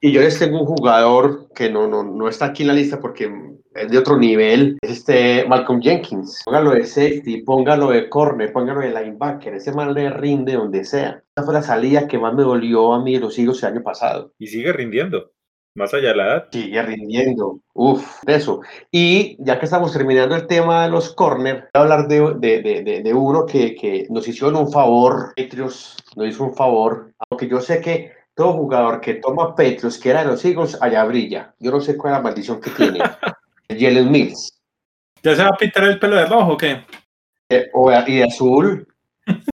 Y 0.00 0.12
yo 0.12 0.20
les 0.20 0.38
tengo 0.38 0.60
un 0.60 0.66
jugador 0.66 1.48
que 1.54 1.70
no, 1.70 1.88
no, 1.88 2.02
no 2.02 2.28
está 2.28 2.46
aquí 2.46 2.62
en 2.62 2.68
la 2.68 2.74
lista 2.74 3.00
porque 3.00 3.30
es 3.76 3.90
de 3.90 3.98
otro 3.98 4.18
nivel, 4.18 4.78
es 4.82 4.90
este 4.90 5.46
Malcolm 5.46 5.80
Jenkins. 5.80 6.42
Póngalo 6.44 6.72
de 6.72 6.84
safety, 6.84 7.42
póngalo 7.42 7.90
de 7.90 8.08
corner, 8.08 8.52
póngalo 8.52 8.80
de 8.80 8.88
linebacker, 8.90 9.54
ese 9.54 9.72
man 9.72 9.94
le 9.94 10.10
rinde 10.10 10.54
donde 10.54 10.84
sea. 10.84 11.22
Esa 11.34 11.44
fue 11.44 11.54
la 11.54 11.62
salida 11.62 12.08
que 12.08 12.18
más 12.18 12.34
me 12.34 12.42
dolió 12.42 12.94
a 12.94 13.02
mí 13.02 13.14
de 13.14 13.20
los 13.20 13.38
hijos 13.38 13.62
el 13.62 13.74
año 13.74 13.82
pasado. 13.82 14.32
Y 14.38 14.46
sigue 14.48 14.72
rindiendo, 14.72 15.30
más 15.74 15.92
allá 15.92 16.08
de 16.08 16.16
la 16.16 16.26
edad. 16.26 16.48
Sigue 16.52 16.82
rindiendo, 16.82 17.60
uf, 17.74 18.22
eso. 18.26 18.60
Y 18.90 19.36
ya 19.44 19.58
que 19.58 19.66
estamos 19.66 19.92
terminando 19.92 20.34
el 20.34 20.46
tema 20.46 20.84
de 20.84 20.90
los 20.90 21.14
corners, 21.14 21.60
voy 21.60 21.68
a 21.74 21.80
hablar 21.80 22.08
de, 22.08 22.34
de, 22.38 22.82
de, 22.82 23.02
de 23.02 23.14
uno 23.14 23.44
que, 23.44 23.74
que, 23.74 24.06
nos 24.10 24.26
hicieron 24.26 24.56
un 24.56 24.72
favor, 24.72 25.34
Patriots 25.36 25.96
nos 26.16 26.28
hizo 26.28 26.44
un 26.44 26.54
favor, 26.54 27.12
aunque 27.30 27.48
yo 27.48 27.60
sé 27.60 27.80
que 27.80 28.15
todo 28.36 28.52
jugador 28.52 29.00
que 29.00 29.14
toma 29.14 29.54
Petros, 29.56 29.98
que 29.98 30.10
era 30.10 30.20
de 30.20 30.26
los 30.26 30.44
Eagles, 30.44 30.76
allá 30.80 31.04
brilla. 31.04 31.54
Yo 31.58 31.70
no 31.70 31.80
sé 31.80 31.96
cuál 31.96 32.12
es 32.12 32.18
la 32.18 32.22
maldición 32.22 32.60
que 32.60 32.70
tiene. 32.70 32.98
Jalen 33.68 34.10
Mills. 34.10 34.60
¿Ya 35.22 35.34
se 35.34 35.42
va 35.42 35.48
a 35.48 35.56
pintar 35.56 35.84
el 35.84 35.98
pelo 35.98 36.16
de 36.16 36.26
rojo 36.26 36.52
o 36.52 36.56
qué? 36.56 36.84
Eh, 37.48 37.70
o, 37.72 37.90
y 37.90 38.16
de 38.16 38.24
azul. 38.24 38.86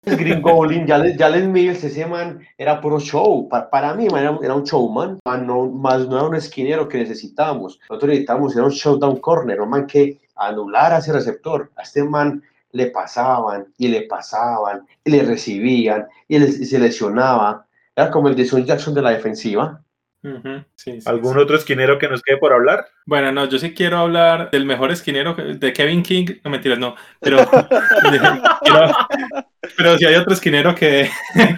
El 0.03 0.17
Green 0.17 0.41
Goblin, 0.41 0.85
Jalen, 0.87 1.51
Mills, 1.51 1.83
ese 1.83 2.05
man 2.07 2.41
era 2.57 2.81
puro 2.81 2.99
show. 2.99 3.47
Para, 3.47 3.69
para 3.69 3.93
mí, 3.93 4.07
man, 4.09 4.23
era, 4.23 4.39
era, 4.41 4.55
un 4.55 4.63
showman. 4.63 5.19
Man, 5.25 5.45
no, 5.45 5.67
más 5.69 6.07
no 6.07 6.17
era 6.17 6.27
un 6.27 6.35
esquinero 6.35 6.89
que 6.89 6.97
necesitábamos. 6.97 7.79
Nosotros 7.87 8.09
necesitábamos, 8.09 8.55
era 8.55 8.65
un 8.65 8.71
showdown 8.71 9.19
corner, 9.19 9.61
un 9.61 9.69
man 9.69 9.85
que 9.85 10.19
anulara 10.35 10.97
ese 10.97 11.13
receptor. 11.13 11.71
A 11.75 11.83
este 11.83 12.03
man 12.03 12.43
le 12.71 12.87
pasaban 12.87 13.67
y 13.77 13.89
le 13.89 14.01
pasaban 14.03 14.87
y 15.03 15.11
le 15.11 15.21
recibían 15.21 16.07
y, 16.27 16.39
le, 16.39 16.47
y 16.47 16.65
se 16.65 16.79
lesionaba 16.79 17.67
era 17.95 18.11
como 18.11 18.29
el 18.29 18.35
de 18.35 18.45
Son 18.45 18.65
Jackson 18.65 18.93
de 18.93 19.01
la 19.01 19.11
defensiva. 19.11 19.83
Uh 20.23 20.29
-huh. 20.29 20.65
sí, 20.75 21.01
sí, 21.01 21.09
¿Algún 21.09 21.33
sí. 21.33 21.39
otro 21.39 21.55
esquinero 21.55 21.97
que 21.97 22.07
nos 22.07 22.21
quede 22.21 22.37
por 22.37 22.53
hablar? 22.53 22.85
Bueno, 23.07 23.31
no, 23.31 23.49
yo 23.49 23.57
sí 23.57 23.73
quiero 23.73 23.97
hablar 23.97 24.51
del 24.51 24.65
mejor 24.65 24.91
esquinero 24.91 25.33
de 25.33 25.73
Kevin 25.73 26.03
King. 26.03 26.27
No 26.43 26.51
mentiras, 26.51 26.77
no. 26.77 26.95
Pero, 27.19 27.37
pero, 28.63 28.91
pero 29.75 29.97
si 29.97 30.05
hay 30.05 30.13
otro 30.13 30.33
esquinero 30.33 30.75
que, 30.75 31.09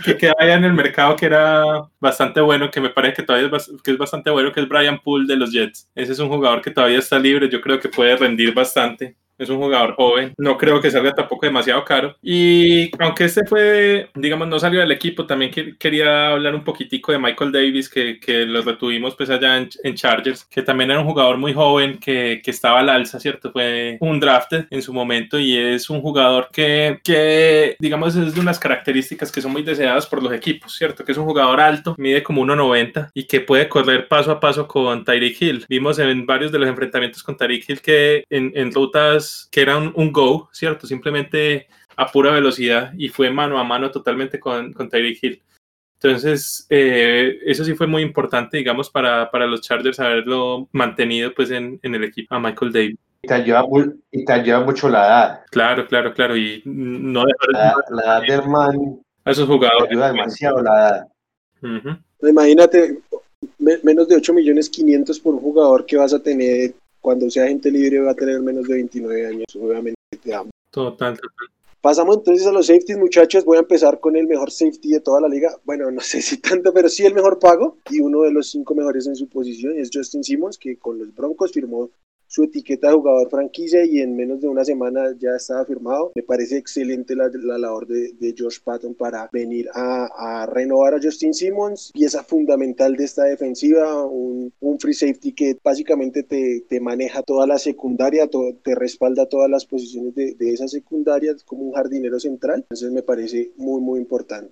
que 0.06 0.16
queda 0.16 0.34
allá 0.40 0.54
en 0.56 0.64
el 0.64 0.74
mercado 0.74 1.18
que 1.18 1.26
era 1.26 1.90
bastante 2.00 2.40
bueno, 2.40 2.72
que 2.72 2.80
me 2.80 2.90
parece 2.90 3.16
que 3.16 3.24
todavía 3.24 3.50
es, 3.54 3.70
que 3.84 3.92
es 3.92 3.98
bastante 3.98 4.30
bueno, 4.30 4.54
que 4.54 4.62
es 4.62 4.70
Brian 4.70 5.00
Poole 5.00 5.28
de 5.28 5.36
los 5.36 5.52
Jets. 5.52 5.90
Ese 5.94 6.14
es 6.14 6.20
un 6.20 6.30
jugador 6.30 6.62
que 6.62 6.72
todavía 6.72 7.00
está 7.00 7.20
libre. 7.20 7.50
Yo 7.50 7.60
creo 7.60 7.82
que 7.82 7.90
puede 7.90 8.16
rendir 8.16 8.54
bastante 8.54 9.18
es 9.44 9.50
un 9.50 9.58
jugador 9.58 9.96
joven, 9.96 10.34
no 10.38 10.58
creo 10.58 10.82
que 10.82 10.92
salga 10.92 11.12
tampoco 11.12 11.46
demasiado 11.46 11.84
caro. 11.86 12.16
Y 12.22 12.92
aunque 13.00 13.26
este 13.26 13.46
fue, 13.46 14.10
digamos, 14.16 14.48
no 14.48 14.60
salió 14.60 14.80
del 14.80 14.92
equipo, 14.92 15.26
también 15.26 15.52
que, 15.52 15.78
quería 15.78 16.30
hablar 16.30 16.56
un 16.56 16.64
poquitico 16.64 17.12
de 17.12 17.20
Michael 17.20 17.52
Davis, 17.52 17.90
que, 17.90 18.20
que 18.20 18.46
lo 18.46 18.62
retuvimos 18.62 19.16
pues 19.16 19.30
allá 19.30 19.58
en, 19.58 19.70
en, 19.84 19.96
Chargers, 19.96 20.46
que 20.46 20.62
también 20.62 20.92
era 20.92 21.00
un 21.00 21.08
jugador 21.08 21.38
muy 21.38 21.54
joven, 21.54 22.00
que, 22.00 22.42
que 22.44 22.52
estaba 22.52 22.80
al 22.80 22.90
alza, 22.90 23.20
¿cierto? 23.20 23.52
Fue 23.52 23.98
un 24.00 24.20
draft 24.20 24.54
en 24.70 24.82
su 24.82 24.94
momento 24.94 25.40
y 25.40 25.58
es 25.58 25.90
un 25.90 26.02
jugador 26.02 26.50
que, 26.52 27.00
que, 27.04 27.76
digamos, 27.80 28.16
es 28.16 28.34
de 28.34 28.42
unas 28.42 28.60
características 28.60 29.32
que 29.32 29.42
son 29.42 29.52
muy 29.52 29.64
deseadas 29.64 30.08
por 30.08 30.22
los 30.22 30.34
equipos, 30.34 30.76
¿cierto? 30.76 31.04
Que 31.04 31.12
es 31.12 31.18
un 31.18 31.26
jugador 31.26 31.60
alto, 31.60 31.96
mide 31.98 32.24
como 32.24 32.44
1,90 32.44 33.12
y 33.14 33.26
que 33.26 33.42
puede 33.42 33.70
correr 33.70 34.08
paso 34.08 34.32
a 34.32 34.40
paso 34.40 34.68
con 34.68 35.04
Tyreek 35.04 35.42
Hill. 35.42 35.66
Vimos 35.70 36.00
en 36.00 36.26
varios 36.26 36.52
de 36.52 36.60
los 36.60 36.70
enfrentamientos 36.70 37.24
con 37.24 37.38
Tyreek 37.38 37.70
Hill 37.70 37.82
que 37.82 38.24
en, 38.30 38.52
en 38.56 38.74
rutas 38.74 39.33
que 39.52 39.62
era 39.62 39.78
un, 39.78 39.92
un, 39.96 40.12
go, 40.12 40.50
¿cierto? 40.52 40.88
Simplemente 40.88 41.68
a 41.96 42.12
pura 42.12 42.32
velocidad 42.32 42.94
y 42.98 43.10
fue 43.10 43.30
mano 43.30 43.60
a 43.60 43.64
mano 43.64 43.92
totalmente 43.92 44.40
con, 44.40 44.74
con 44.74 44.90
Tyreek 44.90 45.24
Hill. 45.24 45.42
Entonces, 46.02 46.66
eh, 46.70 47.40
eso 47.46 47.64
sí 47.64 47.76
fue 47.76 47.88
muy 47.88 48.02
importante, 48.02 48.58
digamos, 48.58 48.90
para, 48.90 49.32
para 49.32 49.48
los 49.48 49.62
Chargers 49.62 50.00
haberlo 50.02 50.68
mantenido 50.74 51.34
pues 51.34 51.50
en, 51.52 51.80
en 51.82 51.96
el 51.96 52.04
equipo, 52.04 52.36
a 52.36 52.40
Michael 52.40 52.74
Davis. 52.74 52.98
Y 53.22 53.28
te, 53.28 53.34
ayuda, 53.36 53.66
y 54.12 54.26
te 54.26 54.34
ayuda 54.34 54.60
mucho 54.60 54.90
la 54.90 55.06
edad. 55.06 55.42
Claro, 55.50 55.88
claro, 55.88 56.14
claro. 56.14 56.36
Y 56.36 56.62
no 56.66 57.24
la, 57.54 57.74
la 57.90 58.04
edad 58.04 58.22
del 58.28 58.50
man. 58.50 59.00
A 59.24 59.32
esos 59.32 59.48
jugadores. 59.48 59.88
Te 59.88 59.94
ayuda 59.94 60.12
demasiado 60.12 60.62
la 60.62 60.72
edad. 60.72 61.08
Uh 61.62 61.68
-huh. 61.68 62.04
Imagínate, 62.30 63.00
menos 63.58 64.08
de 64.10 64.18
8 64.18 64.34
millones 64.34 64.70
500 64.70 65.20
por 65.22 65.36
un 65.36 65.42
jugador 65.42 65.86
que 65.86 65.96
vas 65.96 66.14
a 66.14 66.22
tener 66.22 66.74
cuando 67.04 67.30
sea 67.30 67.48
gente 67.50 67.70
libre 67.70 68.00
va 68.00 68.12
a 68.12 68.16
tener 68.16 68.40
menos 68.40 68.66
de 68.66 68.76
29 68.76 69.28
años, 69.28 69.46
obviamente 69.60 70.00
te 70.24 70.34
amo. 70.34 70.52
Total, 70.72 71.16
total. 71.16 71.48
Pasamos 71.82 72.16
entonces 72.16 72.48
a 72.48 72.54
los 72.54 72.68
safeties, 72.68 72.98
muchachos. 72.98 73.44
Voy 73.44 73.58
a 73.58 73.60
empezar 73.60 74.00
con 74.00 74.16
el 74.16 74.26
mejor 74.26 74.52
safety 74.52 74.94
de 74.94 75.02
toda 75.02 75.20
la 75.20 75.28
liga. 75.28 75.54
Bueno, 75.66 75.92
no 75.92 76.00
sé 76.00 76.22
si 76.22 76.38
tanto, 76.38 76.74
pero 76.74 76.88
sí 76.88 77.06
el 77.06 77.14
mejor 77.14 77.40
pago 77.40 77.78
y 77.90 78.00
uno 78.00 78.22
de 78.22 78.32
los 78.32 78.50
cinco 78.50 78.74
mejores 78.74 79.06
en 79.06 79.18
su 79.18 79.28
posición 79.28 79.78
es 79.78 79.90
Justin 79.94 80.24
Simmons, 80.24 80.58
que 80.58 80.78
con 80.78 80.98
los 80.98 81.14
Broncos 81.14 81.52
firmó 81.52 81.90
su 82.34 82.46
etiqueta 82.46 82.88
de 82.88 82.96
jugador 82.96 83.30
franquicia 83.30 83.86
y 83.86 84.00
en 84.00 84.16
menos 84.16 84.42
de 84.42 84.48
una 84.48 84.66
semana 84.66 85.16
ya 85.20 85.36
estaba 85.38 85.66
firmado. 85.66 86.12
Me 86.16 86.24
parece 86.24 86.58
excelente 86.58 87.16
la, 87.16 87.30
la 87.32 87.60
labor 87.60 87.86
de, 87.86 88.14
de, 88.14 88.34
George 88.36 88.58
Patton 88.64 88.96
para 88.96 89.30
venir 89.32 89.70
a, 89.76 90.48
renovar 90.52 90.96
a 90.96 91.00
Justin 91.00 91.36
Simmons, 91.36 91.92
pieza 91.94 92.24
fundamental 92.24 92.96
de 92.96 93.04
esta 93.04 93.26
defensiva, 93.26 94.04
un, 94.08 94.52
free 94.80 94.96
safety 94.96 95.34
que 95.34 95.56
básicamente 95.64 96.24
te, 96.24 96.62
te 96.68 96.80
maneja 96.80 97.22
toda 97.22 97.46
la 97.46 97.60
secundaria, 97.60 98.28
te 98.64 98.74
respalda 98.74 99.28
todas 99.28 99.50
las 99.50 99.68
posiciones 99.68 100.16
de, 100.16 100.34
de 100.34 100.54
esa 100.54 100.68
secundaria 100.68 101.36
como 101.46 101.62
un 101.62 101.74
jardinero 101.74 102.20
central. 102.20 102.62
Entonces 102.62 102.92
me 102.92 103.04
parece 103.04 103.52
muy, 103.58 103.80
muy 103.80 104.00
importante 104.00 104.52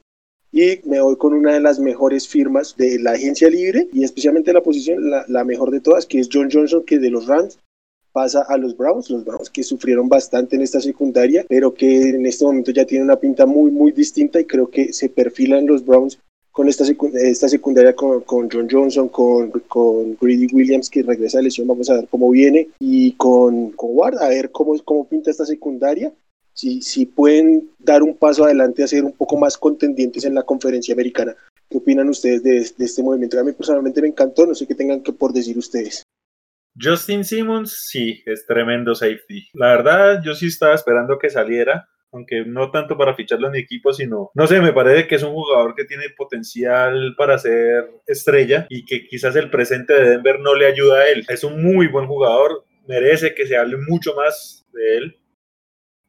y 0.51 0.81
me 0.83 1.01
voy 1.01 1.15
con 1.15 1.33
una 1.33 1.53
de 1.53 1.61
las 1.61 1.79
mejores 1.79 2.27
firmas 2.27 2.75
de 2.77 2.99
la 2.99 3.11
agencia 3.13 3.49
libre 3.49 3.87
y 3.93 4.03
especialmente 4.03 4.53
la 4.53 4.61
posición, 4.61 5.09
la, 5.09 5.25
la, 5.27 5.45
mejor 5.45 5.71
de 5.71 5.79
todas, 5.79 6.05
que 6.05 6.19
es 6.19 6.29
John 6.31 6.49
Johnson, 6.51 6.83
que 6.85 6.99
de 6.99 7.09
los 7.09 7.25
Rams 7.25 7.57
pasa 8.11 8.43
a 8.47 8.57
los 8.57 8.75
Browns, 8.75 9.09
los 9.09 9.25
Browns 9.25 9.49
que 9.49 9.63
sufrieron 9.63 10.09
bastante 10.09 10.55
en 10.55 10.61
esta 10.61 10.81
secundaria, 10.81 11.45
pero 11.47 11.73
que 11.73 12.09
en 12.09 12.25
este 12.25 12.45
momento 12.45 12.71
ya 12.71 12.85
tienen 12.85 13.05
una 13.05 13.19
pinta 13.19 13.45
muy, 13.45 13.71
muy 13.71 13.91
distinta 13.91 14.39
y 14.39 14.45
creo 14.45 14.69
que 14.69 14.93
se 14.93 15.09
perfilan 15.09 15.65
los 15.65 15.85
Browns 15.85 16.19
con 16.51 16.67
esta, 16.67 16.83
esta 17.13 17.47
secundaria 17.47 17.95
con, 17.95 18.21
con, 18.21 18.49
John 18.51 18.67
Johnson, 18.69 19.07
con, 19.07 19.51
con 19.67 20.17
Greedy 20.19 20.47
Williams 20.53 20.89
que 20.89 21.01
regresa 21.01 21.37
de 21.37 21.45
lesión, 21.45 21.67
vamos 21.67 21.89
a 21.89 21.95
ver 21.95 22.07
cómo 22.09 22.29
viene, 22.29 22.67
y 22.79 23.13
con, 23.13 23.71
con 23.71 23.91
Ward, 23.93 24.17
a 24.19 24.27
ver 24.27 24.51
cómo, 24.51 24.77
cómo 24.83 25.05
pinta 25.05 25.31
esta 25.31 25.45
secundaria 25.45 26.11
si, 26.53 26.81
si 26.81 27.05
pueden 27.05 27.69
dar 27.79 28.03
un 28.03 28.15
paso 28.15 28.43
adelante 28.43 28.83
a 28.83 28.87
ser 28.87 29.05
un 29.05 29.13
poco 29.13 29.37
más 29.37 29.57
contendientes 29.57 30.25
en 30.25 30.35
la 30.35 30.43
conferencia 30.43 30.93
americana. 30.93 31.35
¿Qué 31.69 31.77
opinan 31.77 32.09
ustedes 32.09 32.43
de, 32.43 32.59
de, 32.77 32.85
este 32.85 33.01
movimiento? 33.01 33.39
A 33.39 33.43
mí 33.43 33.53
personalmente 33.53 34.01
me 34.01 34.09
encantó, 34.09 34.45
no 34.45 34.53
sé 34.53 34.67
qué 34.67 34.75
tengan 34.75 35.01
que 35.01 35.13
por 35.13 35.31
decir 35.31 35.57
ustedes. 35.57 36.03
Justin 36.79 37.23
Simmons, 37.23 37.87
sí, 37.89 38.21
es 38.25 38.45
tremendo 38.45 38.95
safety. 38.95 39.49
La 39.53 39.67
verdad, 39.67 40.21
yo 40.23 40.33
sí 40.33 40.47
estaba 40.47 40.75
esperando 40.75 41.17
que 41.19 41.29
saliera, 41.29 41.87
aunque 42.11 42.43
no 42.45 42.71
tanto 42.71 42.97
para 42.97 43.15
ficharlo 43.15 43.47
en 43.47 43.53
mi 43.53 43.59
equipo, 43.59 43.93
sino, 43.93 44.31
no 44.33 44.47
sé, 44.47 44.61
me 44.61 44.73
parece 44.73 45.07
que 45.07 45.15
es 45.15 45.23
un 45.23 45.33
jugador 45.33 45.75
que 45.75 45.85
tiene 45.85 46.05
potencial 46.15 47.13
para 47.17 47.37
ser 47.37 47.89
estrella 48.07 48.67
y 48.69 48.85
que 48.85 49.07
quizás 49.07 49.35
el 49.35 49.49
presente 49.49 49.93
de 49.93 50.09
Denver 50.11 50.39
no 50.39 50.55
le 50.55 50.67
ayuda 50.67 50.99
a 50.99 51.07
él. 51.09 51.25
Es 51.27 51.43
un 51.43 51.63
muy 51.63 51.87
buen 51.87 52.07
jugador, 52.07 52.65
merece 52.87 53.33
que 53.33 53.47
se 53.47 53.57
hable 53.57 53.77
mucho 53.77 54.15
más 54.15 54.65
de 54.73 54.97
él 54.97 55.17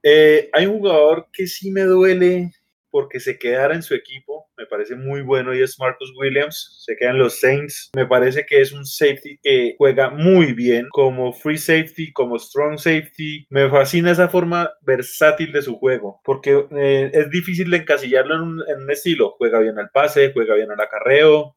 eh, 0.03 0.51
hay 0.53 0.67
un 0.67 0.79
jugador 0.79 1.29
que 1.33 1.47
sí 1.47 1.71
me 1.71 1.83
duele 1.83 2.51
porque 2.93 3.19
se 3.19 3.39
quedara 3.39 3.75
en 3.75 3.83
su 3.83 3.95
equipo, 3.95 4.51
me 4.57 4.67
parece 4.67 4.95
muy 4.95 5.23
bueno 5.23 5.55
y 5.55 5.63
es 5.63 5.79
Marcus 5.81 6.13
Williams, 6.17 6.85
se 6.87 6.95
quedan 6.95 7.19
los 7.19 7.41
Saints, 7.41 7.91
me 7.97 8.07
parece 8.07 8.45
que 8.47 8.61
es 8.61 8.71
un 8.71 8.85
safety 8.85 9.39
que 9.43 9.75
juega 9.79 10.11
muy 10.11 10.53
bien 10.53 10.87
como 10.91 11.33
free 11.33 11.57
safety, 11.57 12.13
como 12.13 12.39
strong 12.39 12.79
safety, 12.79 13.47
me 13.49 13.69
fascina 13.71 14.13
esa 14.13 14.29
forma 14.29 14.71
versátil 14.83 15.53
de 15.53 15.63
su 15.63 15.79
juego, 15.79 16.21
porque 16.23 16.67
eh, 16.73 17.11
es 17.15 17.31
difícil 17.31 17.71
de 17.71 17.79
encasillarlo 17.79 18.35
en 18.35 18.41
un, 18.43 18.65
en 18.69 18.83
un 18.83 18.91
estilo, 18.91 19.35
juega 19.39 19.59
bien 19.59 19.79
al 19.79 19.91
pase, 19.91 20.31
juega 20.33 20.55
bien 20.55 20.71
al 20.71 20.81
acarreo, 20.81 21.57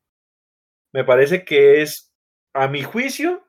me 0.93 1.03
parece 1.03 1.43
que 1.43 1.81
es, 1.81 2.13
a 2.53 2.69
mi 2.69 2.81
juicio, 2.81 3.45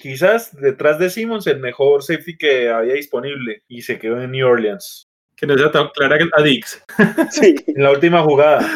quizás 0.00 0.56
detrás 0.56 0.98
de 0.98 1.10
Simmons 1.10 1.46
el 1.46 1.60
mejor 1.60 2.02
safety 2.02 2.38
que 2.38 2.70
había 2.70 2.94
disponible 2.94 3.64
y 3.68 3.82
se 3.82 3.98
quedó 3.98 4.20
en 4.22 4.30
New 4.30 4.46
Orleans. 4.46 5.07
Que 5.38 5.46
no 5.46 5.56
sea 5.56 5.70
tan 5.70 5.88
clara 5.90 6.18
a 6.36 6.42
Dix. 6.42 6.82
Sí. 7.30 7.54
en 7.66 7.82
la 7.82 7.92
última 7.92 8.22
jugada. 8.22 8.68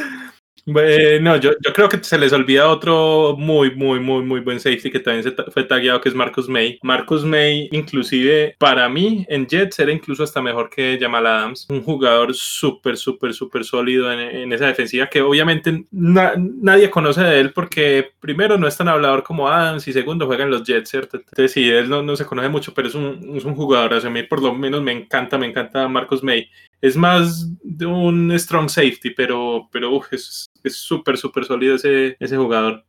Bueno, 0.65 1.37
yo, 1.39 1.53
yo 1.61 1.73
creo 1.73 1.89
que 1.89 2.03
se 2.05 2.17
les 2.17 2.33
olvida 2.33 2.69
otro 2.69 3.35
muy, 3.37 3.75
muy, 3.75 3.99
muy, 3.99 4.23
muy 4.23 4.41
buen 4.41 4.61
safety 4.61 4.93
que 4.93 5.01
también 5.01 5.25
se 5.25 5.35
fue 5.51 5.65
tagueado, 5.65 6.01
que 6.01 6.09
es 6.09 6.15
Marcus 6.15 6.49
May. 6.49 6.79
Marcus 6.83 7.25
May, 7.25 7.69
inclusive, 7.73 8.55
para 8.59 8.89
mí, 8.89 9.27
en 9.29 9.47
Jets 9.47 9.81
era 9.81 9.91
incluso 9.91 10.23
hasta 10.23 10.41
mejor 10.41 10.71
que 10.71 10.99
Jamal 11.01 11.27
Adams. 11.27 11.67
Un 11.69 11.83
jugador 11.83 12.33
súper, 12.33 12.97
súper, 12.97 13.35
súper 13.35 13.65
sólido 13.65 14.13
en, 14.13 14.21
en, 14.21 14.53
esa 14.53 14.67
defensiva 14.67 15.09
que 15.09 15.21
obviamente 15.21 15.85
na, 15.91 16.35
nadie 16.37 16.91
conoce 16.91 17.23
de 17.23 17.41
él 17.41 17.53
porque, 17.53 18.13
primero, 18.21 18.57
no 18.57 18.69
es 18.69 18.77
tan 18.77 18.89
hablador 18.89 19.25
como 19.25 19.49
Adams 19.49 19.89
y 19.89 19.93
segundo, 19.93 20.27
juega 20.27 20.45
en 20.45 20.51
los 20.51 20.63
Jets, 20.63 20.91
¿cierto? 20.91 21.17
Entonces, 21.17 21.51
sí, 21.51 21.69
él 21.69 21.89
no, 21.89 22.03
no 22.03 22.15
se 22.15 22.25
conoce 22.25 22.49
mucho, 22.49 22.73
pero 22.73 22.87
es 22.87 22.95
un, 22.95 23.41
un 23.45 23.55
jugador. 23.57 23.95
A 23.95 24.11
mí, 24.11 24.23
por 24.23 24.41
lo 24.41 24.55
menos, 24.55 24.81
me 24.81 24.93
encanta, 24.93 25.39
me 25.39 25.47
encanta 25.47 25.89
Marcus 25.89 26.23
May 26.23 26.49
es 26.83 26.97
más 26.97 27.49
de 27.63 27.87
un 27.87 28.31
strong 28.33 28.69
safety, 28.69 29.11
pero, 29.11 29.69
pero 29.73 29.95
uf, 29.97 30.13
es 30.13 30.51
súper, 30.65 31.17
súper 31.17 31.45
sólido 31.45 31.77
ese, 31.77 32.17
ese 32.21 32.37
jugador 32.37 32.85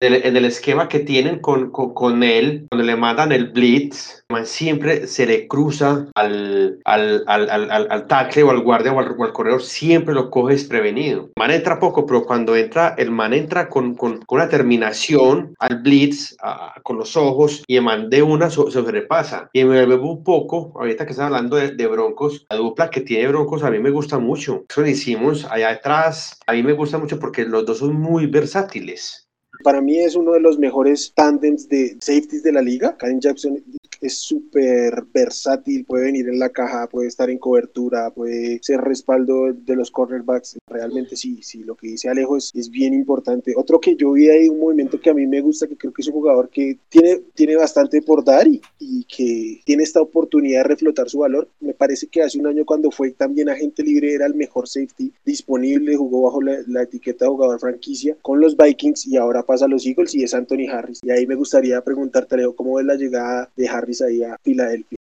en 0.00 0.36
el 0.36 0.44
esquema 0.46 0.88
que 0.88 1.00
tienen 1.00 1.40
con, 1.40 1.70
con, 1.70 1.92
con, 1.92 2.22
él, 2.22 2.66
cuando 2.70 2.84
le 2.84 2.96
mandan 2.96 3.32
el 3.32 3.50
blitz, 3.50 4.24
siempre 4.44 5.06
se 5.06 5.26
le 5.26 5.46
cruza 5.46 6.06
al, 6.14 6.80
al, 6.84 7.24
al, 7.26 7.50
al, 7.50 7.86
al 7.90 8.06
tackle 8.06 8.44
o 8.44 8.50
al 8.50 8.60
guardia 8.60 8.92
o 8.92 8.98
al, 8.98 9.14
o 9.18 9.24
al, 9.24 9.32
corredor, 9.32 9.62
siempre 9.62 10.14
lo 10.14 10.30
coge 10.30 10.54
desprevenido. 10.54 11.24
El 11.24 11.32
man 11.40 11.50
entra 11.50 11.78
poco, 11.78 12.06
pero 12.06 12.24
cuando 12.24 12.56
entra, 12.56 12.94
el 12.96 13.10
man 13.10 13.34
entra 13.34 13.68
con, 13.68 13.94
con, 13.94 14.22
con 14.22 14.38
una 14.38 14.48
terminación 14.48 15.54
al 15.58 15.82
blitz, 15.82 16.34
uh, 16.42 16.80
con 16.82 16.96
los 16.96 17.16
ojos, 17.16 17.62
y 17.66 17.76
el 17.76 17.82
man 17.82 18.08
de 18.08 18.22
una 18.22 18.48
se 18.48 18.70
sobrepasa. 18.70 19.50
Y 19.52 19.64
me 19.64 19.84
bebo 19.84 20.12
un 20.12 20.24
poco, 20.24 20.72
ahorita 20.76 21.04
que 21.04 21.12
estás 21.12 21.26
hablando 21.26 21.56
de, 21.56 21.72
de, 21.72 21.86
Broncos, 21.86 22.46
la 22.48 22.56
dupla 22.56 22.88
que 22.88 23.00
tiene 23.00 23.28
Broncos 23.28 23.62
a 23.62 23.70
mí 23.70 23.78
me 23.78 23.90
gusta 23.90 24.18
mucho. 24.18 24.64
Eso 24.68 24.80
lo 24.80 24.88
hicimos 24.88 25.44
allá 25.44 25.70
atrás, 25.70 26.38
a 26.46 26.52
mí 26.52 26.62
me 26.62 26.72
gusta 26.72 26.98
mucho 26.98 27.18
porque 27.18 27.44
los 27.44 27.66
dos 27.66 27.78
son 27.78 27.94
muy 28.00 28.26
versátiles. 28.26 29.29
Para 29.62 29.80
mí 29.80 29.98
es 29.98 30.14
uno 30.14 30.32
de 30.32 30.40
los 30.40 30.58
mejores 30.58 31.12
tandems 31.14 31.68
de 31.68 31.96
safeties 32.00 32.42
de 32.42 32.52
la 32.52 32.62
liga. 32.62 32.96
Karen 32.96 33.20
Jackson 33.20 33.62
es 34.00 34.18
súper 34.18 35.04
versátil, 35.12 35.84
puede 35.84 36.04
venir 36.04 36.28
en 36.28 36.38
la 36.38 36.48
caja, 36.48 36.88
puede 36.88 37.08
estar 37.08 37.30
en 37.30 37.38
cobertura, 37.38 38.10
puede 38.10 38.58
ser 38.62 38.80
respaldo 38.80 39.52
de 39.52 39.76
los 39.76 39.90
cornerbacks. 39.90 40.58
Realmente 40.66 41.16
sí, 41.16 41.40
sí, 41.42 41.64
lo 41.64 41.76
que 41.76 41.88
dice 41.88 42.08
Alejo 42.08 42.36
es, 42.36 42.50
es 42.54 42.70
bien 42.70 42.94
importante. 42.94 43.54
Otro 43.56 43.80
que 43.80 43.96
yo 43.96 44.12
vi 44.12 44.28
ahí, 44.28 44.48
un 44.48 44.60
movimiento 44.60 45.00
que 45.00 45.10
a 45.10 45.14
mí 45.14 45.26
me 45.26 45.40
gusta, 45.40 45.66
que 45.66 45.76
creo 45.76 45.92
que 45.92 46.02
es 46.02 46.08
un 46.08 46.14
jugador 46.14 46.48
que 46.48 46.78
tiene, 46.88 47.20
tiene 47.34 47.56
bastante 47.56 48.02
por 48.02 48.24
dar 48.24 48.48
y, 48.48 48.60
y 48.78 49.04
que 49.04 49.60
tiene 49.64 49.82
esta 49.82 50.00
oportunidad 50.00 50.62
de 50.62 50.68
reflotar 50.68 51.08
su 51.08 51.18
valor. 51.18 51.48
Me 51.60 51.74
parece 51.74 52.06
que 52.06 52.22
hace 52.22 52.38
un 52.38 52.46
año 52.46 52.64
cuando 52.64 52.90
fue 52.90 53.10
también 53.10 53.48
agente 53.48 53.82
libre 53.82 54.14
era 54.14 54.26
el 54.26 54.34
mejor 54.34 54.68
safety 54.68 55.12
disponible, 55.24 55.96
jugó 55.96 56.22
bajo 56.22 56.40
la, 56.40 56.58
la 56.66 56.82
etiqueta 56.82 57.24
de 57.24 57.30
jugador 57.30 57.60
franquicia 57.60 58.16
con 58.22 58.40
los 58.40 58.56
Vikings 58.56 59.06
y 59.06 59.16
ahora 59.16 59.42
pasa 59.42 59.66
a 59.66 59.68
los 59.68 59.86
Eagles 59.86 60.14
y 60.14 60.22
es 60.22 60.34
Anthony 60.34 60.68
Harris. 60.70 61.00
Y 61.02 61.10
ahí 61.10 61.26
me 61.26 61.34
gustaría 61.34 61.82
preguntarte, 61.82 62.34
Alejo, 62.34 62.54
¿cómo 62.54 62.80
es 62.80 62.86
la 62.86 62.94
llegada 62.94 63.50
de 63.56 63.68
Harris 63.68 63.89
ahí 64.00 64.22
a 64.22 64.36
Filadelfia? 64.42 65.00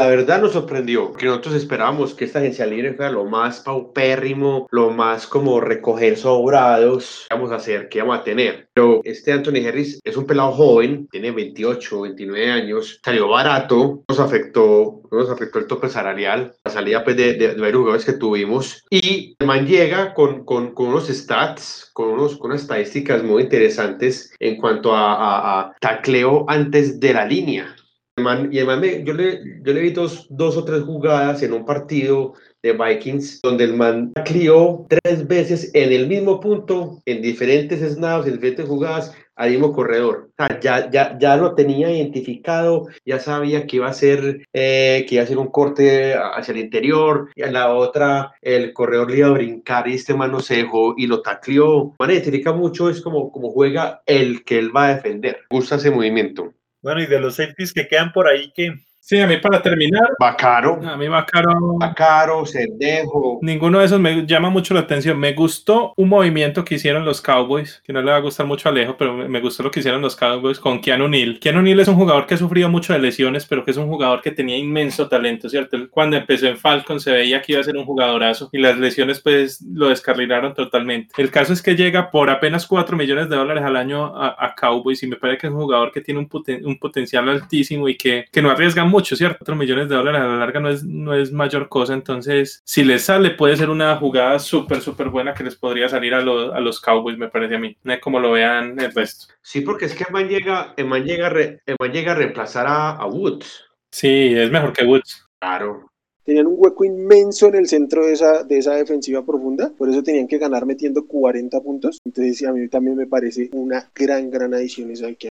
La 0.00 0.06
verdad 0.06 0.40
nos 0.40 0.54
sorprendió, 0.54 1.12
que 1.12 1.26
nosotros 1.26 1.56
esperábamos 1.56 2.14
que 2.14 2.24
esta 2.24 2.38
agencia 2.38 2.64
libre 2.64 2.94
fuera 2.94 3.10
lo 3.10 3.26
más 3.26 3.60
paupérrimo, 3.60 4.66
lo 4.70 4.88
más 4.88 5.26
como 5.26 5.60
recoger 5.60 6.16
sobrados 6.16 7.26
vamos 7.28 7.52
a 7.52 7.56
hacer, 7.56 7.90
que 7.90 8.00
vamos 8.00 8.18
a 8.18 8.24
tener. 8.24 8.70
Pero 8.72 9.02
este 9.04 9.30
Anthony 9.30 9.68
Harris 9.68 10.00
es 10.02 10.16
un 10.16 10.24
pelado 10.24 10.52
joven, 10.52 11.06
tiene 11.08 11.32
28, 11.32 12.00
29 12.00 12.50
años, 12.50 12.98
salió 13.04 13.28
barato, 13.28 14.02
nos 14.08 14.18
afectó, 14.20 15.02
nos 15.10 15.28
afectó 15.28 15.58
el 15.58 15.66
tope 15.66 15.90
salarial, 15.90 16.54
la 16.64 16.70
salida 16.70 17.04
pues, 17.04 17.18
de, 17.18 17.34
de, 17.34 17.48
de 17.48 17.60
varios 17.60 17.80
jugadores 17.80 18.06
que 18.06 18.14
tuvimos. 18.14 18.82
Y 18.88 19.36
el 19.38 19.46
man 19.46 19.66
llega 19.66 20.14
con, 20.14 20.46
con, 20.46 20.72
con 20.72 20.86
unos 20.86 21.08
stats, 21.08 21.90
con, 21.92 22.08
unos, 22.08 22.38
con 22.38 22.52
unas 22.52 22.62
estadísticas 22.62 23.22
muy 23.22 23.42
interesantes 23.42 24.32
en 24.38 24.56
cuanto 24.56 24.96
a, 24.96 25.12
a, 25.12 25.60
a 25.60 25.76
tacleo 25.78 26.46
antes 26.48 26.98
de 26.98 27.12
la 27.12 27.26
línea 27.26 27.76
Man, 28.20 28.48
y 28.52 28.58
el 28.58 28.66
man 28.66 28.80
me, 28.80 29.02
yo, 29.04 29.12
le, 29.14 29.40
yo 29.62 29.72
le 29.72 29.80
vi 29.80 29.90
dos, 29.90 30.26
dos 30.30 30.56
o 30.56 30.64
tres 30.64 30.82
jugadas 30.82 31.42
en 31.42 31.52
un 31.52 31.64
partido 31.64 32.34
de 32.62 32.72
Vikings 32.72 33.40
donde 33.42 33.64
el 33.64 33.74
man 33.74 34.12
crió 34.24 34.86
tres 34.88 35.26
veces 35.26 35.70
en 35.74 35.92
el 35.92 36.06
mismo 36.06 36.40
punto, 36.40 37.00
en 37.06 37.22
diferentes 37.22 37.80
snaps, 37.80 38.26
en 38.26 38.34
diferentes 38.34 38.66
jugadas, 38.66 39.14
al 39.36 39.50
mismo 39.50 39.72
corredor. 39.72 40.28
O 40.38 40.46
sea, 40.46 40.60
ya, 40.60 40.90
ya, 40.90 41.18
ya 41.18 41.36
lo 41.38 41.54
tenía 41.54 41.90
identificado, 41.90 42.88
ya 43.06 43.18
sabía 43.18 43.66
que 43.66 43.76
iba 43.76 43.88
a 43.88 43.94
ser, 43.94 44.42
eh, 44.52 45.06
que 45.08 45.14
iba 45.14 45.22
a 45.22 45.24
hacer 45.24 45.38
un 45.38 45.48
corte 45.48 46.14
hacia 46.14 46.52
el 46.52 46.58
interior, 46.58 47.30
y 47.34 47.42
a 47.42 47.50
la 47.50 47.74
otra 47.74 48.32
el 48.42 48.74
corredor 48.74 49.10
le 49.10 49.18
iba 49.18 49.28
a 49.28 49.32
brincar 49.32 49.88
y 49.88 49.94
este 49.94 50.12
man 50.12 50.30
no 50.30 50.40
se 50.40 50.56
dejó 50.56 50.94
y 50.96 51.06
lo 51.06 51.22
tacleó. 51.22 51.94
Man 51.98 52.10
identifica 52.10 52.52
mucho, 52.52 52.90
es 52.90 53.00
como, 53.00 53.32
como 53.32 53.50
juega 53.50 54.02
el 54.04 54.44
que 54.44 54.58
él 54.58 54.76
va 54.76 54.88
a 54.88 54.94
defender. 54.96 55.38
Gusta 55.48 55.76
ese 55.76 55.90
movimiento. 55.90 56.52
Bueno, 56.82 57.02
y 57.02 57.06
de 57.06 57.20
los 57.20 57.36
safeties 57.36 57.72
que 57.72 57.88
quedan 57.88 58.12
por 58.12 58.26
ahí, 58.26 58.52
que 58.54 58.74
Sí, 59.02 59.18
a 59.18 59.26
mí 59.26 59.38
para 59.38 59.60
terminar, 59.62 60.02
Va 60.22 60.36
caro, 60.36 60.78
a 60.86 60.96
mí 60.96 61.08
va 61.08 61.24
caro. 61.26 61.78
va 61.82 61.92
caro, 61.94 62.44
Cerdejo. 62.46 63.38
Ninguno 63.42 63.78
de 63.80 63.86
esos 63.86 63.98
me 63.98 64.26
llama 64.26 64.50
mucho 64.50 64.74
la 64.74 64.80
atención. 64.80 65.18
Me 65.18 65.32
gustó 65.32 65.94
un 65.96 66.08
movimiento 66.10 66.64
que 66.64 66.74
hicieron 66.76 67.04
los 67.04 67.20
Cowboys, 67.20 67.82
que 67.84 67.92
no 67.94 68.02
le 68.02 68.10
va 68.10 68.18
a 68.18 68.20
gustar 68.20 68.46
mucho 68.46 68.68
a 68.68 68.72
Alejo, 68.72 68.96
pero 68.98 69.14
me- 69.14 69.40
gustó 69.40 69.62
lo 69.62 69.70
que 69.70 69.80
hicieron 69.80 70.02
los 70.02 70.14
Cowboys 70.16 70.60
con 70.60 70.80
Keanu 70.80 71.08
Neal. 71.08 71.38
Keanu 71.40 71.62
Neal 71.62 71.80
es 71.80 71.88
un 71.88 71.94
jugador 71.96 72.26
que 72.26 72.34
ha 72.34 72.36
sufrido 72.36 72.68
mucho 72.68 72.92
de 72.92 72.98
lesiones, 72.98 73.46
pero 73.46 73.64
que 73.64 73.70
es 73.70 73.78
un 73.78 73.88
jugador 73.88 74.20
que 74.20 74.30
tenía 74.32 74.58
inmenso 74.58 75.08
talento, 75.08 75.48
¿cierto? 75.48 75.78
Cuando 75.90 76.16
empezó 76.18 76.46
en 76.46 76.58
Falcon 76.58 77.00
se 77.00 77.10
veía 77.10 77.40
que 77.40 77.52
iba 77.52 77.62
a 77.62 77.64
ser 77.64 77.78
un 77.78 77.86
jugadorazo 77.86 78.50
y 78.52 78.58
las 78.58 78.76
lesiones 78.78 79.18
pues 79.20 79.62
lo 79.62 79.88
descarrilaron 79.88 80.52
totalmente. 80.54 81.14
El 81.16 81.30
caso 81.30 81.54
es 81.54 81.62
que 81.62 81.74
llega 81.74 82.10
por 82.10 82.28
apenas 82.28 82.66
4 82.66 82.96
millones 82.98 83.30
de 83.30 83.36
dólares 83.36 83.64
al 83.64 83.76
año 83.76 84.14
a, 84.14 84.36
a 84.38 84.54
Cowboys 84.54 85.02
y 85.02 85.06
me 85.06 85.16
parece 85.16 85.38
que 85.38 85.46
es 85.46 85.52
un 85.54 85.60
jugador 85.60 85.90
que 85.90 86.02
tiene 86.02 86.20
un, 86.20 86.28
poten- 86.28 86.64
un 86.66 86.78
potencial 86.78 87.26
altísimo 87.30 87.88
y 87.88 87.96
que, 87.96 88.26
que 88.30 88.42
no 88.42 88.50
arriesga 88.50 88.84
mucho, 88.90 89.16
¿cierto? 89.16 89.38
4 89.40 89.56
millones 89.56 89.88
de 89.88 89.94
dólares 89.94 90.20
a 90.20 90.26
la 90.26 90.36
larga 90.36 90.60
no 90.60 90.68
es, 90.68 90.84
no 90.84 91.14
es 91.14 91.32
mayor 91.32 91.68
cosa, 91.68 91.94
entonces 91.94 92.60
si 92.64 92.84
les 92.84 93.02
sale 93.02 93.30
puede 93.30 93.56
ser 93.56 93.70
una 93.70 93.96
jugada 93.96 94.38
súper, 94.38 94.80
súper 94.82 95.08
buena 95.08 95.32
que 95.32 95.44
les 95.44 95.56
podría 95.56 95.88
salir 95.88 96.12
a, 96.14 96.20
los 96.20 96.52
a 96.52 96.60
los 96.60 96.80
Cowboys, 96.80 97.16
me 97.16 97.28
parece 97.28 97.54
a 97.54 97.58
mí. 97.58 97.76
No 97.82 97.92
es 97.92 98.00
como 98.00 98.20
lo 98.20 98.32
vean 98.32 98.78
el 98.78 98.92
resto. 98.92 99.32
Sí, 99.40 99.62
porque 99.62 99.86
es 99.86 99.94
que 99.94 100.04
el 100.04 100.12
man 100.12 100.28
llega, 100.28 100.74
el 100.76 100.86
man 100.86 101.04
llega, 101.04 101.28
a 101.28 101.30
re- 101.30 101.62
llega 101.92 102.12
a 102.12 102.16
reemplazar 102.16 102.66
a, 102.66 102.90
a 102.90 103.06
Woods. 103.06 103.64
Sí, 103.90 104.34
es 104.36 104.50
mejor 104.50 104.72
que 104.72 104.84
Woods. 104.84 105.26
Claro. 105.40 105.86
Tenían 106.22 106.46
un 106.46 106.54
hueco 106.58 106.84
inmenso 106.84 107.48
en 107.48 107.54
el 107.56 107.66
centro 107.66 108.06
de 108.06 108.12
esa, 108.12 108.44
de 108.44 108.58
esa 108.58 108.74
defensiva 108.74 109.24
profunda, 109.24 109.72
por 109.76 109.88
eso 109.88 110.02
tenían 110.02 110.28
que 110.28 110.38
ganar 110.38 110.66
metiendo 110.66 111.06
40 111.06 111.60
puntos. 111.60 111.98
Entonces, 112.04 112.46
a 112.46 112.52
mí 112.52 112.68
también 112.68 112.96
me 112.96 113.06
parece 113.06 113.48
una 113.52 113.90
gran, 113.94 114.30
gran 114.30 114.52
adición 114.54 114.90
esa 114.90 115.12
que 115.14 115.29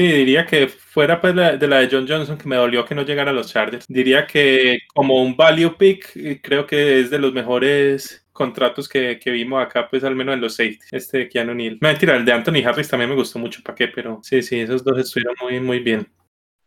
Sí, 0.00 0.06
diría 0.06 0.46
que 0.46 0.66
fuera 0.66 1.20
pues 1.20 1.34
de 1.34 1.68
la 1.68 1.80
de 1.80 1.88
John 1.92 2.06
Johnson, 2.08 2.38
que 2.38 2.48
me 2.48 2.56
dolió 2.56 2.86
que 2.86 2.94
no 2.94 3.02
llegara 3.02 3.32
a 3.32 3.34
los 3.34 3.48
Chargers. 3.48 3.84
Diría 3.86 4.26
que 4.26 4.78
como 4.94 5.22
un 5.22 5.36
value 5.36 5.76
pick, 5.76 6.16
eh, 6.16 6.40
creo 6.42 6.66
que 6.66 7.00
es 7.00 7.10
de 7.10 7.18
los 7.18 7.34
mejores 7.34 8.24
contratos 8.32 8.88
que, 8.88 9.18
que 9.18 9.30
vimos 9.30 9.62
acá, 9.62 9.88
pues 9.90 10.02
al 10.02 10.16
menos 10.16 10.32
en 10.32 10.40
los 10.40 10.54
safety, 10.54 10.86
este 10.92 11.18
de 11.18 11.28
Keanu 11.28 11.52
Neal. 11.52 11.76
Mentira, 11.82 12.16
el 12.16 12.24
de 12.24 12.32
Anthony 12.32 12.64
Harris 12.64 12.88
también 12.88 13.10
me 13.10 13.16
gustó 13.16 13.38
mucho, 13.38 13.60
¿para 13.62 13.74
qué? 13.74 13.88
Pero 13.88 14.20
sí, 14.22 14.40
sí, 14.40 14.60
esos 14.60 14.82
dos 14.82 14.98
estuvieron 14.98 15.34
muy, 15.42 15.60
muy 15.60 15.80
bien. 15.80 16.08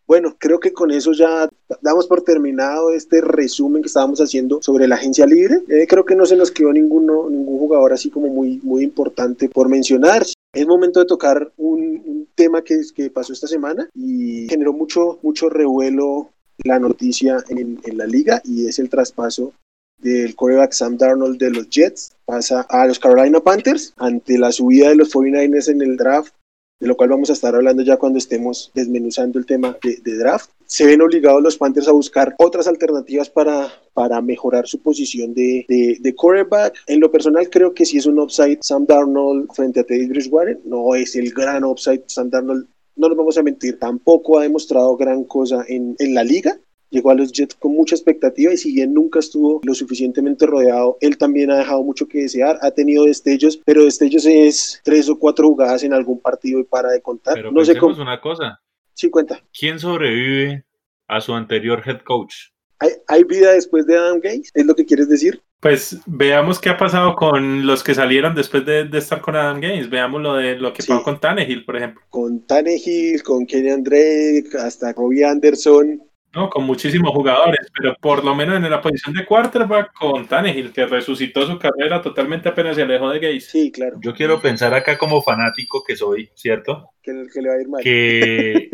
Bueno, 0.05 0.35
creo 0.37 0.59
que 0.59 0.71
con 0.71 0.91
eso 0.91 1.11
ya 1.11 1.49
damos 1.81 2.05
por 2.05 2.21
terminado 2.21 2.91
este 2.93 3.19
resumen 3.21 3.81
que 3.81 3.87
estábamos 3.87 4.19
haciendo 4.19 4.61
sobre 4.61 4.87
la 4.87 4.93
agencia 4.93 5.25
libre. 5.25 5.55
Eh, 5.69 5.87
creo 5.87 6.05
que 6.05 6.15
no 6.15 6.27
se 6.27 6.35
nos 6.35 6.51
quedó 6.51 6.71
ninguno, 6.71 7.31
ningún 7.31 7.57
jugador 7.57 7.93
así 7.93 8.11
como 8.11 8.27
muy, 8.27 8.59
muy 8.61 8.83
importante 8.83 9.49
por 9.49 9.69
mencionar. 9.69 10.23
Es 10.53 10.67
momento 10.67 10.99
de 10.99 11.07
tocar 11.07 11.51
un, 11.57 11.79
un 12.05 12.22
tema 12.35 12.63
que, 12.63 12.81
que 12.95 13.09
pasó 13.09 13.33
esta 13.33 13.47
semana 13.47 13.89
y 13.93 14.47
generó 14.49 14.73
mucho, 14.73 15.19
mucho 15.21 15.49
revuelo 15.49 16.29
la 16.63 16.79
noticia 16.79 17.43
en, 17.49 17.79
en 17.83 17.97
la 17.97 18.05
liga 18.05 18.41
y 18.43 18.67
es 18.67 18.79
el 18.79 18.89
traspaso 18.89 19.53
del 19.97 20.35
quarterback 20.35 20.73
Sam 20.73 20.97
Darnold 20.97 21.39
de 21.39 21.49
los 21.51 21.69
Jets. 21.69 22.11
Pasa 22.25 22.61
a 22.69 22.85
los 22.85 22.99
Carolina 22.99 23.39
Panthers 23.39 23.93
ante 23.97 24.37
la 24.37 24.51
subida 24.51 24.89
de 24.89 24.95
los 24.95 25.13
49ers 25.13 25.69
en 25.69 25.81
el 25.81 25.97
draft 25.97 26.33
de 26.79 26.87
lo 26.87 26.97
cual 26.97 27.09
vamos 27.09 27.29
a 27.29 27.33
estar 27.33 27.55
hablando 27.55 27.81
ya 27.81 27.97
cuando 27.97 28.19
estemos 28.19 28.71
desmenuzando 28.73 29.39
el 29.39 29.45
tema 29.45 29.77
de, 29.81 30.17
draft. 30.17 30.49
Se 30.65 30.85
ven 30.85 31.01
obligados 31.01 31.41
los 31.41 31.57
Panthers 31.57 31.87
a 31.87 31.91
buscar 31.91 32.35
otras 32.39 32.67
alternativas 32.67 33.29
para, 33.29 33.71
para 33.93 34.21
mejorar 34.21 34.67
su 34.67 34.81
posición 34.81 35.33
de, 35.33 35.65
de, 35.69 35.97
de 35.99 36.15
quarterback. 36.15 36.75
En 36.87 36.99
lo 36.99 37.11
personal 37.11 37.49
creo 37.49 37.73
que 37.73 37.85
si 37.85 37.97
es 37.97 38.05
un 38.05 38.19
upside 38.19 38.59
Sam 38.61 38.85
Darnold 38.85 39.51
frente 39.53 39.79
a 39.79 39.83
Teddy 39.83 40.07
Bridgewater, 40.07 40.59
no 40.65 40.93
es 40.95 41.15
el 41.15 41.31
gran 41.31 41.63
upside 41.63 42.03
Sam 42.07 42.29
Darnold. 42.29 42.67
No 42.95 43.07
nos 43.07 43.17
vamos 43.17 43.37
a 43.37 43.43
mentir, 43.43 43.79
tampoco 43.79 44.37
ha 44.37 44.43
demostrado 44.43 44.95
gran 44.97 45.23
cosa 45.23 45.65
en, 45.67 45.95
en 45.99 46.13
la 46.13 46.23
liga, 46.23 46.59
llegó 46.93 47.11
a 47.11 47.15
los 47.15 47.31
Jets 47.31 47.55
con 47.55 47.73
mucha 47.73 47.95
expectativa 47.95 48.53
y 48.53 48.57
si 48.57 48.73
bien 48.73 48.93
nunca 48.93 49.19
estuvo 49.19 49.59
lo 49.63 49.73
suficientemente 49.73 50.45
rodeado, 50.45 50.97
él 51.01 51.17
también 51.17 51.51
ha 51.51 51.57
dejado 51.57 51.83
mucho 51.83 52.07
que 52.07 52.21
desear, 52.21 52.57
ha 52.61 52.71
tenido 52.71 53.05
destellos, 53.05 53.59
pero 53.65 53.83
destellos 53.83 54.25
es 54.25 54.79
tres 54.83 55.09
o 55.09 55.17
cuatro 55.19 55.47
jugadas 55.49 55.83
en 55.83 55.93
algún 55.93 56.21
partido 56.21 56.59
y 56.59 56.63
para 56.63 56.91
de 56.91 57.01
contar. 57.01 57.33
Pero 57.33 57.51
no 57.51 57.65
sé 57.65 57.75
cómo. 57.77 57.95
una 58.01 58.21
cosa. 58.21 58.59
Sí, 58.93 59.09
cuenta. 59.09 59.41
¿Quién 59.57 59.79
sobrevive 59.79 60.63
a 61.07 61.19
su 61.19 61.33
anterior 61.33 61.81
head 61.85 62.01
coach? 62.01 62.35
¿Hay, 62.79 62.89
hay 63.07 63.23
vida 63.23 63.51
después 63.53 63.85
de 63.85 63.97
Adam 63.97 64.17
Gates? 64.21 64.51
¿Es 64.53 64.65
lo 64.65 64.75
que 64.75 64.85
quieres 64.85 65.09
decir? 65.09 65.41
Pues 65.61 65.97
veamos 66.05 66.59
qué 66.59 66.69
ha 66.69 66.77
pasado 66.77 67.15
con 67.15 67.65
los 67.65 67.83
que 67.85 67.95
salieron 67.95 68.35
después 68.35 68.65
de, 68.65 68.83
de 68.83 68.97
estar 68.97 69.21
con 69.21 69.35
Adam 69.37 69.61
Gaines. 69.61 69.89
Veamos 69.89 70.21
lo 70.21 70.33
de 70.35 70.57
lo 70.57 70.73
que 70.73 70.81
Sí. 70.81 70.89
pasó 70.89 71.03
con 71.03 71.19
Tannehill, 71.21 71.63
por 71.63 71.77
ejemplo. 71.77 72.01
Con 72.09 72.45
Tannehill, 72.45 73.23
con 73.23 73.45
Kenny 73.45 73.81
Drake, 73.81 74.49
hasta 74.59 74.91
Robbie 74.91 75.23
Anderson. 75.23 76.01
No, 76.33 76.49
con 76.49 76.63
muchísimos 76.63 77.11
jugadores, 77.11 77.67
pero 77.79 77.95
por 78.01 78.23
lo 78.25 78.33
menos 78.33 78.55
en 78.55 78.69
la 78.69 78.81
posición 78.81 79.13
de 79.13 79.23
quarterback 79.25 79.93
con 79.93 80.27
Tannehill, 80.27 80.73
que 80.73 80.85
resucitó 80.87 81.45
su 81.45 81.59
carrera 81.59 82.01
totalmente 82.01 82.49
apenas 82.49 82.75
se 82.75 82.81
alejó 82.81 83.09
de 83.11 83.19
Gates. 83.19 83.45
Sí, 83.51 83.71
claro, 83.71 83.97
Yo 84.01 84.13
quiero 84.15 84.41
pensar 84.41 84.73
acá 84.73 84.97
como 84.97 85.21
fanático 85.21 85.83
que 85.85 85.95
soy, 85.95 86.29
¿cierto? 86.33 86.89
que, 87.03 87.11
que 87.31 87.41
le 87.41 87.49
va 87.49 87.55
a 87.55 87.61
ir 87.61 87.67
mal. 87.69 87.83
Que 87.83 88.69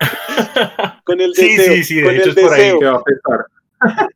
Con 1.04 1.20
el 1.20 1.34
Sí, 1.34 1.56
deseo. 1.56 1.74
sí, 1.74 1.84
sí, 1.84 1.94
de 1.96 2.02
con 2.04 2.14
hecho 2.14 2.30
el 2.30 2.38
es 2.38 2.44
por 2.44 2.54
ahí. 2.54 2.72
¿Qué 2.78 2.84
va 2.86 2.96
a 2.96 3.02
pensar? 3.04 3.46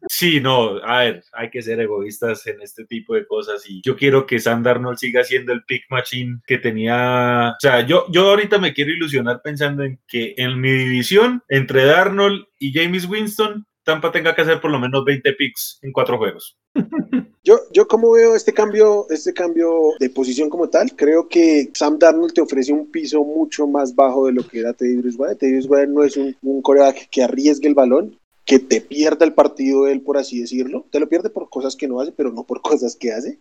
Sí, 0.09 0.41
no, 0.41 0.79
a 0.83 1.01
ver, 1.01 1.25
hay 1.33 1.51
que 1.51 1.63
ser 1.63 1.81
egoístas 1.81 2.47
en 2.47 2.61
este 2.61 2.85
tipo 2.85 3.15
de 3.15 3.27
cosas 3.27 3.69
y 3.69 3.81
yo 3.85 3.97
quiero 3.97 4.27
que 4.27 4.39
Sam 4.39 4.63
Darnold 4.63 4.99
siga 4.99 5.25
siendo 5.25 5.53
el 5.53 5.65
pick 5.65 5.85
machine 5.91 6.41
que 6.47 6.59
tenía, 6.59 7.51
o 7.51 7.61
sea, 7.61 7.87
yo, 7.87 8.07
yo 8.11 8.31
ahorita 8.31 8.59
me 8.59 8.73
quiero 8.73 8.93
ilusionar 8.93 9.41
pensando 9.43 9.85
en 9.85 9.99
que 10.07 10.35
en 10.37 10.61
mi 10.61 10.71
división, 10.71 11.43
entre 11.49 11.85
Darnold 11.85 12.47
y 12.59 12.73
James 12.73 13.07
Winston, 13.07 13.67
Tampa 13.87 14.11
tenga 14.11 14.35
que 14.35 14.43
hacer 14.43 14.61
por 14.61 14.73
lo 14.73 14.81
menos 14.81 15.05
20 15.05 15.33
picks 15.35 15.79
en 15.83 15.93
cuatro 15.93 16.19
juegos. 16.19 16.59
Yo, 17.45 17.61
yo 17.73 17.87
como 17.87 18.11
veo 18.11 18.35
este 18.35 18.53
cambio, 18.53 19.07
este 19.09 19.33
cambio 19.33 19.93
de 20.01 20.11
posición 20.11 20.51
como 20.51 20.69
tal, 20.69 20.91
creo 20.97 21.29
que 21.29 21.71
Sam 21.75 21.97
Darnold 21.97 22.33
te 22.33 22.41
ofrece 22.41 22.73
un 22.73 22.91
piso 22.91 23.23
mucho 23.23 23.69
más 23.69 23.95
bajo 23.95 24.27
de 24.27 24.33
lo 24.33 24.43
que 24.43 24.59
era 24.59 24.73
Teddy 24.73 24.97
Bridgewater. 24.97 25.37
Teddy 25.37 25.53
Bridgewater 25.53 25.89
no 25.89 26.03
es 26.03 26.17
un, 26.17 26.37
un 26.43 26.61
que 27.09 27.23
arriesgue 27.23 27.69
el 27.69 27.77
balón, 27.77 28.19
que 28.47 28.61
te 28.61 28.81
pierda 28.81 29.27
el 29.27 29.35
partido 29.35 29.89
él, 29.89 30.01
por 30.01 30.17
así 30.17 30.41
decirlo. 30.41 30.87
Te 30.91 31.01
lo 31.01 31.09
pierde 31.09 31.29
por 31.29 31.51
cosas 31.51 31.77
que 31.77 31.89
no 31.89 32.01
hace, 32.01 32.13
pero 32.13 32.33
no 32.33 32.47
por 32.47 32.63
cosas 32.63 32.97
que 32.97 33.13
hace. 33.13 33.41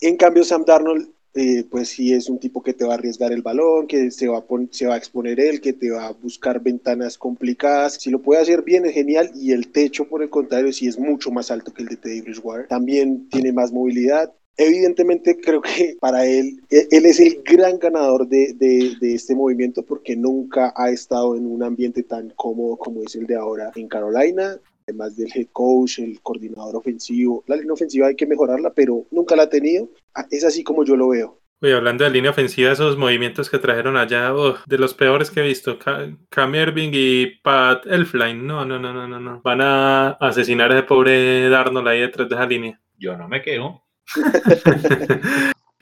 En 0.00 0.16
cambio, 0.16 0.44
Sam 0.44 0.64
Darnold, 0.64 1.10
eh, 1.34 1.64
pues 1.70 1.90
sí 1.90 2.14
es 2.14 2.30
un 2.30 2.38
tipo 2.38 2.62
que 2.62 2.72
te 2.72 2.84
va 2.84 2.92
a 2.92 2.96
arriesgar 2.96 3.32
el 3.32 3.42
balón, 3.42 3.86
que 3.86 4.10
se 4.10 4.28
va, 4.28 4.38
a 4.38 4.44
se 4.70 4.86
va 4.86 4.94
a 4.94 4.98
exponer 4.98 5.40
él, 5.40 5.60
que 5.60 5.72
te 5.72 5.90
va 5.90 6.06
a 6.06 6.12
buscar 6.12 6.62
ventanas 6.62 7.18
complicadas. 7.18 7.94
Si 7.94 8.10
lo 8.10 8.22
puede 8.22 8.40
hacer 8.40 8.62
bien 8.62 8.86
es 8.86 8.94
genial 8.94 9.30
y 9.34 9.52
el 9.52 9.72
techo, 9.72 10.08
por 10.08 10.22
el 10.22 10.30
contrario, 10.30 10.72
sí 10.72 10.86
es 10.86 10.98
mucho 10.98 11.30
más 11.30 11.50
alto 11.50 11.74
que 11.74 11.82
el 11.82 11.88
de 11.88 11.96
Teddy 11.96 12.20
Bridgewater. 12.22 12.68
También 12.68 13.28
tiene 13.28 13.52
más 13.52 13.72
movilidad. 13.72 14.32
Evidentemente 14.56 15.38
creo 15.40 15.60
que 15.60 15.96
para 16.00 16.24
él, 16.26 16.60
e- 16.70 16.88
él 16.90 17.06
es 17.06 17.20
el 17.20 17.42
gran 17.44 17.78
ganador 17.78 18.26
de, 18.28 18.52
de- 18.54 18.96
de 19.00 19.14
este 19.14 19.34
movimiento 19.34 19.84
porque 19.84 20.16
nunca 20.16 20.72
ha 20.76 20.90
estado 20.90 21.36
en 21.36 21.46
un 21.46 21.62
ambiente 21.62 22.02
tan 22.02 22.30
cómodo 22.36 22.76
como 22.76 23.02
es 23.02 23.14
el 23.16 23.26
de 23.26 23.36
ahora 23.36 23.70
en 23.76 23.88
Carolina. 23.88 24.58
Además 24.88 25.16
del 25.16 25.32
head 25.34 25.48
coach, 25.52 25.98
el 25.98 26.20
coordinador 26.22 26.76
ofensivo, 26.76 27.42
la 27.48 27.56
línea 27.56 27.72
ofensiva 27.72 28.06
hay 28.06 28.14
que 28.14 28.24
mejorarla, 28.24 28.72
pero 28.72 29.04
nunca 29.10 29.34
la 29.34 29.42
ha 29.44 29.48
tenido. 29.50 29.90
Ah, 30.14 30.26
Es 30.30 30.44
así 30.44 30.62
como 30.62 30.84
yo 30.84 30.94
lo 30.96 31.08
veo. 31.08 31.40
Oye, 31.60 31.72
hablando 31.74 32.04
de 32.04 32.10
línea 32.10 32.30
ofensiva, 32.30 32.70
esos 32.70 32.96
movimientos 32.96 33.50
que 33.50 33.58
trajeron 33.58 33.96
allá, 33.96 34.32
uf, 34.34 34.60
de 34.66 34.78
los 34.78 34.94
peores 34.94 35.30
que 35.30 35.40
he 35.40 35.42
visto, 35.42 35.78
Ca- 35.78 36.14
Cam 36.28 36.54
Irving 36.54 36.90
y 36.92 37.40
Pat 37.42 37.84
Elfline, 37.86 38.46
no, 38.46 38.64
no, 38.64 38.78
no, 38.78 38.92
no, 38.92 39.08
no, 39.08 39.18
no. 39.18 39.40
Van 39.42 39.60
a 39.62 40.10
asesinar 40.20 40.70
a 40.70 40.78
ese 40.78 40.86
pobre 40.86 41.48
Darnold 41.48 41.88
ahí 41.88 42.00
detrás 42.02 42.28
de 42.28 42.34
esa 42.36 42.46
línea. 42.46 42.80
Yo 42.98 43.16
no 43.16 43.26
me 43.26 43.42
quejo. 43.42 43.82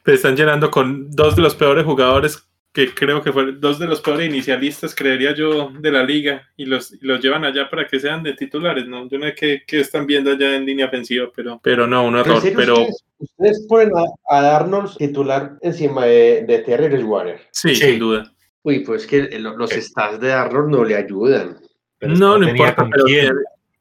Te 0.02 0.14
están 0.14 0.36
llenando 0.36 0.70
con 0.70 1.10
dos 1.10 1.34
de 1.36 1.42
los 1.42 1.54
peores 1.54 1.84
jugadores 1.84 2.46
que 2.72 2.92
creo 2.92 3.22
que 3.22 3.32
fueron 3.32 3.60
dos 3.60 3.78
de 3.78 3.86
los 3.86 4.00
peores 4.00 4.28
inicialistas, 4.28 4.96
creería 4.96 5.32
yo, 5.32 5.70
de 5.78 5.92
la 5.92 6.02
liga 6.02 6.42
y 6.56 6.64
los, 6.66 6.92
y 6.92 6.98
los 7.06 7.20
llevan 7.20 7.44
allá 7.44 7.70
para 7.70 7.86
que 7.86 8.00
sean 8.00 8.24
de 8.24 8.32
titulares, 8.34 8.84
¿no? 8.88 9.08
Yo 9.08 9.16
no 9.18 9.26
sé 9.26 9.34
qué, 9.36 9.62
qué 9.64 9.78
están 9.80 10.06
viendo 10.08 10.32
allá 10.32 10.56
en 10.56 10.66
línea 10.66 10.86
ofensiva, 10.86 11.30
pero, 11.34 11.60
pero 11.62 11.86
no, 11.86 12.04
un 12.04 12.14
¿En 12.14 12.20
error. 12.22 12.42
Pero 12.42 12.74
ustedes, 12.80 13.04
ustedes 13.18 13.66
ponen 13.68 13.92
a, 13.96 14.36
a 14.36 14.42
Darnold 14.42 14.96
titular 14.96 15.52
encima 15.62 16.04
de, 16.06 16.44
de 16.48 16.58
Terry 16.58 16.88
Bridgewater? 16.88 17.40
sí, 17.52 17.76
Sí. 17.76 17.86
sin 17.92 17.98
duda. 18.00 18.32
Uy, 18.64 18.80
pues 18.80 19.06
que 19.06 19.28
los 19.38 19.70
Ok. 19.72 19.78
stats 19.80 20.18
de 20.18 20.28
Darnold 20.28 20.70
no 20.70 20.84
le 20.84 20.96
ayudan. 20.96 21.58
Pero 21.98 22.14
No, 22.16 22.38
no 22.38 22.46
tenía 22.46 22.70
importa, 22.70 22.88
pero 22.90 23.04
quién. 23.04 23.32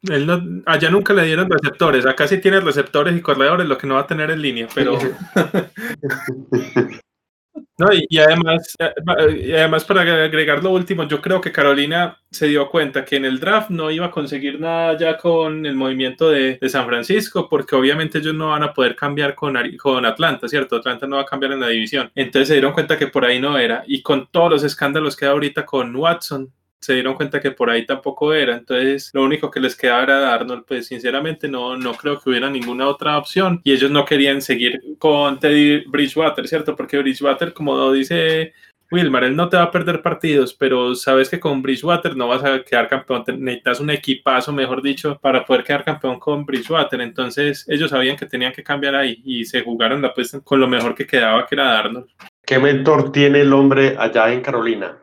Él- 0.10 0.26
no- 0.26 0.62
allá 0.66 0.90
nunca 0.90 1.14
le 1.14 1.26
dieron 1.26 1.50
receptores, 1.50 2.06
acá 2.06 2.28
sí 2.28 2.40
tiene 2.40 2.60
receptores 2.60 3.16
y 3.16 3.22
corredores, 3.22 3.68
lo 3.68 3.78
que 3.78 3.88
no 3.88 3.96
va 3.96 4.02
a 4.02 4.08
tener 4.08 4.32
en 4.32 4.42
línea, 4.42 4.68
pero... 4.74 4.98
No, 7.78 7.92
y, 7.92 8.06
y 8.08 8.20
además, 8.20 8.76
eh, 8.80 8.94
y 9.48 9.52
además 9.52 9.84
para 9.84 10.02
agregar 10.02 10.64
lo 10.64 10.72
último, 10.72 11.08
yo 11.08 11.22
creo 11.22 11.42
que 11.42 11.52
Carolina 11.52 12.18
se 12.30 12.48
dio 12.48 12.70
cuenta 12.70 13.04
que 13.04 13.16
en 13.16 13.26
el 13.26 13.40
draft 13.40 13.72
no 13.72 13.90
iba 13.90 14.08
a 14.08 14.12
conseguir 14.12 14.60
nada 14.60 14.96
ya 14.98 15.18
con 15.18 15.66
el 15.66 15.76
movimiento 15.76 16.30
de, 16.30 16.58
de 16.62 16.70
San 16.70 16.86
Francisco, 16.86 17.50
porque 17.50 17.76
obviamente 17.76 18.20
ellos 18.20 18.36
no 18.36 18.50
van 18.50 18.64
a 18.64 18.74
poder 18.74 18.96
cambiar 18.96 19.34
con, 19.34 19.56
con 19.78 20.06
Atlanta, 20.06 20.48
¿cierto? 20.48 20.76
Atlanta 20.76 21.08
no 21.08 21.16
va 21.16 21.24
a 21.24 21.26
cambiar 21.26 21.54
en 21.54 21.62
la 21.62 21.68
división. 21.68 22.12
Entonces 22.14 22.48
se 22.50 22.54
dieron 22.56 22.74
cuenta 22.74 22.98
que 22.98 23.08
por 23.08 23.26
ahí 23.26 23.40
no 23.40 23.58
era. 23.58 23.84
Y 23.88 24.04
con 24.04 24.28
todos 24.28 24.52
los 24.52 24.64
escándalos 24.64 25.16
que 25.16 25.26
hay 25.26 25.32
ahorita 25.32 25.66
con 25.66 25.96
Watson, 25.96 26.52
se 26.84 26.94
dieron 26.94 27.16
cuenta 27.16 27.40
que 27.42 27.52
por 27.52 27.70
ahí 27.70 27.86
tampoco 27.86 28.34
era. 28.34 28.56
Entonces, 28.56 29.10
lo 29.14 29.24
único 29.24 29.50
que 29.50 29.60
les 29.60 29.76
quedaba 29.76 30.04
era 30.04 30.20
Darnold. 30.20 30.66
Pues 30.66 30.88
sinceramente 30.88 31.48
no, 31.48 31.78
no 31.78 31.94
creo 31.94 32.20
que 32.20 32.30
hubiera 32.30 32.50
ninguna 32.50 32.88
otra 32.88 33.18
opción. 33.18 33.62
Y 33.64 33.74
ellos 33.74 33.92
no 33.92 34.06
querían 34.06 34.42
seguir 34.42 34.82
con 35.00 35.40
Teddy 35.40 35.86
Bridgewater, 35.88 36.48
¿cierto? 36.48 36.76
Porque 36.76 36.98
Bridgewater, 36.98 37.54
como 37.54 37.92
dice 37.92 38.54
Wilmar, 38.92 39.24
él 39.24 39.36
no 39.36 39.50
te 39.50 39.58
va 39.58 39.64
a 39.64 39.72
perder 39.72 40.04
partidos, 40.04 40.54
pero 40.54 40.94
sabes 40.94 41.28
que 41.28 41.40
con 41.40 41.64
Bridgewater 41.64 42.16
no 42.16 42.28
vas 42.28 42.44
a 42.44 42.64
quedar 42.64 42.88
campeón. 42.88 43.24
Necesitas 43.40 43.80
un 43.80 43.90
equipazo, 43.90 44.54
mejor 44.54 44.84
dicho, 44.84 45.18
para 45.20 45.44
poder 45.44 45.64
quedar 45.64 45.84
campeón 45.84 46.20
con 46.20 46.46
Bridgewater. 46.46 47.02
Entonces, 47.02 47.66
ellos 47.68 47.90
sabían 47.90 48.16
que 48.16 48.28
tenían 48.28 48.54
que 48.54 48.64
cambiar 48.64 48.96
ahí 48.96 49.22
y 49.26 49.46
se 49.46 49.62
jugaron 49.62 50.02
la 50.02 50.10
apuesta 50.10 50.42
con 50.42 50.60
lo 50.60 50.68
mejor 50.68 50.94
que 50.94 51.08
quedaba, 51.08 51.46
que 51.48 51.56
era 51.56 51.74
Darnold. 51.74 52.08
¿Qué 52.46 52.60
mentor 52.60 53.12
tiene 53.12 53.42
el 53.42 53.54
hombre 53.54 53.96
allá 53.98 54.32
en 54.32 54.42
Carolina? 54.42 54.98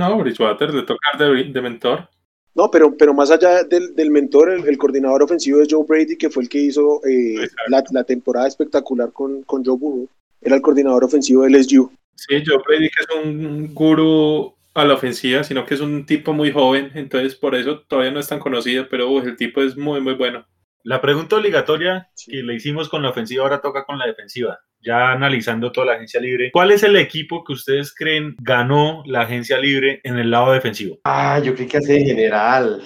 No, 0.00 0.16
Bridgewater 0.16 0.72
le 0.72 0.82
toca 0.82 1.18
de, 1.18 1.44
de 1.44 1.60
mentor. 1.60 2.08
No, 2.54 2.70
pero, 2.70 2.96
pero 2.96 3.12
más 3.12 3.30
allá 3.30 3.64
del, 3.64 3.94
del 3.94 4.10
mentor, 4.10 4.50
el, 4.50 4.66
el, 4.66 4.78
coordinador 4.78 5.22
ofensivo 5.22 5.60
es 5.60 5.68
Joe 5.70 5.84
Brady, 5.86 6.16
que 6.16 6.30
fue 6.30 6.42
el 6.42 6.48
que 6.48 6.58
hizo 6.58 7.00
eh, 7.06 7.46
la, 7.68 7.84
la, 7.92 8.04
temporada 8.04 8.48
espectacular 8.48 9.12
con, 9.12 9.42
con 9.42 9.62
Joe 9.62 9.76
Burrow. 9.76 10.08
Era 10.40 10.56
el 10.56 10.62
coordinador 10.62 11.04
ofensivo 11.04 11.42
del 11.42 11.62
SU. 11.62 11.92
Sí, 12.14 12.42
Joe 12.44 12.62
Brady 12.66 12.88
que 12.88 13.02
es 13.02 13.24
un 13.24 13.74
gurú 13.74 14.54
a 14.72 14.84
la 14.86 14.94
ofensiva, 14.94 15.44
sino 15.44 15.66
que 15.66 15.74
es 15.74 15.80
un 15.80 16.06
tipo 16.06 16.32
muy 16.32 16.50
joven, 16.50 16.90
entonces 16.94 17.34
por 17.34 17.54
eso 17.54 17.80
todavía 17.80 18.12
no 18.12 18.20
es 18.20 18.28
tan 18.28 18.40
conocido, 18.40 18.86
pero 18.88 19.10
uh, 19.10 19.18
el 19.18 19.36
tipo 19.36 19.60
es 19.60 19.76
muy, 19.76 20.00
muy 20.00 20.14
bueno. 20.14 20.46
La 20.82 21.00
pregunta 21.00 21.36
obligatoria 21.36 22.08
sí. 22.14 22.30
que 22.30 22.42
le 22.42 22.54
hicimos 22.54 22.88
con 22.88 23.02
la 23.02 23.10
ofensiva 23.10 23.42
ahora 23.42 23.60
toca 23.60 23.84
con 23.84 23.98
la 23.98 24.06
defensiva. 24.06 24.60
Ya 24.82 25.10
analizando 25.10 25.72
toda 25.72 25.88
la 25.88 25.92
agencia 25.94 26.20
libre, 26.20 26.50
¿cuál 26.52 26.70
es 26.70 26.82
el 26.82 26.96
equipo 26.96 27.44
que 27.44 27.52
ustedes 27.52 27.94
creen 27.94 28.34
ganó 28.40 29.02
la 29.04 29.22
agencia 29.22 29.58
libre 29.58 30.00
en 30.04 30.18
el 30.18 30.30
lado 30.30 30.52
defensivo? 30.52 30.98
Ah, 31.04 31.38
yo 31.38 31.54
creo 31.54 31.68
que 31.68 31.76
hace 31.76 31.98
en 31.98 32.06
general. 32.06 32.82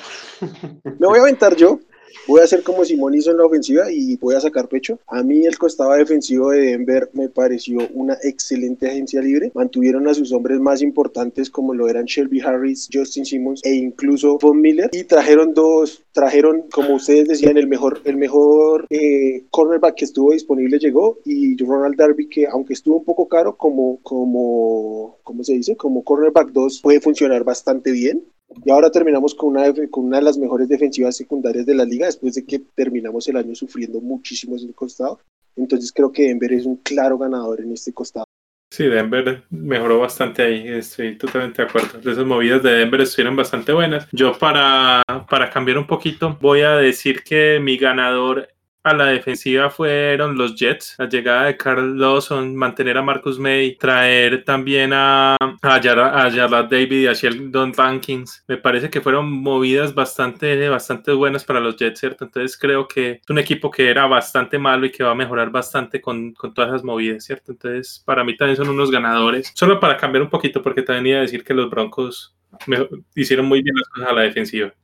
Me 0.85 1.07
voy 1.07 1.19
a 1.19 1.23
aventar 1.23 1.55
yo. 1.55 1.79
Voy 2.27 2.41
a 2.41 2.45
hacer 2.45 2.63
como 2.63 2.85
Simón 2.85 3.15
hizo 3.15 3.31
en 3.31 3.39
la 3.39 3.47
ofensiva 3.47 3.91
y 3.91 4.17
voy 4.17 4.35
a 4.35 4.41
sacar 4.41 4.69
pecho. 4.69 4.99
A 5.07 5.23
mí 5.23 5.45
el 5.45 5.59
costado 5.59 5.93
defensivo 5.93 6.51
de 6.51 6.73
Denver 6.73 7.11
me 7.13 7.29
pareció 7.29 7.79
una 7.93 8.17
excelente 8.23 8.89
agencia 8.89 9.21
libre. 9.21 9.53
Mantuvieron 9.55 10.09
a 10.09 10.15
sus 10.15 10.33
hombres 10.33 10.61
más 10.61 10.83
importantes 10.83 11.51
como 11.51 11.75
lo 11.75 11.89
eran 11.89 12.05
Shelby 12.07 12.41
Harris, 12.41 12.89
Justin 12.93 13.25
Simmons 13.25 13.61
e 13.65 13.75
incluso 13.75 14.39
Von 14.39 14.61
Miller 14.61 14.91
y 14.93 15.05
trajeron 15.05 15.55
dos, 15.55 16.03
trajeron 16.13 16.65
como 16.73 16.95
ustedes 16.95 17.29
decían 17.29 17.57
el 17.57 17.67
mejor, 17.67 18.01
el 18.05 18.17
mejor 18.17 18.87
eh, 18.91 19.45
cornerback 19.51 19.97
que 19.97 20.05
estuvo 20.05 20.33
disponible 20.33 20.79
llegó 20.79 21.19
y 21.25 21.57
Ronald 21.57 21.97
Darby 21.97 22.29
que 22.29 22.47
aunque 22.47 22.75
estuvo 22.75 22.99
un 22.99 23.05
poco 23.05 23.29
caro 23.29 23.57
como, 23.57 23.99
como, 24.03 25.19
¿cómo 25.23 25.45
se 25.45 25.55
dice? 25.55 25.77
Como 25.77 26.05
cornerback 26.05 26.51
2 26.51 26.81
puede 26.83 27.01
funcionar 27.01 27.45
bastante 27.45 27.93
bien. 27.93 28.25
Y 28.65 28.71
ahora 28.71 28.91
terminamos 28.91 29.35
con 29.35 29.51
una, 29.51 29.73
con 29.91 30.05
una 30.05 30.19
de 30.19 30.25
las 30.25 30.39
mejores 30.39 30.69
defensivas 30.69 31.17
secundarias 31.17 31.67
de 31.67 31.75
la 31.75 31.85
liga 31.85 32.07
después 32.07 32.35
de 32.35 32.45
que 32.45 32.61
terminamos 32.75 33.29
el 33.29 33.37
año 33.37 33.55
sufriendo 33.55 34.01
muchísimo 34.01 34.57
en 34.57 34.69
el 34.69 34.75
costado. 34.75 35.21
Entonces 35.57 35.93
creo 35.93 36.13
que 36.13 36.25
Denver 36.25 36.53
es 36.53 36.67
un 36.67 36.77
claro 36.77 37.19
ganador 37.19 37.61
en 37.61 37.73
este 37.73 37.93
costado. 37.93 38.25
Sí, 38.71 38.87
Denver 38.87 39.45
mejoró 39.51 40.01
bastante 40.01 40.43
ahí, 40.43 40.67
estoy 40.67 41.17
totalmente 41.17 41.63
de 41.63 41.69
acuerdo. 41.69 41.99
Esas 42.11 42.27
movidas 42.27 42.61
de 42.63 42.73
Denver 42.73 43.01
estuvieron 43.03 43.37
bastante 43.37 43.73
buenas. 43.73 44.09
Yo 44.11 44.37
para, 44.37 45.01
para 45.31 45.51
cambiar 45.51 45.79
un 45.79 45.87
poquito 45.87 46.37
voy 46.41 46.63
a 46.63 46.77
decir 46.77 47.23
que 47.23 47.61
mi 47.63 47.77
ganador 47.77 48.49
a 48.85 48.93
la 48.93 49.07
defensiva 49.07 49.71
fueron 49.71 50.37
los 50.37 50.55
Jets, 50.55 50.95
la 50.99 51.09
llegada 51.09 51.47
de 51.47 51.57
Carl 51.57 51.99
Lawson, 51.99 52.55
mantener 52.55 52.99
a 52.99 53.03
Marcus 53.03 53.39
May, 53.39 53.77
traer 53.77 54.45
también 54.45 54.93
a, 54.93 55.37
a, 55.41 55.81
David 55.81 56.93
y 56.93 57.07
a 57.07 57.15
Sheldon 57.15 57.73
Rankins. 57.73 58.45
Me 58.47 58.59
parece 58.59 58.91
que 58.91 59.01
fueron 59.01 59.33
movidas 59.33 59.95
bastante, 59.95 60.69
bastante 60.69 61.13
buenas 61.13 61.45
para 61.45 61.61
los 61.61 61.77
Jets, 61.77 61.99
¿cierto? 61.99 62.27
Entonces 62.27 62.59
creo 62.59 62.87
que 62.87 63.13
es 63.13 63.31
un 63.31 63.39
equipo 63.39 63.71
que 63.71 63.89
era 63.89 64.07
bastante 64.07 64.59
malo 64.59 64.85
y 64.85 64.93
que 64.93 65.03
va 65.03 65.13
a 65.13 65.17
mejorar 65.17 65.51
bastante 65.51 66.03
con, 66.03 66.35
con 66.35 66.53
todas 66.53 66.69
esas 66.69 66.85
movidas, 66.85 67.25
¿cierto? 67.25 67.53
Entonces 67.53 68.03
para 68.05 68.23
mí 68.23 68.37
también 68.37 68.59
son 68.59 68.69
unos 68.69 68.91
ganadores. 68.91 69.51
Solo 69.55 69.81
para 69.81 69.97
cambiar 69.97 70.23
un 70.23 70.31
poquito, 70.31 70.63
porque 70.63 70.83
también 70.83 71.07
iba 71.07 71.19
a 71.21 71.23
decir 71.23 71.43
que 71.43 71.55
los 71.55 71.71
Broncos 71.71 72.37
me, 72.67 72.87
hicieron 73.15 73.47
muy 73.47 73.63
bien 73.63 73.77
las 73.77 73.89
cosas 73.89 74.11
a 74.11 74.15
la 74.15 74.23
defensiva. 74.23 74.75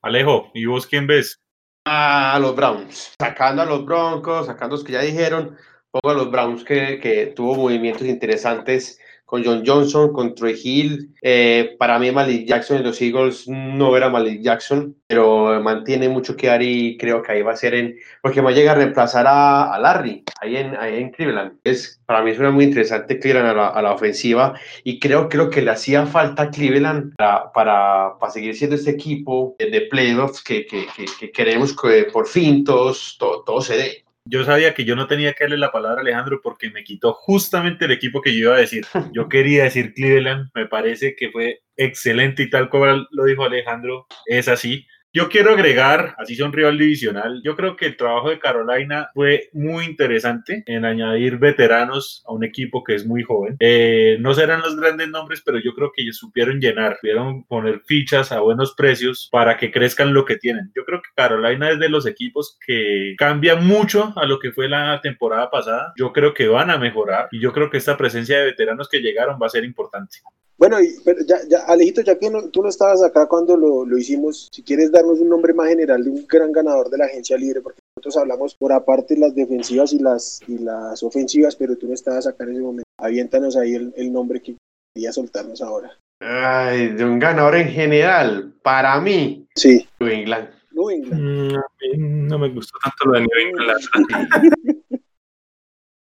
Alejo, 0.00 0.52
¿y 0.54 0.64
vos 0.66 0.86
quién 0.86 1.08
ves? 1.08 1.42
A 1.88 2.38
los 2.38 2.54
Browns, 2.54 3.14
sacando 3.18 3.62
a 3.62 3.66
los 3.66 3.84
Broncos, 3.84 4.46
sacando 4.46 4.76
los 4.76 4.84
que 4.84 4.92
ya 4.92 5.00
dijeron, 5.00 5.56
pongo 5.90 6.10
a 6.10 6.14
los 6.14 6.30
Browns 6.30 6.64
que, 6.64 7.00
que 7.00 7.26
tuvo 7.26 7.54
movimientos 7.54 8.06
interesantes 8.06 9.00
con 9.28 9.44
John 9.44 9.62
Johnson, 9.64 10.10
con 10.14 10.34
Troy 10.34 10.58
Hill. 10.64 11.14
Eh, 11.20 11.76
para 11.78 11.98
mí 11.98 12.10
Malik 12.10 12.46
Jackson 12.46 12.78
en 12.78 12.84
los 12.84 13.00
Eagles 13.02 13.46
no 13.46 13.94
era 13.94 14.08
Malik 14.08 14.40
Jackson, 14.40 14.96
pero 15.06 15.62
mantiene 15.62 16.08
mucho 16.08 16.34
que 16.34 16.46
dar 16.46 16.62
y 16.62 16.96
creo 16.96 17.22
que 17.22 17.32
ahí 17.32 17.42
va 17.42 17.52
a 17.52 17.56
ser 17.56 17.74
en... 17.74 17.94
Porque 18.22 18.40
va 18.40 18.48
a 18.48 18.54
llegar 18.54 18.76
a 18.76 18.78
reemplazar 18.78 19.26
a, 19.26 19.74
a 19.74 19.78
Larry, 19.78 20.24
ahí 20.40 20.56
en, 20.56 20.74
ahí 20.78 21.02
en 21.02 21.10
Cleveland. 21.10 21.58
Es, 21.62 22.00
para 22.06 22.22
mí 22.22 22.34
suena 22.34 22.50
muy 22.50 22.64
interesante 22.64 23.18
Cleveland 23.18 23.50
a 23.50 23.54
la, 23.54 23.66
a 23.68 23.82
la, 23.82 23.92
ofensiva 23.92 24.58
y 24.82 24.98
creo, 24.98 25.28
creo 25.28 25.50
que 25.50 25.60
le 25.60 25.72
hacía 25.72 26.06
falta 26.06 26.44
a 26.44 26.50
Cleveland 26.50 27.14
para, 27.16 27.52
para, 27.52 28.18
para 28.18 28.32
seguir 28.32 28.56
siendo 28.56 28.76
este 28.76 28.92
equipo 28.92 29.56
de, 29.58 29.82
playoffs 29.90 30.42
que, 30.42 30.64
que, 30.64 30.86
que, 30.96 31.04
que, 31.20 31.30
queremos 31.30 31.76
que 31.76 32.04
por 32.04 32.26
fin 32.26 32.64
todos, 32.64 33.16
todo, 33.18 33.42
todo 33.44 33.60
se 33.60 33.76
dé 33.76 34.07
yo 34.28 34.44
sabía 34.44 34.74
que 34.74 34.84
yo 34.84 34.94
no 34.94 35.06
tenía 35.06 35.32
que 35.32 35.44
darle 35.44 35.56
la 35.56 35.72
palabra 35.72 35.98
a 35.98 36.02
Alejandro 36.02 36.40
porque 36.42 36.70
me 36.70 36.84
quitó 36.84 37.14
justamente 37.14 37.86
el 37.86 37.92
equipo 37.92 38.20
que 38.20 38.34
yo 38.34 38.48
iba 38.48 38.56
a 38.56 38.60
decir. 38.60 38.86
Yo 39.12 39.28
quería 39.28 39.64
decir 39.64 39.94
Cleveland, 39.94 40.50
me 40.54 40.66
parece 40.66 41.16
que 41.16 41.30
fue 41.30 41.62
excelente 41.76 42.42
y 42.42 42.50
tal 42.50 42.68
como 42.68 42.86
lo 42.86 43.24
dijo 43.24 43.44
Alejandro, 43.44 44.06
es 44.26 44.48
así. 44.48 44.86
Yo 45.14 45.30
quiero 45.30 45.52
agregar, 45.52 46.14
así 46.18 46.34
son 46.34 46.52
rival 46.52 46.76
divisional, 46.76 47.40
yo 47.42 47.56
creo 47.56 47.76
que 47.76 47.86
el 47.86 47.96
trabajo 47.96 48.28
de 48.28 48.38
Carolina 48.38 49.08
fue 49.14 49.48
muy 49.54 49.86
interesante 49.86 50.62
en 50.66 50.84
añadir 50.84 51.38
veteranos 51.38 52.22
a 52.26 52.32
un 52.32 52.44
equipo 52.44 52.84
que 52.84 52.94
es 52.94 53.06
muy 53.06 53.22
joven. 53.22 53.56
Eh, 53.58 54.18
no 54.20 54.34
serán 54.34 54.60
los 54.60 54.76
grandes 54.76 55.08
nombres, 55.08 55.40
pero 55.42 55.58
yo 55.60 55.72
creo 55.72 55.92
que 55.94 56.02
ellos 56.02 56.18
supieron 56.18 56.60
llenar, 56.60 56.96
supieron 56.96 57.44
poner 57.44 57.80
fichas 57.86 58.32
a 58.32 58.40
buenos 58.40 58.74
precios 58.74 59.30
para 59.32 59.56
que 59.56 59.70
crezcan 59.70 60.12
lo 60.12 60.26
que 60.26 60.36
tienen. 60.36 60.70
Yo 60.76 60.84
creo 60.84 61.00
que 61.00 61.08
Carolina 61.16 61.70
es 61.70 61.78
de 61.78 61.88
los 61.88 62.06
equipos 62.06 62.58
que 62.66 63.14
cambia 63.16 63.56
mucho 63.56 64.12
a 64.14 64.26
lo 64.26 64.38
que 64.38 64.52
fue 64.52 64.68
la 64.68 65.00
temporada 65.00 65.50
pasada. 65.50 65.94
Yo 65.96 66.12
creo 66.12 66.34
que 66.34 66.48
van 66.48 66.70
a 66.70 66.76
mejorar 66.76 67.28
y 67.32 67.40
yo 67.40 67.54
creo 67.54 67.70
que 67.70 67.78
esta 67.78 67.96
presencia 67.96 68.38
de 68.38 68.44
veteranos 68.44 68.90
que 68.90 69.00
llegaron 69.00 69.38
va 69.40 69.46
a 69.46 69.50
ser 69.50 69.64
importante. 69.64 70.18
Bueno, 70.58 70.82
y, 70.82 70.96
pero 71.04 71.20
ya, 71.24 71.36
ya, 71.48 71.58
Alejito, 71.68 72.02
ya 72.02 72.18
que 72.18 72.28
no, 72.28 72.50
tú 72.50 72.62
no 72.62 72.68
estabas 72.68 73.02
acá 73.04 73.26
cuando 73.26 73.56
lo, 73.56 73.84
lo, 73.84 73.96
hicimos, 73.96 74.48
si 74.52 74.64
quieres 74.64 74.90
darnos 74.90 75.20
un 75.20 75.28
nombre 75.28 75.54
más 75.54 75.68
general 75.68 76.02
de 76.02 76.10
un 76.10 76.26
gran 76.26 76.50
ganador 76.50 76.90
de 76.90 76.98
la 76.98 77.04
agencia 77.04 77.36
libre, 77.36 77.60
porque 77.60 77.78
nosotros 77.96 78.16
hablamos 78.16 78.56
por 78.56 78.72
aparte 78.72 79.16
las 79.16 79.36
defensivas 79.36 79.92
y 79.92 80.00
las, 80.00 80.40
y 80.48 80.58
las 80.58 81.00
ofensivas, 81.04 81.54
pero 81.54 81.76
tú 81.76 81.86
no 81.86 81.94
estabas 81.94 82.26
acá 82.26 82.42
en 82.42 82.50
ese 82.50 82.60
momento. 82.60 82.88
Aviéntanos 82.98 83.56
ahí 83.56 83.74
el, 83.74 83.94
el 83.96 84.12
nombre 84.12 84.42
que 84.42 84.56
quería 84.92 85.12
soltarnos 85.12 85.62
ahora. 85.62 85.96
Ay, 86.20 86.88
de 86.88 87.04
un 87.04 87.20
ganador 87.20 87.54
en 87.54 87.68
general, 87.68 88.52
para 88.62 89.00
mí, 89.00 89.46
sí. 89.54 89.86
New 90.00 90.08
England. 90.08 90.48
New 90.72 90.90
England. 90.90 91.56
Mm, 91.96 92.26
no 92.26 92.38
me 92.40 92.48
gustó 92.48 92.76
tanto 92.82 93.04
lo 93.04 93.12
de 93.12 93.20
New 93.20 93.48
England. 93.48 93.80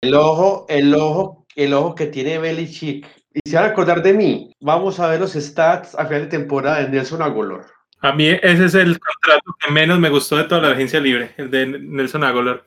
el 0.01 0.15
ojo, 0.15 0.65
el 0.67 0.95
ojo, 0.95 1.45
el 1.55 1.73
ojo 1.73 1.93
que 1.93 2.07
tiene 2.07 2.39
Belichick 2.39 3.05
y 3.43 3.49
se 3.49 3.55
van 3.55 3.65
a 3.65 3.69
acordar 3.69 4.01
de 4.01 4.13
mí. 4.13 4.51
Vamos 4.59 4.99
a 4.99 5.07
ver 5.07 5.19
los 5.19 5.33
stats 5.33 5.95
a 5.95 6.05
final 6.05 6.23
de 6.23 6.27
temporada 6.27 6.81
de 6.81 6.89
Nelson 6.89 7.21
Agolor. 7.21 7.65
A 7.99 8.13
mí 8.13 8.27
ese 8.29 8.65
es 8.65 8.75
el 8.75 8.99
contrato 8.99 9.55
que 9.59 9.71
menos 9.71 9.99
me 9.99 10.09
gustó 10.09 10.37
de 10.37 10.43
toda 10.43 10.61
la 10.61 10.71
agencia 10.71 10.99
libre, 10.99 11.31
el 11.37 11.49
de 11.49 11.65
Nelson 11.65 12.23
Agolor. 12.23 12.65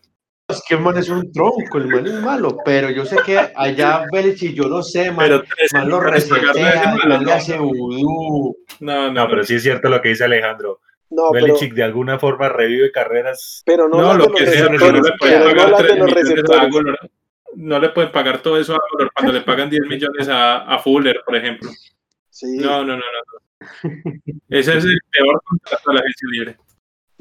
Es 0.49 0.63
que 0.69 0.75
el 0.75 0.81
man 0.81 0.97
es 0.97 1.09
un 1.09 1.31
tronco, 1.33 1.79
el 1.79 1.87
man 1.87 2.07
es 2.07 2.15
malo, 2.15 2.57
pero 2.65 2.91
yo 2.91 3.05
sé 3.05 3.19
que 3.25 3.39
allá 3.55 4.05
Belichick, 4.13 4.53
yo 4.53 4.65
no 4.65 4.83
sé, 4.83 5.13
man, 5.13 5.29
pero 5.29 5.45
man 5.73 5.89
lo 5.89 6.01
resetea, 6.01 6.97
man 7.07 7.25
le 7.25 7.33
hace 7.33 7.57
vudú. 7.57 8.57
No, 8.81 9.13
no, 9.13 9.29
pero 9.29 9.45
sí 9.45 9.55
es 9.55 9.63
cierto 9.63 9.89
lo 9.89 10.03
que 10.03 10.09
dice 10.09 10.25
Alejandro. 10.25 10.81
No, 11.11 11.31
Belichick 11.31 11.71
pero, 11.71 11.77
de 11.77 11.83
alguna 11.85 12.19
forma 12.19 12.49
revive 12.49 12.91
carreras. 12.91 13.63
pero 13.65 13.89
no, 13.89 14.15
lo 14.15 14.33
que 14.33 14.47
sea, 14.47 14.65
no 14.65 14.71
le 14.71 14.79
receptores, 14.79 15.13
pueden 15.21 15.43
pero 15.43 15.55
no 15.55 15.57
pagar 15.57 15.71
las 15.71 15.79
3 15.79 15.93
de 15.93 15.99
los 15.99 16.09
millones 16.09 16.25
a 16.27 16.31
receptores. 16.33 16.63
Agolor. 16.63 16.99
No 17.57 17.79
le 17.79 17.89
pueden 17.91 18.13
pagar 18.13 18.43
todo 18.43 18.59
eso 18.59 18.75
a 18.75 18.81
cuando 19.15 19.33
le 19.33 19.41
pagan 19.43 19.71
10 19.71 19.83
millones 19.87 20.29
a, 20.29 20.59
a 20.59 20.79
Fuller, 20.79 21.21
por 21.25 21.37
ejemplo. 21.37 21.71
Sí. 22.31 22.59
No, 22.59 22.85
no, 22.85 22.97
no, 22.97 23.03
no. 23.03 23.91
Ese 24.49 24.79
es 24.79 24.85
el 24.85 24.99
peor 25.11 25.41
contrato 25.45 25.91
de 25.91 25.95
la 25.95 26.01
agencia 26.01 26.29
libre. 26.31 26.57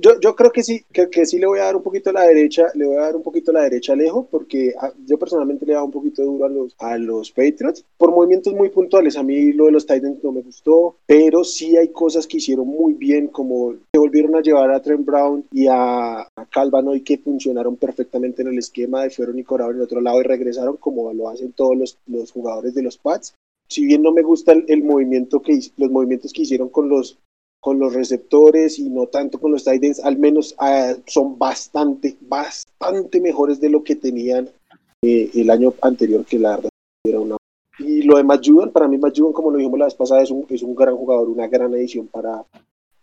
Yo, 0.02 0.34
creo 0.34 0.52
que 0.52 0.64
sí, 0.64 0.86
que, 0.94 1.26
sí 1.26 1.40
le 1.40 1.46
voy 1.46 1.60
a 1.60 1.66
dar 1.66 1.76
un 1.76 1.84
poquito 1.84 2.10
a 2.10 2.14
la 2.14 2.24
derecha, 2.24 2.68
le 2.74 2.86
voy 2.86 2.96
a 2.96 3.02
dar 3.02 3.18
un 3.18 3.22
poquito 3.22 3.52
a 3.52 3.56
la 3.56 3.64
derecha 3.64 3.92
a 3.92 3.96
Alejo, 3.96 4.30
porque 4.32 4.74
a, 4.80 4.94
yo 5.06 5.20
personalmente 5.20 5.66
le 5.66 5.74
he 5.74 5.76
dado 5.76 5.88
un 5.88 5.92
poquito 5.92 6.24
duro 6.24 6.46
a 6.46 6.50
los, 6.50 6.74
a 6.80 6.98
los 6.98 7.32
Patriots, 7.32 7.84
por 7.98 8.12
movimientos 8.12 8.54
muy 8.54 8.70
puntuales. 8.70 9.18
A 9.18 9.24
mí 9.24 9.52
lo 9.52 9.66
de 9.66 9.74
los 9.74 9.86
Titans 9.86 10.24
no 10.24 10.32
me 10.32 10.42
gustó, 10.42 10.96
pero 11.06 11.44
sí 11.44 11.76
hay 11.76 11.90
cosas 11.90 12.28
que 12.28 12.38
hicieron 12.38 12.66
muy 12.66 12.94
bien, 12.94 13.28
como 13.28 13.76
que 13.92 14.00
volvieron 14.00 14.36
a 14.38 14.42
llevar 14.42 14.72
a 14.72 14.82
Trent 14.82 15.06
Brown 15.06 15.44
y 15.52 15.68
a, 15.70 16.26
Calvano 16.50 16.96
y 16.96 17.02
que 17.02 17.18
funcionaron 17.18 17.76
perfectamente 17.76 18.42
en 18.42 18.48
el 18.48 18.58
esquema, 18.58 19.06
y 19.06 19.10
fueron 19.10 19.38
y 19.38 19.44
cobraron 19.44 19.74
en 19.74 19.80
el 19.80 19.84
otro 19.84 20.00
lado 20.00 20.22
y 20.22 20.24
regresaron 20.24 20.78
como 20.78 21.12
lo 21.14 21.28
hacen 21.28 21.52
todos 21.52 21.78
los, 21.78 21.98
los 22.08 22.32
jugadores 22.32 22.74
de 22.74 22.84
los 22.84 22.98
Pats. 22.98 23.34
si 23.68 23.86
bien 23.86 24.02
no 24.02 24.14
me 24.14 24.22
gusta 24.22 24.54
el, 24.54 24.84
movimiento 24.84 25.42
que 25.42 25.60
los 25.76 25.92
movimientos 25.92 26.32
que 26.32 26.44
hicieron 26.44 26.70
con 26.70 26.88
los 26.88 27.18
con 27.60 27.80
los 27.80 27.94
receptores 27.94 28.80
y 28.80 28.90
no 28.90 29.08
tanto 29.08 29.40
con 29.40 29.52
los 29.52 29.64
tight 29.64 29.84
ends, 29.84 30.00
al 30.00 30.18
menos 30.18 30.56
ah, 30.60 30.94
son 31.06 31.38
bastante, 31.38 32.18
bastante 32.22 33.20
mejores 33.20 33.60
de 33.60 33.70
lo 33.70 33.84
que 33.84 33.96
tenían 33.96 34.50
eh, 35.02 35.30
el 35.34 35.50
año 35.50 35.74
anterior, 35.82 36.26
que 36.26 36.40
la 36.40 36.56
verdad 36.56 36.70
era 37.04 37.20
una... 37.20 37.38
Y 37.80 38.02
lo 38.02 38.18
de 38.18 38.24
Matt 38.24 38.46
para 38.74 38.88
mí 38.88 38.98
Matt 38.98 39.18
como 39.34 39.52
lo 39.52 39.58
dijimos 39.58 39.80
la 39.80 39.86
vez 39.86 39.96
pasada, 39.96 40.22
es 40.22 40.32
un, 40.32 40.46
es 40.50 40.62
un 40.64 40.76
gran 40.76 40.96
jugador, 40.96 41.30
una 41.30 41.48
gran 41.48 41.74
edición 41.74 42.08
para, 42.08 42.44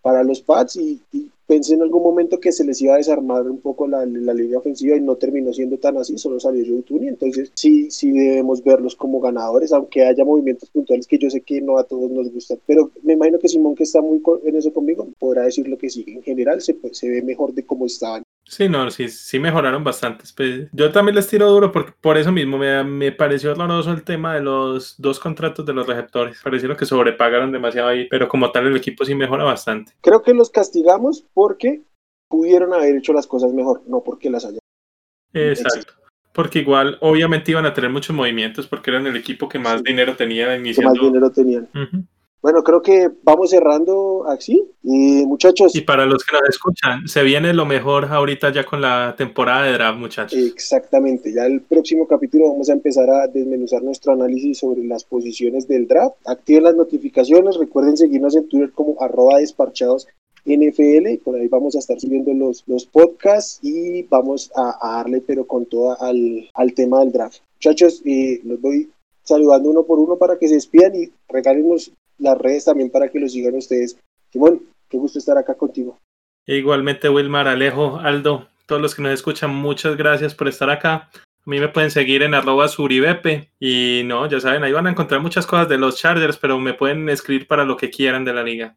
para 0.03 0.23
los 0.23 0.41
Pats 0.41 0.77
y, 0.77 1.01
pensé 1.47 1.75
en 1.75 1.83
algún 1.83 2.03
momento 2.03 2.41
que 2.41 2.53
se 2.53 2.65
les 2.65 2.81
iba 2.81 2.95
a 2.95 2.99
desarmar 2.99 3.43
un 3.49 3.61
poco 3.61 3.87
la, 3.87 4.05
línea 4.05 4.59
ofensiva 4.59 4.97
y 4.97 5.01
no 5.01 5.17
terminó 5.17 5.53
siendo 5.53 5.79
tan 5.79 5.97
así, 5.97 6.19
solo 6.19 6.41
salió 6.41 6.83
Tooney, 6.83 7.09
entonces 7.09 7.53
sí, 7.55 7.91
sí 7.91 8.11
debemos 8.11 8.63
verlos 8.63 8.97
como 8.97 9.21
ganadores, 9.21 9.73
aunque 9.73 10.05
haya 10.05 10.25
movimientos 10.25 10.69
puntuales 10.71 11.07
que 11.07 11.19
yo 11.19 11.31
sé 11.31 11.41
que 11.41 11.61
no 11.61 11.79
a 11.79 11.85
todos 11.85 12.11
nos 12.11 12.31
gustan, 12.33 12.59
pero 12.67 12.91
me 13.03 13.15
imagino 13.15 13.39
que 13.39 13.49
Simón 13.49 13.75
que 13.75 13.85
está 13.85 14.03
muy 14.03 14.21
en 14.45 14.57
eso 14.57 14.73
conmigo 14.73 15.07
podrá 15.19 15.43
decir 15.43 15.69
lo 15.69 15.79
que 15.79 15.91
sí, 15.91 16.05
en 16.09 16.23
general 16.23 16.61
se, 16.61 16.77
se 16.93 17.09
ve 17.09 17.23
mejor 17.23 17.55
de 17.55 17.65
cómo 17.65 17.87
estaban 17.87 18.23
Sí, 18.49 18.69
no, 18.69 18.89
sí, 18.93 19.09
sí 19.09 19.41
mejoraron 19.41 19.83
bastante. 19.83 20.25
Pues, 20.37 20.69
yo 20.73 20.93
también 20.93 21.17
les 21.17 21.27
tiro 21.27 21.51
duro 21.51 21.73
porque 21.73 21.93
por 22.01 22.17
eso 22.17 22.31
mismo 22.31 22.57
me, 22.57 22.85
me 22.85 23.11
pareció 23.11 23.53
horroroso 23.53 23.91
el 23.91 24.05
tema 24.05 24.35
de 24.35 24.41
los 24.41 24.95
dos 24.99 25.19
contratos 25.19 25.67
de 25.67 25.73
los 25.73 25.87
receptores. 25.87 26.41
Parecieron 26.43 26.77
que 26.77 26.87
sobrepagaron 26.87 27.51
demasiado 27.51 27.89
ahí, 27.89 28.07
pero 28.09 28.29
como 28.29 28.53
tal 28.53 28.69
el 28.69 28.77
equipo 28.77 29.05
sí 29.05 29.17
mejora 29.17 29.43
bastante. 29.43 29.93
Creo 30.01 30.23
que 30.23 30.33
los 30.33 30.51
castigamos 30.51 31.27
porque 31.35 31.83
pudieron 32.29 32.73
haber 32.73 32.97
hecho 32.97 33.13
las 33.13 33.27
cosas 33.27 33.53
mejor, 33.53 33.83
no 33.89 34.03
porque 34.05 34.31
las 34.31 34.45
hayan. 34.45 34.61
Exacto. 35.33 35.95
Porque 36.33 36.61
igual, 36.61 36.99
obviamente 37.01 37.51
iban 37.51 37.67
a 37.67 37.75
tener 37.75 37.91
muchos 37.91 38.15
movimientos 38.15 38.69
porque 38.69 38.91
eran 38.91 39.07
el 39.07 39.17
equipo 39.17 39.49
que 39.49 39.59
más 39.59 39.83
dinero 39.83 40.15
tenía 40.15 40.57
iniciando. 40.57 40.93
Que 40.93 40.99
más 41.01 41.07
dinero 41.07 41.31
tenían. 41.31 41.69
Bueno, 42.43 42.63
creo 42.63 42.81
que 42.81 43.11
vamos 43.23 43.51
cerrando 43.51 44.25
así. 44.29 44.63
Y 44.83 45.25
muchachos. 45.27 45.75
Y 45.75 45.81
para 45.81 46.07
los 46.07 46.25
que 46.25 46.37
nos 46.37 46.49
escuchan, 46.49 47.09
se 47.09 47.23
viene 47.23 47.53
lo 47.53 47.67
mejor 47.67 48.05
ahorita 48.05 48.53
ya 48.53 48.65
con 48.65 48.81
la 48.81 49.15
temporada 49.17 49.65
de 49.65 49.73
draft, 49.73 49.99
muchachos. 49.99 50.39
Exactamente. 50.39 51.33
Ya 51.33 51.47
el 51.47 51.63
próximo 51.63 52.07
capítulo 52.07 52.51
vamos 52.51 52.69
a 52.69 52.75
empezar 52.75 53.11
a 53.11 53.27
desmenuzar 53.27 53.83
nuestro 53.83 54.13
análisis 54.13 54.59
sobre 54.59 54.85
las 54.85 55.05
posiciones 55.05 55.67
del 55.67 55.89
draft. 55.89 56.17
Activen 56.27 56.65
las 56.65 56.77
notificaciones. 56.77 57.57
Recuerden 57.57 57.97
seguirnos 57.97 58.37
en 58.37 58.49
Twitter 58.49 58.71
como 58.73 58.97
arroba 59.01 59.39
desparchados 59.39 60.07
NFL 60.47 61.09
y 61.09 61.17
por 61.17 61.35
ahí 61.35 61.49
vamos 61.49 61.75
a 61.75 61.81
estar 61.81 61.99
subiendo 61.99 62.33
los, 62.33 62.63
los 62.69 62.87
podcasts 62.87 63.59
y 63.63 64.03
vamos 64.05 64.53
a, 64.55 64.79
darle 64.81 65.21
pero 65.21 65.45
con 65.45 65.67
toda 65.67 65.97
al, 65.97 66.49
al 66.55 66.73
tema 66.73 67.01
del 67.01 67.11
draft. 67.11 67.39
Muchachos, 67.57 68.01
eh, 68.05 68.41
los 68.45 68.61
voy 68.61 68.89
saludando 69.25 69.71
uno 69.71 69.83
por 69.83 69.99
uno 69.99 70.17
para 70.17 70.39
que 70.39 70.47
se 70.47 70.55
despidan 70.55 70.95
y 70.95 71.11
regálenos 71.29 71.91
las 72.19 72.39
redes 72.39 72.65
también 72.65 72.91
para 72.91 73.09
que 73.09 73.21
lo 73.21 73.29
sigan 73.29 73.55
ustedes. 73.55 73.99
Simón, 74.31 74.63
qué 74.89 74.99
gusto 74.99 75.19
estar 75.19 75.37
acá 75.39 75.55
contigo. 75.55 75.99
Igualmente, 76.47 77.09
Wilmar, 77.09 77.49
Alejo, 77.49 77.99
Aldo, 77.99 78.49
todos 78.67 78.81
los 78.81 78.95
que 78.95 79.03
nos 79.03 79.13
escuchan, 79.13 79.55
muchas 79.55 79.97
gracias 79.97 80.35
por 80.35 80.49
estar 80.49 80.71
acá. 80.71 81.11
A 81.15 81.51
mí 81.51 81.61
me 81.61 81.69
pueden 81.69 81.91
seguir 81.91 82.23
en 82.23 82.35
arroba 82.35 82.69
suribepe 82.69 83.51
y 83.61 84.03
no, 84.05 84.29
ya 84.29 84.41
saben, 84.41 84.65
ahí 84.65 84.73
van 84.73 84.87
a 84.87 84.91
encontrar 84.91 85.21
muchas 85.21 85.47
cosas 85.47 85.69
de 85.69 85.79
los 85.79 85.97
Chargers, 85.97 86.39
pero 86.39 86.59
me 86.59 86.75
pueden 86.75 87.09
escribir 87.09 87.47
para 87.47 87.65
lo 87.65 87.77
que 87.77 87.91
quieran 87.91 88.25
de 88.25 88.35
la 88.35 88.43
liga. 88.43 88.77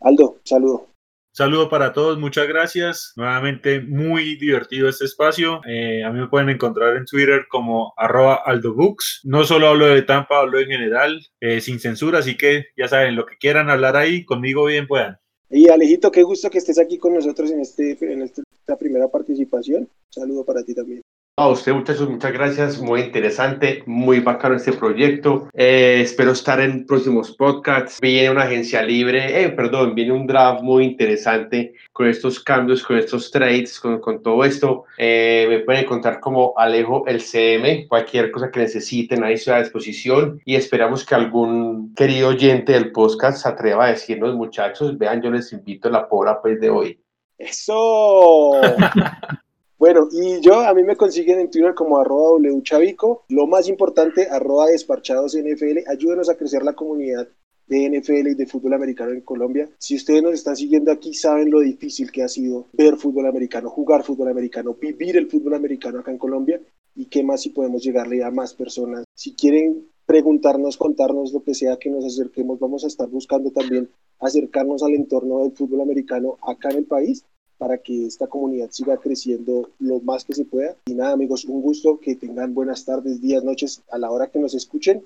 Aldo, 0.00 0.38
saludo. 0.44 0.89
Saludo 1.32 1.68
para 1.68 1.92
todos, 1.92 2.18
muchas 2.18 2.48
gracias. 2.48 3.12
Nuevamente 3.14 3.80
muy 3.80 4.36
divertido 4.36 4.88
este 4.88 5.04
espacio. 5.04 5.60
Eh, 5.64 6.02
a 6.02 6.10
mí 6.10 6.18
me 6.18 6.28
pueden 6.28 6.48
encontrar 6.48 6.96
en 6.96 7.04
Twitter 7.04 7.46
como 7.48 7.92
arroba 7.96 8.42
aldobooks. 8.44 9.20
No 9.24 9.44
solo 9.44 9.68
hablo 9.68 9.86
de 9.86 10.02
Tampa, 10.02 10.40
hablo 10.40 10.58
en 10.58 10.66
general, 10.66 11.20
eh, 11.40 11.60
sin 11.60 11.78
censura, 11.78 12.18
así 12.18 12.36
que 12.36 12.66
ya 12.76 12.88
saben, 12.88 13.14
lo 13.14 13.26
que 13.26 13.36
quieran 13.36 13.70
hablar 13.70 13.96
ahí, 13.96 14.24
conmigo 14.24 14.64
bien 14.64 14.88
puedan. 14.88 15.18
Y 15.48 15.68
Alejito, 15.68 16.10
qué 16.10 16.24
gusto 16.24 16.50
que 16.50 16.58
estés 16.58 16.78
aquí 16.78 16.98
con 16.98 17.14
nosotros 17.14 17.50
en, 17.52 17.60
este, 17.60 17.96
en 18.00 18.22
esta 18.22 18.42
primera 18.78 19.08
participación. 19.08 19.88
saludo 20.08 20.44
para 20.44 20.64
ti 20.64 20.74
también. 20.74 21.00
A 21.40 21.48
usted, 21.48 21.72
muchachos, 21.72 22.06
muchas 22.06 22.34
gracias. 22.34 22.82
Muy 22.82 23.00
interesante, 23.00 23.82
muy 23.86 24.20
bacano 24.20 24.56
este 24.56 24.74
proyecto. 24.74 25.48
Eh, 25.54 26.02
espero 26.02 26.32
estar 26.32 26.60
en 26.60 26.84
próximos 26.84 27.34
podcasts. 27.34 27.98
Viene 27.98 28.28
una 28.28 28.42
agencia 28.42 28.82
libre, 28.82 29.42
eh, 29.42 29.48
perdón, 29.48 29.94
viene 29.94 30.12
un 30.12 30.26
draft 30.26 30.60
muy 30.62 30.84
interesante 30.84 31.72
con 31.94 32.08
estos 32.08 32.40
cambios, 32.40 32.82
con 32.82 32.98
estos 32.98 33.30
trades, 33.30 33.80
con, 33.80 34.00
con 34.00 34.22
todo 34.22 34.44
esto. 34.44 34.84
Eh, 34.98 35.46
me 35.48 35.60
pueden 35.60 35.84
encontrar 35.84 36.20
como 36.20 36.52
Alejo 36.58 37.06
el 37.06 37.22
CM. 37.22 37.88
Cualquier 37.88 38.30
cosa 38.30 38.50
que 38.50 38.60
necesiten, 38.60 39.24
ahí 39.24 39.32
estoy 39.32 39.54
a 39.54 39.62
disposición. 39.62 40.42
Y 40.44 40.56
esperamos 40.56 41.06
que 41.06 41.14
algún 41.14 41.94
querido 41.94 42.28
oyente 42.28 42.72
del 42.72 42.92
podcast 42.92 43.44
se 43.44 43.48
atreva 43.48 43.86
a 43.86 43.92
decirnos, 43.92 44.34
muchachos, 44.34 44.98
vean, 44.98 45.22
yo 45.22 45.30
les 45.30 45.50
invito 45.54 45.88
a 45.88 45.92
la 45.92 46.06
pora 46.06 46.38
pues 46.42 46.60
de 46.60 46.68
hoy. 46.68 47.00
Eso. 47.38 48.60
Bueno, 49.80 50.08
y 50.12 50.40
yo, 50.42 50.60
a 50.60 50.74
mí 50.74 50.82
me 50.82 50.94
consiguen 50.94 51.40
en 51.40 51.50
Twitter 51.50 51.72
como 51.72 51.98
arroba 51.98 52.32
wchavico. 52.32 53.24
Lo 53.30 53.46
más 53.46 53.66
importante, 53.66 54.28
arroba 54.28 54.66
desparchados 54.66 55.34
NFL. 55.34 55.88
Ayúdenos 55.88 56.28
a 56.28 56.36
crecer 56.36 56.62
la 56.62 56.74
comunidad 56.74 57.26
de 57.66 57.88
NFL 57.88 58.28
y 58.28 58.34
de 58.34 58.44
fútbol 58.44 58.74
americano 58.74 59.12
en 59.12 59.22
Colombia. 59.22 59.70
Si 59.78 59.96
ustedes 59.96 60.22
nos 60.22 60.34
están 60.34 60.54
siguiendo 60.54 60.92
aquí, 60.92 61.14
saben 61.14 61.50
lo 61.50 61.60
difícil 61.60 62.12
que 62.12 62.22
ha 62.22 62.28
sido 62.28 62.66
ver 62.74 62.98
fútbol 62.98 63.24
americano, 63.24 63.70
jugar 63.70 64.02
fútbol 64.02 64.28
americano, 64.28 64.76
vivir 64.78 65.16
el 65.16 65.30
fútbol 65.30 65.54
americano 65.54 66.00
acá 66.00 66.10
en 66.10 66.18
Colombia 66.18 66.60
y 66.94 67.06
qué 67.06 67.22
más 67.22 67.40
si 67.40 67.48
podemos 67.48 67.82
llegarle 67.82 68.22
a 68.22 68.30
más 68.30 68.52
personas. 68.52 69.06
Si 69.14 69.34
quieren 69.34 69.86
preguntarnos, 70.04 70.76
contarnos 70.76 71.32
lo 71.32 71.42
que 71.42 71.54
sea 71.54 71.78
que 71.78 71.88
nos 71.88 72.04
acerquemos, 72.04 72.58
vamos 72.58 72.84
a 72.84 72.88
estar 72.88 73.08
buscando 73.08 73.50
también 73.50 73.88
acercarnos 74.18 74.82
al 74.82 74.92
entorno 74.92 75.38
del 75.38 75.52
fútbol 75.52 75.80
americano 75.80 76.36
acá 76.42 76.68
en 76.68 76.76
el 76.76 76.84
país 76.84 77.24
para 77.60 77.76
que 77.76 78.06
esta 78.06 78.26
comunidad 78.26 78.70
siga 78.70 78.96
creciendo 78.96 79.68
lo 79.80 80.00
más 80.00 80.24
que 80.24 80.32
se 80.32 80.46
pueda. 80.46 80.76
Y 80.86 80.94
nada, 80.94 81.12
amigos, 81.12 81.44
un 81.44 81.60
gusto, 81.60 82.00
que 82.00 82.16
tengan 82.16 82.54
buenas 82.54 82.86
tardes, 82.86 83.20
días, 83.20 83.44
noches 83.44 83.82
a 83.90 83.98
la 83.98 84.10
hora 84.10 84.28
que 84.28 84.38
nos 84.38 84.54
escuchen 84.54 85.04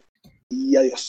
y 0.49 0.77
adiós. 0.77 1.09